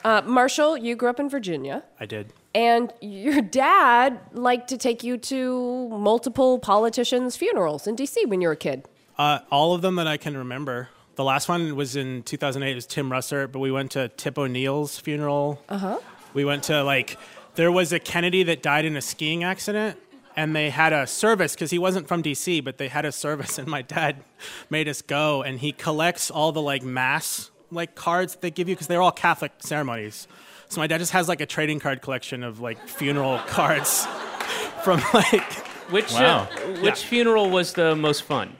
Uh, 0.03 0.21
Marshall, 0.25 0.75
you 0.75 0.97
grew 0.97 1.09
up 1.09 1.21
in 1.21 1.29
Virginia, 1.29 1.85
I 2.01 2.05
did. 2.05 2.33
and 2.53 2.91
your 2.99 3.41
dad 3.41 4.19
liked 4.33 4.67
to 4.67 4.77
take 4.77 5.05
you 5.05 5.17
to 5.19 5.87
multiple 5.87 6.59
politicians' 6.59 7.37
funerals 7.37 7.87
in 7.87 7.95
D.C. 7.95 8.25
when 8.25 8.41
you 8.41 8.49
were 8.49 8.55
a 8.55 8.57
kid. 8.57 8.83
Uh, 9.17 9.39
all 9.49 9.73
of 9.73 9.81
them 9.81 9.95
that 9.95 10.07
I 10.07 10.17
can 10.17 10.35
remember. 10.35 10.89
The 11.15 11.23
last 11.23 11.47
one 11.47 11.77
was 11.77 11.95
in 11.95 12.23
2008. 12.23 12.69
It 12.69 12.75
was 12.75 12.85
Tim 12.85 13.09
Russert, 13.09 13.53
but 13.53 13.59
we 13.59 13.71
went 13.71 13.91
to 13.91 14.09
Tip 14.09 14.37
O'Neill's 14.37 14.99
funeral. 14.99 15.61
Uh 15.69 15.77
huh. 15.77 15.99
We 16.37 16.45
went 16.45 16.65
to 16.65 16.83
like 16.83 17.17
there 17.55 17.71
was 17.71 17.91
a 17.91 17.97
Kennedy 17.97 18.43
that 18.43 18.61
died 18.61 18.85
in 18.85 18.95
a 18.95 19.01
skiing 19.01 19.43
accident, 19.43 19.97
and 20.35 20.55
they 20.55 20.69
had 20.69 20.93
a 20.93 21.07
service 21.07 21.55
because 21.55 21.71
he 21.71 21.79
wasn't 21.79 22.07
from 22.07 22.21
DC, 22.21 22.63
but 22.63 22.77
they 22.77 22.89
had 22.89 23.05
a 23.05 23.11
service, 23.11 23.57
and 23.57 23.67
my 23.67 23.81
dad 23.81 24.17
made 24.69 24.87
us 24.87 25.01
go, 25.01 25.41
and 25.41 25.59
he 25.59 25.71
collects 25.71 26.29
all 26.29 26.51
the 26.51 26.61
like 26.61 26.83
mass 26.83 27.49
like 27.71 27.95
cards 27.95 28.33
that 28.33 28.41
they 28.43 28.51
give 28.51 28.69
you 28.69 28.75
because 28.75 28.85
they're 28.85 29.01
all 29.01 29.11
Catholic 29.11 29.51
ceremonies. 29.57 30.27
So 30.69 30.79
my 30.79 30.85
dad 30.85 30.99
just 30.99 31.11
has 31.13 31.27
like 31.27 31.41
a 31.41 31.47
trading 31.47 31.79
card 31.79 32.03
collection 32.03 32.43
of 32.43 32.59
like 32.59 32.87
funeral 32.87 33.39
cards 33.47 34.05
from 34.83 35.01
like 35.15 35.53
Which 35.89 36.13
Wow. 36.13 36.41
uh, 36.41 36.81
which 36.81 37.03
funeral 37.03 37.49
was 37.49 37.73
the 37.73 37.95
most 37.95 38.21
fun? 38.21 38.55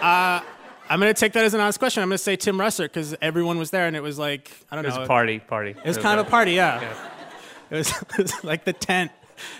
Uh, 0.00 0.42
I'm 0.90 0.98
gonna 1.00 1.14
take 1.14 1.32
that 1.34 1.44
as 1.44 1.54
an 1.54 1.60
honest 1.60 1.78
question. 1.78 2.02
I'm 2.02 2.08
gonna 2.08 2.18
say 2.18 2.36
Tim 2.36 2.56
Russert 2.58 2.84
because 2.84 3.14
everyone 3.20 3.58
was 3.58 3.70
there 3.70 3.86
and 3.86 3.94
it 3.96 4.02
was 4.02 4.18
like 4.18 4.50
I 4.70 4.76
don't 4.76 4.84
know. 4.84 4.88
It 4.88 4.90
was 4.92 4.98
know 4.98 5.04
a 5.04 5.08
party, 5.08 5.38
party. 5.38 5.70
It 5.70 5.86
was 5.86 5.98
kind 5.98 6.18
of 6.18 6.26
a 6.26 6.30
party, 6.30 6.52
yeah. 6.52 6.94
It, 7.70 7.76
was, 7.76 7.90
it 8.18 8.18
was 8.18 8.44
like 8.44 8.64
the 8.64 8.72
tent 8.72 9.12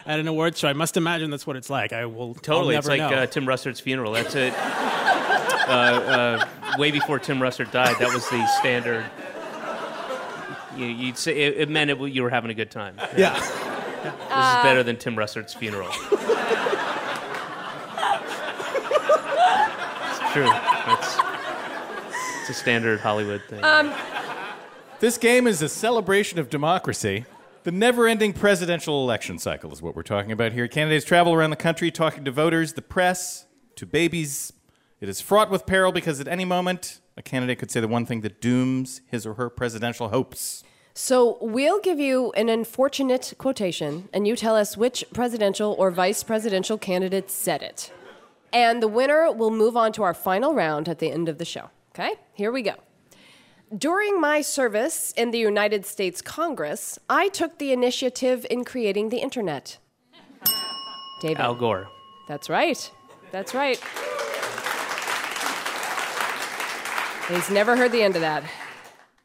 at 0.07 0.19
an 0.19 0.27
awards 0.27 0.59
show. 0.59 0.67
I 0.69 0.73
must 0.73 0.97
imagine 0.97 1.31
that's 1.31 1.47
what 1.47 1.57
it's 1.57 1.69
like. 1.69 1.93
I 1.93 2.07
will 2.07 2.33
Totally, 2.35 2.75
I'll 2.75 2.79
it's 2.79 2.89
never 2.89 3.03
like 3.03 3.11
know. 3.13 3.19
uh, 3.23 3.27
Tim 3.27 3.45
Russert's 3.45 3.81
funeral. 3.81 4.13
That's 4.13 4.35
it. 4.35 4.55
uh, 4.57 5.69
uh, 5.69 6.45
way 6.79 6.91
before 6.91 7.19
Tim 7.19 7.39
Russert 7.39 7.71
died, 7.71 7.97
that 7.99 8.15
was 8.15 8.27
the 8.31 8.47
standard. 8.61 9.05
You, 10.75 10.87
you'd 10.87 11.19
say 11.19 11.37
it, 11.39 11.57
it 11.59 11.69
meant 11.69 11.91
it, 11.91 11.99
you 12.01 12.23
were 12.23 12.31
having 12.31 12.51
a 12.51 12.55
good 12.55 12.71
time. 12.71 12.95
Yeah. 13.15 13.35
This 13.39 13.53
Uh, 14.31 14.55
is 14.59 14.63
better 14.65 14.83
than 14.83 14.97
Tim 14.97 15.15
Russert's 15.15 15.53
funeral. 15.53 15.89
True. 20.39 20.95
It's, 20.95 21.19
it's 22.41 22.51
a 22.51 22.55
standard 22.55 23.01
Hollywood 23.01 23.43
thing. 23.49 23.63
Um, 23.65 23.93
This 25.01 25.17
game 25.17 25.47
is 25.47 25.63
a 25.63 25.69
celebration 25.69 26.39
of 26.39 26.51
democracy. 26.51 27.25
The 27.63 27.71
never 27.71 28.09
ending 28.09 28.33
presidential 28.33 29.03
election 29.03 29.39
cycle 29.39 29.73
is 29.73 29.81
what 29.81 29.95
we're 29.95 30.03
talking 30.03 30.33
about 30.33 30.53
here. 30.53 30.67
Candidates 30.67 31.05
travel 31.05 31.35
around 31.35 31.51
the 31.51 31.57
country 31.57 31.91
talking 31.91 32.25
to 32.25 32.33
voters, 32.33 32.73
the 32.73 32.83
press, 32.83 33.47
to 33.77 33.87
babies. 33.87 34.53
It 35.01 35.09
is 35.09 35.21
fraught 35.21 35.51
with 35.51 35.67
peril 35.67 35.93
because 35.93 36.19
at 36.21 36.27
any 36.27 36.45
moment, 36.45 37.01
a 37.17 37.23
candidate 37.23 37.61
could 37.61 37.71
say 37.71 37.81
the 37.81 37.87
one 37.87 38.07
thing 38.07 38.23
that 38.23 38.41
dooms 38.41 39.03
his 39.07 39.25
or 39.25 39.35
her 39.35 39.49
presidential 39.51 40.09
hopes. 40.09 40.65
So 40.95 41.39
we'll 41.41 41.79
give 41.79 42.01
you 42.01 42.33
an 42.33 42.49
unfortunate 42.49 43.35
quotation, 43.39 44.09
and 44.13 44.27
you 44.27 44.35
tell 44.35 44.57
us 44.57 44.77
which 44.77 45.05
presidential 45.13 45.77
or 45.79 45.93
vice 45.93 46.25
presidential 46.25 46.77
candidate 46.77 47.31
said 47.31 47.63
it. 47.63 47.93
And 48.53 48.83
the 48.83 48.89
winner 48.89 49.31
will 49.33 49.51
move 49.51 49.77
on 49.77 49.93
to 49.93 50.03
our 50.03 50.15
final 50.15 50.55
round 50.55 50.89
at 50.89 50.99
the 50.99 51.11
end 51.11 51.29
of 51.29 51.39
the 51.39 51.45
show. 51.45 51.71
Okay? 51.91 52.15
Here 52.33 52.53
we 52.53 52.63
go. 52.63 52.75
During 53.77 54.19
my 54.19 54.41
service 54.41 55.13
in 55.17 55.31
the 55.31 55.39
United 55.39 55.85
States 55.85 56.23
Congress, 56.23 56.99
I 57.11 57.29
took 57.29 57.59
the 57.59 57.73
initiative 57.73 58.47
in 58.49 58.65
creating 58.65 59.11
the 59.11 59.19
internet. 59.19 59.79
David. 61.21 61.41
Al 61.41 61.55
Gore. 61.55 61.89
That's 62.29 62.49
right. 62.49 62.91
That's 63.31 63.55
right. 63.55 63.79
He's 67.29 67.51
never 67.51 67.77
heard 67.77 67.93
the 67.93 68.03
end 68.03 68.15
of 68.15 68.23
that. 68.23 68.43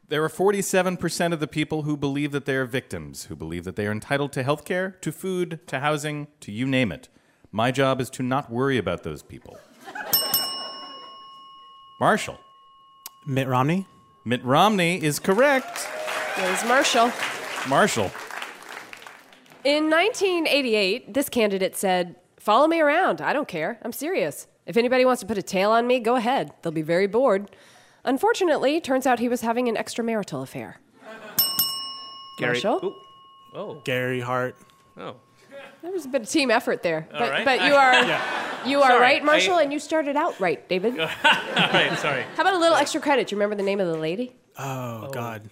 There 0.08 0.22
are 0.22 0.28
47% 0.28 1.32
of 1.32 1.40
the 1.40 1.46
people 1.46 1.82
who 1.82 1.96
believe 1.96 2.30
that 2.32 2.44
they 2.44 2.54
are 2.56 2.66
victims, 2.66 3.24
who 3.24 3.36
believe 3.36 3.64
that 3.64 3.76
they 3.76 3.86
are 3.86 3.92
entitled 3.92 4.32
to 4.32 4.42
health 4.42 4.66
care, 4.66 4.90
to 5.00 5.10
food, 5.10 5.60
to 5.68 5.80
housing, 5.80 6.28
to 6.40 6.52
you 6.52 6.66
name 6.66 6.92
it. 6.92 7.08
My 7.54 7.70
job 7.70 8.00
is 8.00 8.10
to 8.10 8.24
not 8.24 8.50
worry 8.50 8.78
about 8.78 9.04
those 9.04 9.22
people. 9.22 9.56
Marshall. 12.00 12.40
Mitt 13.26 13.46
Romney? 13.46 13.86
Mitt 14.24 14.44
Romney 14.44 15.00
is 15.00 15.20
correct. 15.20 15.86
There's 16.36 16.64
Marshall. 16.64 17.12
Marshall. 17.68 18.10
In 19.62 19.88
1988, 19.88 21.14
this 21.14 21.28
candidate 21.28 21.76
said, 21.76 22.16
Follow 22.40 22.66
me 22.66 22.80
around. 22.80 23.20
I 23.20 23.32
don't 23.32 23.46
care. 23.46 23.78
I'm 23.82 23.92
serious. 23.92 24.48
If 24.66 24.76
anybody 24.76 25.04
wants 25.04 25.20
to 25.20 25.26
put 25.26 25.38
a 25.38 25.42
tail 25.42 25.70
on 25.70 25.86
me, 25.86 26.00
go 26.00 26.16
ahead. 26.16 26.52
They'll 26.62 26.72
be 26.72 26.82
very 26.82 27.06
bored. 27.06 27.52
Unfortunately, 28.04 28.80
turns 28.80 29.06
out 29.06 29.20
he 29.20 29.28
was 29.28 29.42
having 29.42 29.68
an 29.68 29.76
extramarital 29.76 30.42
affair. 30.42 30.80
Gary. 32.36 32.54
Marshall? 32.54 32.80
Ooh. 32.82 32.94
Oh. 33.54 33.80
Gary 33.84 34.18
Hart. 34.18 34.56
Oh. 34.96 35.14
There 35.84 35.92
was 35.92 36.06
a 36.06 36.08
bit 36.08 36.22
of 36.22 36.28
team 36.30 36.50
effort 36.50 36.82
there. 36.82 37.06
But, 37.12 37.20
right. 37.30 37.44
but 37.44 37.60
you 37.66 37.74
are 37.84 37.92
Yeah. 38.06 38.66
you 38.66 38.80
are 38.80 38.88
Sorry, 38.88 39.00
right, 39.00 39.24
Marshall, 39.24 39.56
I- 39.56 39.62
and 39.64 39.72
you 39.72 39.78
started 39.78 40.16
out 40.16 40.40
right, 40.40 40.66
David. 40.66 40.98
All 41.00 41.06
right, 41.06 41.96
sorry. 41.98 42.22
How 42.36 42.40
about 42.42 42.54
a 42.54 42.58
little 42.58 42.76
extra 42.76 43.02
credit? 43.02 43.28
Do 43.28 43.34
you 43.36 43.38
remember 43.38 43.54
the 43.54 43.62
name 43.66 43.80
of 43.80 43.86
the 43.88 43.98
lady? 43.98 44.34
Oh, 44.58 45.10
God. 45.12 45.42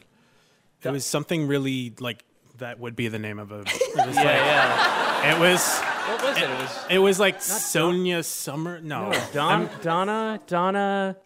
It 0.82 0.90
was 0.90 1.04
something 1.04 1.46
really 1.46 1.92
like 2.00 2.24
that 2.58 2.80
would 2.80 2.96
be 2.96 3.08
the 3.08 3.18
name 3.18 3.38
of 3.38 3.52
a. 3.52 3.60
It 3.60 3.66
was 3.66 3.96
Yeah, 3.96 4.04
like, 4.06 4.16
yeah. 4.16 5.36
It 5.36 5.38
was. 5.38 5.78
What 5.80 6.22
was 6.24 6.36
it? 6.38 6.42
It 6.42 6.48
was. 6.48 6.78
It 6.90 6.98
was 6.98 7.20
like 7.20 7.42
Sonia 7.42 8.22
Summer. 8.22 8.80
No, 8.80 9.10
No, 9.10 9.20
Don, 9.34 9.70
Donna, 9.82 10.40
Donna. 10.46 11.16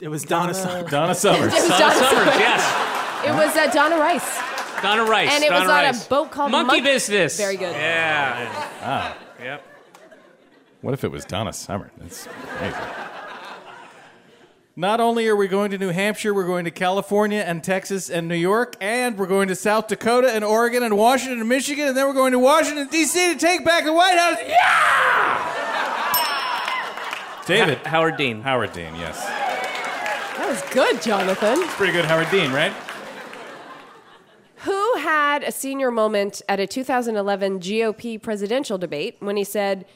It 0.00 0.08
was 0.08 0.22
Donna, 0.24 0.52
Donna- 0.54 0.88
Donna 0.88 1.14
Summers. 1.14 1.52
It 1.52 1.60
was 1.60 1.68
Donna 1.68 1.78
Donna 1.78 1.94
Summers, 1.94 2.10
Summers. 2.10 2.38
yes. 2.38 3.26
It 3.26 3.32
was 3.32 3.56
uh, 3.56 3.70
Donna 3.72 3.98
Rice. 3.98 4.51
Donna 4.82 5.04
Rice. 5.04 5.30
And 5.32 5.44
it 5.44 5.50
was 5.50 5.60
Donna 5.60 5.72
on 5.72 5.84
Rice. 5.84 6.06
a 6.06 6.08
boat 6.08 6.30
called 6.30 6.50
Monkey 6.50 6.76
Mon- 6.76 6.84
Business. 6.84 7.36
Very 7.36 7.56
good. 7.56 7.72
Yeah. 7.74 8.68
Ah. 8.82 9.16
Yep. 9.40 9.66
What 10.80 10.94
if 10.94 11.04
it 11.04 11.10
was 11.10 11.24
Donna 11.24 11.52
Summer? 11.52 11.90
That's 11.98 12.26
amazing. 12.58 12.80
Not 14.74 15.00
only 15.00 15.28
are 15.28 15.36
we 15.36 15.48
going 15.48 15.70
to 15.72 15.78
New 15.78 15.90
Hampshire, 15.90 16.32
we're 16.32 16.46
going 16.46 16.64
to 16.64 16.70
California 16.70 17.40
and 17.46 17.62
Texas 17.62 18.08
and 18.08 18.26
New 18.26 18.34
York, 18.36 18.74
and 18.80 19.18
we're 19.18 19.26
going 19.26 19.48
to 19.48 19.54
South 19.54 19.86
Dakota 19.88 20.32
and 20.34 20.42
Oregon 20.42 20.82
and 20.82 20.96
Washington 20.96 21.40
and 21.40 21.48
Michigan, 21.48 21.88
and 21.88 21.96
then 21.96 22.06
we're 22.06 22.14
going 22.14 22.32
to 22.32 22.38
Washington, 22.38 22.88
D.C. 22.88 23.34
to 23.34 23.38
take 23.38 23.66
back 23.66 23.84
the 23.84 23.92
White 23.92 24.16
House. 24.18 24.38
Yeah! 24.46 25.38
David. 27.46 27.78
Howard 27.86 28.16
Dean. 28.16 28.40
Howard 28.40 28.72
Dean, 28.72 28.94
yes. 28.96 29.22
That 30.38 30.46
was 30.48 30.62
good, 30.72 31.02
Jonathan. 31.02 31.62
Pretty 31.68 31.92
good 31.92 32.06
Howard 32.06 32.30
Dean, 32.30 32.50
right? 32.50 32.72
Who 34.64 34.96
had 34.98 35.42
a 35.42 35.52
senior 35.52 35.90
moment 35.90 36.42
at 36.48 36.60
a 36.60 36.66
2011 36.66 37.60
GOP 37.60 38.20
presidential 38.22 38.78
debate 38.78 39.16
when 39.20 39.36
he 39.36 39.44
said, 39.44 39.86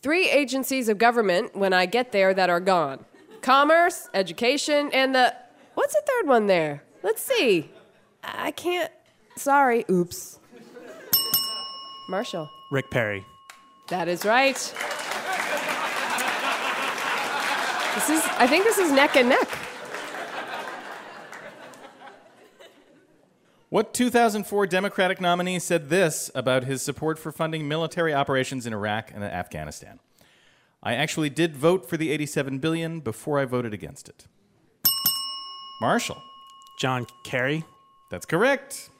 Three 0.00 0.28
agencies 0.28 0.88
of 0.88 0.98
government 0.98 1.56
when 1.56 1.72
I 1.72 1.86
get 1.86 2.12
there 2.12 2.34
that 2.34 2.50
are 2.50 2.60
gone 2.60 3.04
commerce, 3.44 4.08
education, 4.14 4.90
and 4.92 5.14
the. 5.14 5.34
What's 5.74 5.92
the 5.92 6.02
third 6.06 6.28
one 6.28 6.46
there? 6.46 6.82
Let's 7.02 7.22
see. 7.22 7.70
I 8.22 8.50
can't. 8.52 8.90
Sorry. 9.36 9.84
Oops. 9.90 10.38
Marshall. 12.08 12.48
Rick 12.70 12.90
Perry. 12.90 13.24
That 13.88 14.08
is 14.08 14.24
right. 14.24 14.56
This 17.94 18.10
is, 18.10 18.24
I 18.38 18.46
think 18.48 18.64
this 18.64 18.78
is 18.78 18.90
neck 18.90 19.16
and 19.16 19.28
neck. 19.28 19.63
What 23.74 23.92
2004 23.92 24.68
Democratic 24.68 25.20
nominee 25.20 25.58
said 25.58 25.88
this 25.88 26.30
about 26.32 26.62
his 26.62 26.80
support 26.80 27.18
for 27.18 27.32
funding 27.32 27.66
military 27.66 28.14
operations 28.14 28.66
in 28.66 28.72
Iraq 28.72 29.10
and 29.12 29.24
Afghanistan? 29.24 29.98
I 30.80 30.94
actually 30.94 31.28
did 31.28 31.56
vote 31.56 31.84
for 31.84 31.96
the 31.96 32.12
87 32.12 32.60
billion 32.60 33.00
before 33.00 33.40
I 33.40 33.46
voted 33.46 33.74
against 33.74 34.08
it. 34.08 34.28
Marshall. 35.80 36.22
John 36.78 37.08
Kerry. 37.24 37.64
That's 38.12 38.24
correct. 38.24 38.90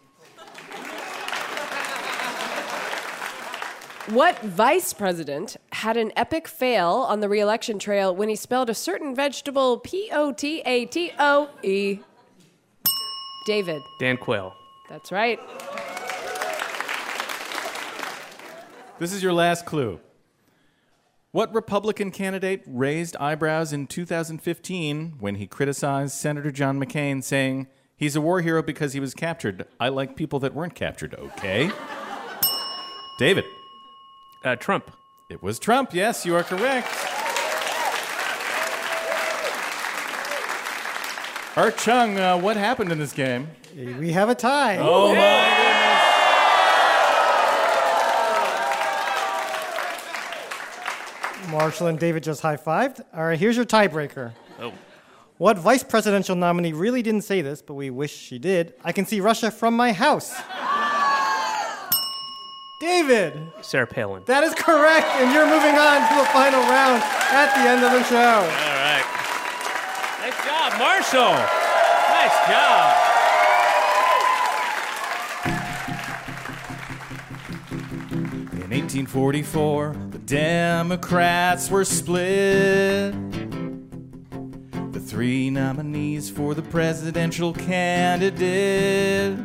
What 4.08 4.40
vice 4.40 4.92
president 4.92 5.56
had 5.70 5.96
an 5.96 6.10
epic 6.16 6.48
fail 6.48 7.06
on 7.08 7.20
the 7.20 7.28
reelection 7.28 7.78
trail 7.78 8.12
when 8.12 8.28
he 8.28 8.34
spelled 8.34 8.68
a 8.68 8.74
certain 8.74 9.14
vegetable 9.14 9.78
P 9.78 10.08
O 10.10 10.32
T 10.32 10.62
A 10.66 10.86
T 10.86 11.12
O 11.20 11.48
E? 11.62 12.00
David. 13.46 13.80
Dan 14.00 14.16
Quayle. 14.16 14.52
That's 14.88 15.10
right. 15.10 15.40
This 18.98 19.12
is 19.12 19.22
your 19.22 19.32
last 19.32 19.66
clue. 19.66 20.00
What 21.32 21.52
Republican 21.52 22.12
candidate 22.12 22.62
raised 22.66 23.16
eyebrows 23.16 23.72
in 23.72 23.88
2015 23.88 25.14
when 25.18 25.34
he 25.34 25.48
criticized 25.48 26.14
Senator 26.14 26.52
John 26.52 26.78
McCain, 26.78 27.24
saying, 27.24 27.66
He's 27.96 28.14
a 28.14 28.20
war 28.20 28.40
hero 28.40 28.62
because 28.62 28.92
he 28.92 29.00
was 29.00 29.14
captured. 29.14 29.66
I 29.80 29.88
like 29.88 30.16
people 30.16 30.38
that 30.40 30.54
weren't 30.54 30.74
captured, 30.74 31.14
okay? 31.14 31.70
David. 33.18 33.44
Uh, 34.44 34.56
Trump. 34.56 34.90
It 35.30 35.42
was 35.42 35.58
Trump, 35.58 35.94
yes, 35.94 36.26
you 36.26 36.36
are 36.36 36.42
correct. 36.42 37.13
Art 41.56 41.76
Chung, 41.78 42.18
uh, 42.18 42.36
what 42.36 42.56
happened 42.56 42.90
in 42.90 42.98
this 42.98 43.12
game? 43.12 43.48
We 43.76 44.10
have 44.12 44.28
a 44.28 44.34
tie. 44.34 44.78
Oh, 44.78 45.14
my 45.14 45.14
goodness. 45.14 45.84
Marshall 51.50 51.86
and 51.88 51.98
David 51.98 52.24
just 52.24 52.40
high 52.40 52.56
fived. 52.56 53.00
All 53.14 53.24
right, 53.24 53.38
here's 53.38 53.54
your 53.56 53.64
tiebreaker. 53.64 54.32
Oh. 54.60 54.72
What 55.38 55.58
vice 55.58 55.84
presidential 55.84 56.34
nominee 56.34 56.72
really 56.72 57.02
didn't 57.02 57.22
say 57.22 57.40
this, 57.40 57.62
but 57.62 57.74
we 57.74 57.90
wish 57.90 58.12
she 58.16 58.38
did? 58.38 58.74
I 58.82 58.92
can 58.92 59.06
see 59.06 59.20
Russia 59.20 59.50
from 59.50 59.76
my 59.76 59.92
house. 59.92 60.34
David, 62.80 63.32
Sarah 63.62 63.86
Palin. 63.86 64.24
that 64.26 64.42
is 64.44 64.54
correct, 64.54 65.06
and 65.22 65.32
you're 65.32 65.46
moving 65.46 65.76
on 65.78 66.02
to 66.08 66.14
the 66.18 66.26
final 66.34 66.60
round 66.62 67.02
at 67.30 67.54
the 67.54 67.70
end 67.70 67.84
of 67.84 67.92
the 67.92 68.02
show. 68.04 68.83
Nice 70.24 70.40
job, 70.46 70.72
Marshall. 70.78 71.34
Nice 72.08 72.38
job. 72.48 72.96
In 78.54 78.70
1844, 78.70 79.94
the 80.12 80.18
Democrats 80.20 81.68
were 81.68 81.84
split. 81.84 83.12
The 84.92 85.00
three 85.00 85.50
nominees 85.50 86.30
for 86.30 86.54
the 86.54 86.62
presidential 86.62 87.52
candidate 87.52 89.38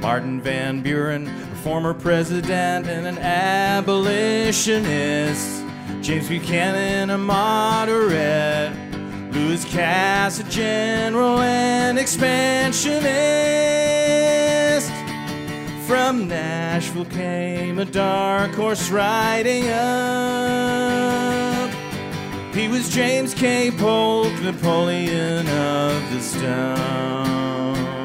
Martin 0.00 0.40
Van 0.40 0.80
Buren, 0.80 1.26
a 1.26 1.56
former 1.56 1.92
president 1.92 2.86
and 2.86 3.04
an 3.04 3.18
abolitionist, 3.18 4.70
James 6.10 6.28
Buchanan, 6.28 7.10
a 7.10 7.16
moderate, 7.16 8.72
Lewis 9.32 9.64
Cass, 9.64 10.40
a 10.40 10.42
general 10.42 11.38
and 11.38 12.00
expansionist. 12.00 13.00
From 15.86 16.26
Nashville 16.26 17.04
came 17.04 17.78
a 17.78 17.84
dark 17.84 18.50
horse 18.56 18.90
riding 18.90 19.68
up. 19.68 20.00
He 22.56 22.66
was 22.66 22.88
James 22.88 23.32
K. 23.32 23.70
Polk, 23.70 24.32
Napoleon 24.42 25.46
of 25.46 26.12
the 26.12 26.20
Stump. 26.20 27.99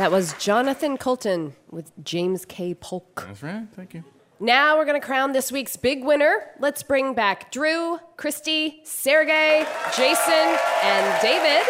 That 0.00 0.10
was 0.10 0.32
Jonathan 0.38 0.96
Coulton 0.96 1.52
with 1.70 1.92
James 2.02 2.46
K. 2.46 2.72
Polk. 2.72 3.22
That's 3.26 3.42
right. 3.42 3.66
Thank 3.76 3.92
you. 3.92 4.02
Now 4.40 4.78
we're 4.78 4.86
going 4.86 4.98
to 4.98 5.06
crown 5.06 5.32
this 5.32 5.52
week's 5.52 5.76
big 5.76 6.02
winner. 6.02 6.52
Let's 6.58 6.82
bring 6.82 7.12
back 7.12 7.52
Drew, 7.52 7.98
Christy, 8.16 8.80
Sergey, 8.82 9.66
Jason, 9.94 10.58
and 10.82 11.20
David 11.20 11.66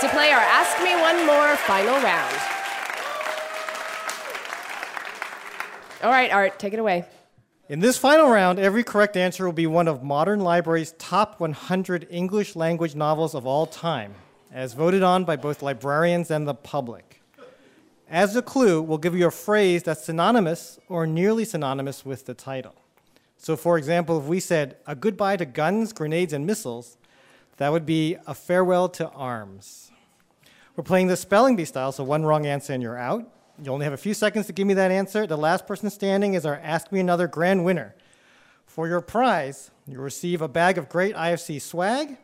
to 0.00 0.08
play 0.10 0.30
our 0.30 0.38
Ask 0.38 0.80
Me 0.84 0.94
One 0.94 1.26
More 1.26 1.56
final 1.56 2.00
round. 2.00 2.36
All 6.04 6.12
right, 6.12 6.30
Art, 6.30 6.60
take 6.60 6.74
it 6.74 6.78
away. 6.78 7.04
In 7.68 7.80
this 7.80 7.98
final 7.98 8.30
round, 8.30 8.60
every 8.60 8.84
correct 8.84 9.16
answer 9.16 9.44
will 9.44 9.52
be 9.52 9.66
one 9.66 9.88
of 9.88 10.04
Modern 10.04 10.38
Library's 10.38 10.94
top 11.00 11.40
100 11.40 12.06
English 12.10 12.54
language 12.54 12.94
novels 12.94 13.34
of 13.34 13.44
all 13.44 13.66
time, 13.66 14.14
as 14.52 14.72
voted 14.72 15.02
on 15.02 15.24
by 15.24 15.34
both 15.34 15.62
librarians 15.62 16.30
and 16.30 16.46
the 16.46 16.54
public. 16.54 17.11
As 18.12 18.36
a 18.36 18.42
clue, 18.42 18.82
we'll 18.82 18.98
give 18.98 19.16
you 19.16 19.26
a 19.26 19.30
phrase 19.30 19.84
that's 19.84 20.04
synonymous 20.04 20.78
or 20.86 21.06
nearly 21.06 21.46
synonymous 21.46 22.04
with 22.04 22.26
the 22.26 22.34
title. 22.34 22.74
So, 23.38 23.56
for 23.56 23.78
example, 23.78 24.18
if 24.18 24.26
we 24.26 24.38
said 24.38 24.76
a 24.86 24.94
goodbye 24.94 25.38
to 25.38 25.46
guns, 25.46 25.94
grenades, 25.94 26.34
and 26.34 26.46
missiles, 26.46 26.98
that 27.56 27.72
would 27.72 27.86
be 27.86 28.18
a 28.26 28.34
farewell 28.34 28.90
to 28.90 29.08
arms. 29.12 29.92
We're 30.76 30.84
playing 30.84 31.06
the 31.06 31.16
spelling 31.16 31.56
bee 31.56 31.64
style, 31.64 31.90
so 31.90 32.04
one 32.04 32.22
wrong 32.22 32.44
answer 32.44 32.74
and 32.74 32.82
you're 32.82 32.98
out. 32.98 33.26
You 33.62 33.72
only 33.72 33.84
have 33.84 33.94
a 33.94 33.96
few 33.96 34.12
seconds 34.12 34.46
to 34.48 34.52
give 34.52 34.66
me 34.66 34.74
that 34.74 34.90
answer. 34.90 35.26
The 35.26 35.38
last 35.38 35.66
person 35.66 35.88
standing 35.88 36.34
is 36.34 36.44
our 36.44 36.60
Ask 36.62 36.92
Me 36.92 37.00
Another 37.00 37.26
grand 37.26 37.64
winner. 37.64 37.94
For 38.66 38.86
your 38.86 39.00
prize, 39.00 39.70
you'll 39.88 40.02
receive 40.02 40.42
a 40.42 40.48
bag 40.48 40.76
of 40.76 40.90
great 40.90 41.14
IFC 41.14 41.62
swag, 41.62 42.18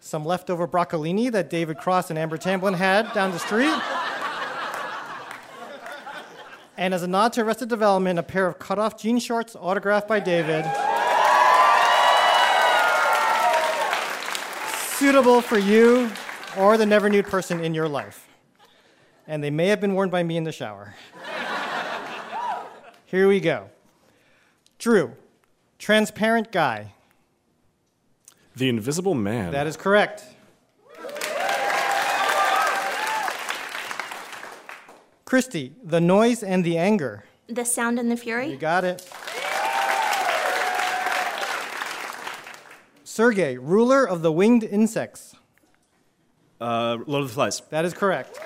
some 0.00 0.24
leftover 0.24 0.66
broccolini 0.66 1.30
that 1.32 1.50
David 1.50 1.76
Cross 1.76 2.08
and 2.08 2.18
Amber 2.18 2.38
Tamblyn 2.38 2.72
had 2.72 3.12
down 3.12 3.30
the 3.30 3.38
street, 3.38 3.78
and 6.76 6.92
as 6.92 7.02
a 7.02 7.06
nod 7.06 7.32
to 7.34 7.42
Arrested 7.42 7.68
Development, 7.68 8.18
a 8.18 8.22
pair 8.22 8.46
of 8.46 8.58
cut-off 8.58 9.00
jean 9.00 9.18
shorts 9.18 9.54
autographed 9.54 10.08
by 10.08 10.20
David. 10.20 10.64
Suitable 14.96 15.40
for 15.40 15.58
you 15.58 16.10
or 16.56 16.76
the 16.76 16.86
never 16.86 17.08
nude 17.08 17.26
person 17.26 17.62
in 17.62 17.74
your 17.74 17.88
life. 17.88 18.28
And 19.26 19.42
they 19.42 19.50
may 19.50 19.68
have 19.68 19.80
been 19.80 19.94
worn 19.94 20.10
by 20.10 20.22
me 20.22 20.36
in 20.36 20.44
the 20.44 20.52
shower. 20.52 20.94
Here 23.06 23.28
we 23.28 23.40
go. 23.40 23.70
Drew, 24.78 25.12
transparent 25.78 26.52
guy. 26.52 26.92
The 28.56 28.68
Invisible 28.68 29.14
Man. 29.14 29.52
That 29.52 29.66
is 29.66 29.76
correct. 29.76 30.24
Christy, 35.24 35.72
the 35.82 36.00
noise 36.00 36.42
and 36.42 36.64
the 36.64 36.76
anger. 36.76 37.24
The 37.48 37.64
Sound 37.64 37.98
and 37.98 38.10
the 38.10 38.16
Fury. 38.16 38.50
You 38.50 38.56
got 38.56 38.84
it. 38.84 39.08
Sergey, 43.04 43.56
ruler 43.56 44.06
of 44.06 44.22
the 44.22 44.32
winged 44.32 44.64
insects. 44.64 45.36
Uh, 46.60 46.98
Lord 47.06 47.22
of 47.22 47.28
the 47.28 47.34
Flies. 47.34 47.60
That 47.70 47.84
is 47.84 47.94
correct. 47.94 48.38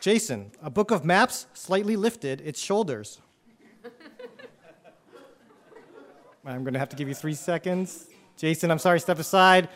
Jason, 0.00 0.52
a 0.62 0.70
book 0.70 0.90
of 0.90 1.04
maps 1.04 1.46
slightly 1.54 1.96
lifted 1.96 2.40
its 2.40 2.60
shoulders. 2.60 3.20
I'm 6.46 6.64
going 6.64 6.72
to 6.72 6.78
have 6.78 6.88
to 6.88 6.96
give 6.96 7.08
you 7.08 7.14
three 7.14 7.34
seconds. 7.34 8.06
Jason, 8.36 8.70
I'm 8.70 8.78
sorry, 8.78 9.00
step 9.00 9.18
aside. 9.18 9.68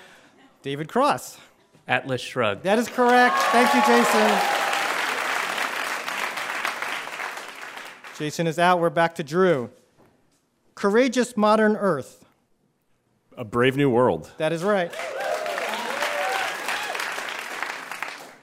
David 0.62 0.88
Cross. 0.88 1.38
Atlas 1.88 2.20
Shrugged. 2.20 2.62
That 2.62 2.78
is 2.78 2.88
correct. 2.88 3.36
Thank 3.50 3.74
you, 3.74 3.80
Jason. 3.86 4.58
Jason 8.18 8.46
is 8.46 8.58
out. 8.58 8.80
We're 8.80 8.90
back 8.90 9.14
to 9.16 9.24
Drew. 9.24 9.70
Courageous 10.74 11.36
Modern 11.36 11.76
Earth. 11.76 12.24
A 13.36 13.44
Brave 13.44 13.76
New 13.76 13.90
World. 13.90 14.30
That 14.36 14.52
is 14.52 14.62
right. 14.62 14.92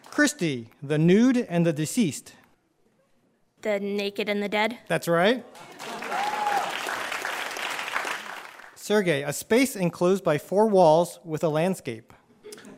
Christy, 0.10 0.68
the 0.84 0.98
nude 0.98 1.38
and 1.38 1.66
the 1.66 1.72
deceased. 1.72 2.34
The 3.62 3.80
Naked 3.80 4.28
and 4.28 4.44
the 4.44 4.50
Dead. 4.50 4.80
That's 4.88 5.08
right. 5.08 5.46
Sergey, 8.76 9.22
a 9.22 9.32
space 9.32 9.76
enclosed 9.76 10.24
by 10.24 10.38
four 10.38 10.68
walls 10.68 11.20
with 11.24 11.44
a 11.44 11.50
landscape. 11.50 12.12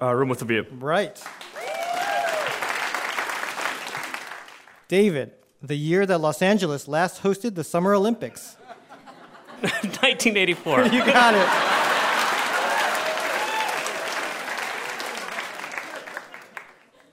Uh, 0.02 0.14
Room 0.14 0.30
with 0.30 0.41
a 0.41 0.45
View. 0.45 0.66
Right. 0.80 1.22
David, 4.88 5.34
the 5.62 5.76
year 5.76 6.06
that 6.06 6.18
Los 6.18 6.41
Angeles 6.41 6.88
last 6.88 7.22
hosted 7.24 7.56
the 7.56 7.64
Summer 7.64 7.93
Olympics. 7.93 8.58
1984. 9.62 10.86
you 10.86 11.06
got 11.06 11.36
it. 11.36 11.47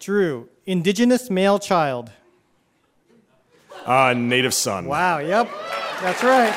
Drew, 0.01 0.49
indigenous 0.65 1.29
male 1.29 1.59
child. 1.59 2.11
Uh, 3.85 4.15
Native 4.17 4.55
Son. 4.55 4.87
Wow, 4.87 5.19
yep, 5.19 5.51
that's 6.01 6.23
right. 6.23 6.55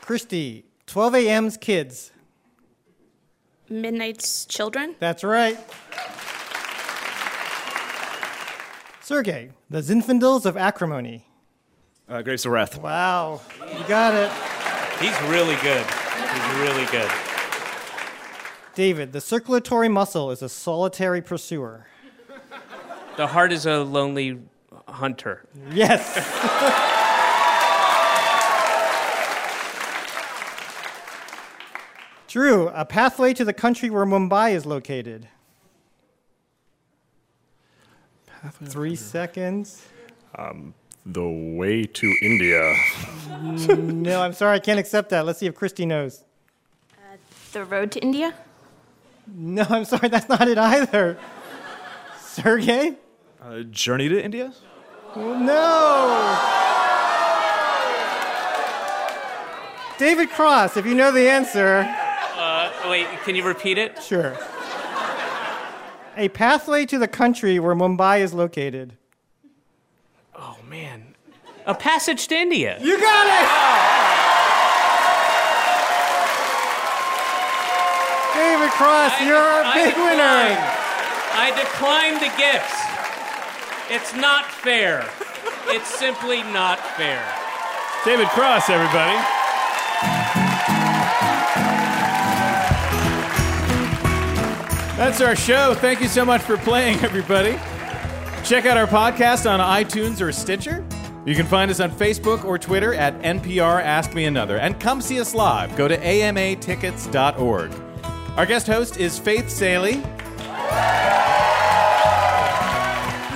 Christy, 0.00 0.64
12 0.86 1.14
a.m.'s 1.16 1.56
kids. 1.58 2.12
Midnight's 3.70 4.46
Children. 4.46 4.94
That's 4.98 5.24
right. 5.24 5.58
Sergey, 9.02 9.50
the 9.70 9.80
Zinfandels 9.80 10.44
of 10.44 10.56
acrimony. 10.56 11.24
Uh, 12.08 12.22
Grapes 12.22 12.44
of 12.44 12.52
Wrath. 12.52 12.78
Wow, 12.80 13.40
you 13.60 13.84
got 13.88 14.14
it. 14.14 14.30
He's 15.00 15.18
really 15.30 15.56
good. 15.62 15.86
He's 15.86 16.58
really 16.58 16.86
good. 16.86 17.10
David, 18.74 19.12
the 19.12 19.20
circulatory 19.20 19.88
muscle 19.88 20.30
is 20.30 20.42
a 20.42 20.48
solitary 20.48 21.20
pursuer. 21.20 21.86
The 23.16 23.26
heart 23.26 23.52
is 23.52 23.66
a 23.66 23.78
lonely 23.78 24.38
hunter. 24.86 25.44
Yes. 25.72 26.94
Drew, 32.28 32.68
a 32.68 32.84
pathway 32.84 33.32
to 33.32 33.44
the 33.44 33.54
country 33.54 33.88
where 33.88 34.04
Mumbai 34.04 34.52
is 34.52 34.66
located. 34.66 35.28
Three 38.64 38.96
seconds. 38.96 39.82
Um, 40.36 40.74
the 41.06 41.26
Way 41.26 41.84
to 41.84 42.14
India. 42.20 42.76
no, 43.68 44.20
I'm 44.20 44.34
sorry, 44.34 44.56
I 44.56 44.58
can't 44.58 44.78
accept 44.78 45.08
that. 45.08 45.24
Let's 45.24 45.38
see 45.38 45.46
if 45.46 45.54
Christy 45.54 45.86
knows. 45.86 46.22
The 47.52 47.64
Road 47.64 47.90
to 47.92 48.00
India. 48.00 48.34
No, 49.26 49.64
I'm 49.70 49.86
sorry, 49.86 50.08
that's 50.08 50.28
not 50.28 50.46
it 50.48 50.58
either. 50.58 51.18
Sergey? 52.20 52.96
Uh, 53.42 53.60
Journey 53.70 54.10
to 54.10 54.22
India? 54.22 54.52
No. 55.16 56.38
David 59.98 60.28
Cross, 60.28 60.76
if 60.76 60.84
you 60.84 60.94
know 60.94 61.10
the 61.10 61.28
answer. 61.28 61.88
Wait, 62.88 63.06
can 63.24 63.34
you 63.36 63.44
repeat 63.44 63.76
it? 63.76 64.02
Sure. 64.02 64.36
A 66.16 66.28
pathway 66.30 66.86
to 66.86 66.98
the 66.98 67.06
country 67.06 67.58
where 67.58 67.74
Mumbai 67.74 68.20
is 68.20 68.32
located. 68.32 68.96
Oh 70.34 70.56
man, 70.68 71.14
a 71.66 71.74
passage 71.74 72.26
to 72.28 72.34
India. 72.34 72.78
You 72.80 72.98
got 72.98 73.26
it. 73.26 73.48
David 78.34 78.70
Cross, 78.70 79.20
you're 79.20 79.36
a 79.36 79.66
I 79.66 79.74
big 79.74 79.94
winner. 79.96 80.56
I 81.34 81.50
decline 81.54 82.14
the 82.14 82.32
gifts. 82.38 82.88
It's 83.90 84.14
not 84.14 84.46
fair. 84.46 85.08
It's 85.66 85.88
simply 85.88 86.42
not 86.44 86.78
fair. 86.96 87.22
David 88.04 88.28
Cross, 88.28 88.70
everybody. 88.70 90.47
That's 94.98 95.20
our 95.20 95.36
show. 95.36 95.74
Thank 95.74 96.00
you 96.00 96.08
so 96.08 96.24
much 96.24 96.40
for 96.42 96.56
playing, 96.56 96.98
everybody. 97.04 97.52
Check 98.44 98.66
out 98.66 98.76
our 98.76 98.88
podcast 98.88 99.48
on 99.48 99.60
iTunes 99.60 100.20
or 100.20 100.32
Stitcher. 100.32 100.84
You 101.24 101.36
can 101.36 101.46
find 101.46 101.70
us 101.70 101.78
on 101.78 101.92
Facebook 101.92 102.44
or 102.44 102.58
Twitter 102.58 102.94
at 102.94 103.16
NPR 103.22 103.80
Ask 103.80 104.12
Me 104.12 104.24
Another. 104.24 104.58
And 104.58 104.80
come 104.80 105.00
see 105.00 105.20
us 105.20 105.36
live. 105.36 105.76
Go 105.76 105.86
to 105.86 105.96
amatickets.org. 105.96 107.72
Our 108.36 108.44
guest 108.44 108.66
host 108.66 108.96
is 108.96 109.20
Faith 109.20 109.48
Salie. 109.48 109.98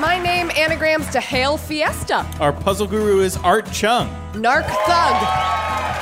My 0.00 0.20
name 0.20 0.50
anagrams 0.56 1.08
to 1.10 1.20
Hail 1.20 1.56
Fiesta. 1.56 2.26
Our 2.40 2.52
puzzle 2.52 2.88
guru 2.88 3.20
is 3.20 3.36
Art 3.36 3.70
Chung. 3.70 4.08
Narc 4.32 4.66
Thug. 4.66 5.51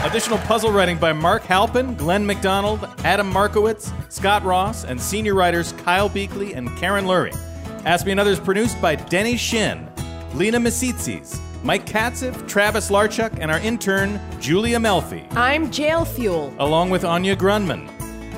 Additional 0.05 0.39
puzzle 0.39 0.73
writing 0.73 0.97
by 0.97 1.13
Mark 1.13 1.43
Halpin, 1.43 1.95
Glenn 1.95 2.25
McDonald, 2.25 2.89
Adam 3.05 3.31
Markowitz, 3.31 3.93
Scott 4.09 4.43
Ross, 4.45 4.85
and 4.85 5.01
senior 5.01 5.35
writers 5.35 5.73
Kyle 5.73 6.09
Beakley 6.09 6.57
and 6.57 6.75
Karen 6.79 7.05
Lurie. 7.05 7.37
Ask 7.85 8.07
Me 8.07 8.13
Another 8.13 8.31
is 8.31 8.41
produced 8.41 8.81
by 8.81 8.95
Denny 8.95 9.37
Shin, 9.37 9.89
Lena 10.35 10.59
Misitzis, 10.59 11.39
Mike 11.63 11.85
Katzif, 11.85 12.49
Travis 12.49 12.91
Larchuk, 12.91 13.39
and 13.41 13.51
our 13.51 13.59
intern, 13.61 14.19
Julia 14.41 14.79
Melfi, 14.79 15.27
I'm 15.37 15.71
Jail 15.71 16.07
Fuel. 16.07 16.55
along 16.59 16.89
with 16.91 17.05
Anya 17.05 17.37
Grundmann. 17.37 17.89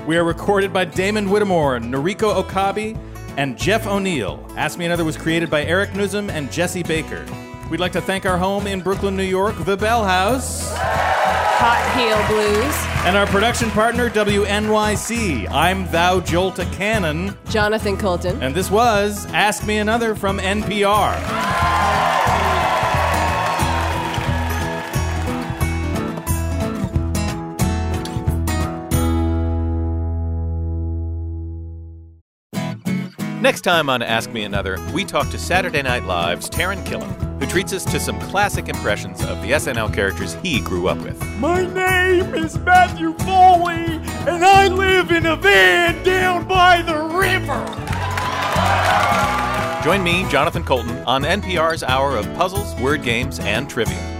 We 0.05 0.17
are 0.17 0.25
recorded 0.25 0.73
by 0.73 0.85
Damon 0.85 1.31
Whittemore, 1.31 1.79
Noriko 1.79 2.35
Okabe, 2.35 2.97
and 3.37 3.57
Jeff 3.57 3.87
O'Neill. 3.87 4.45
Ask 4.57 4.79
Me 4.79 4.85
Another 4.85 5.05
was 5.05 5.17
created 5.17 5.49
by 5.49 5.63
Eric 5.65 5.91
Nuzum 5.91 6.29
and 6.29 6.51
Jesse 6.51 6.83
Baker. 6.83 7.25
We'd 7.71 7.81
like 7.81 7.93
to 7.93 8.01
thank 8.03 8.27
our 8.27 8.37
home 8.37 8.67
in 8.67 8.81
Brooklyn, 8.81 9.17
New 9.17 9.23
York, 9.23 9.55
the 9.65 9.77
Bell 9.77 10.05
House. 10.05 10.71
Hot 11.65 11.79
Heel 11.97 12.19
Blues. 12.27 12.75
And 13.07 13.17
our 13.17 13.25
production 13.27 13.71
partner, 13.71 14.11
WNYC. 14.11 15.49
I'm 15.49 15.89
Thou 15.93 16.19
Jolta 16.19 16.65
Cannon. 16.73 17.39
Jonathan 17.51 17.97
Coulton. 17.97 18.43
And 18.43 18.53
this 18.53 18.69
was 18.69 19.27
Ask 19.27 19.65
Me 19.65 19.79
Another 19.79 20.17
from 20.17 20.39
NPR. 20.39 22.02
Next 33.43 33.63
time 33.63 33.91
on 33.91 34.03
Ask 34.03 34.31
Me 34.31 34.45
Another, 34.45 34.79
we 34.95 35.05
talk 35.05 35.29
to 35.31 35.37
Saturday 35.37 35.83
Night 35.83 36.05
Live's 36.05 36.49
Taran 36.49 36.85
Killam, 36.85 37.41
who 37.41 37.47
treats 37.49 37.73
us 37.73 37.85
to 37.87 37.99
some 37.99 38.17
classic 38.21 38.69
impressions 38.69 39.21
of 39.25 39.43
the 39.43 39.51
SNL 39.51 39.93
characters 39.93 40.35
he 40.35 40.61
grew 40.61 40.87
up 40.87 40.99
with. 40.99 41.21
My 41.39 41.67
name 41.67 42.37
is 42.37 42.57
Matthew 42.61 43.15
Foley, 43.15 43.99
and 44.29 44.45
I 44.45 44.69
live 44.69 45.11
in 45.11 45.27
a 45.27 45.35
van 45.35 46.05
down 46.05 46.47
by 46.47 46.83
the 46.83 46.95
river. 46.97 47.67
Join 49.83 50.05
me, 50.05 50.25
Jonathan 50.31 50.63
Coulton, 50.63 50.97
on 50.99 51.25
NPR's 51.25 51.83
hour 51.83 52.17
of 52.17 52.33
puzzles, 52.35 52.77
word 52.81 53.03
games, 53.03 53.41
and 53.41 53.69
trivia. 53.69 54.12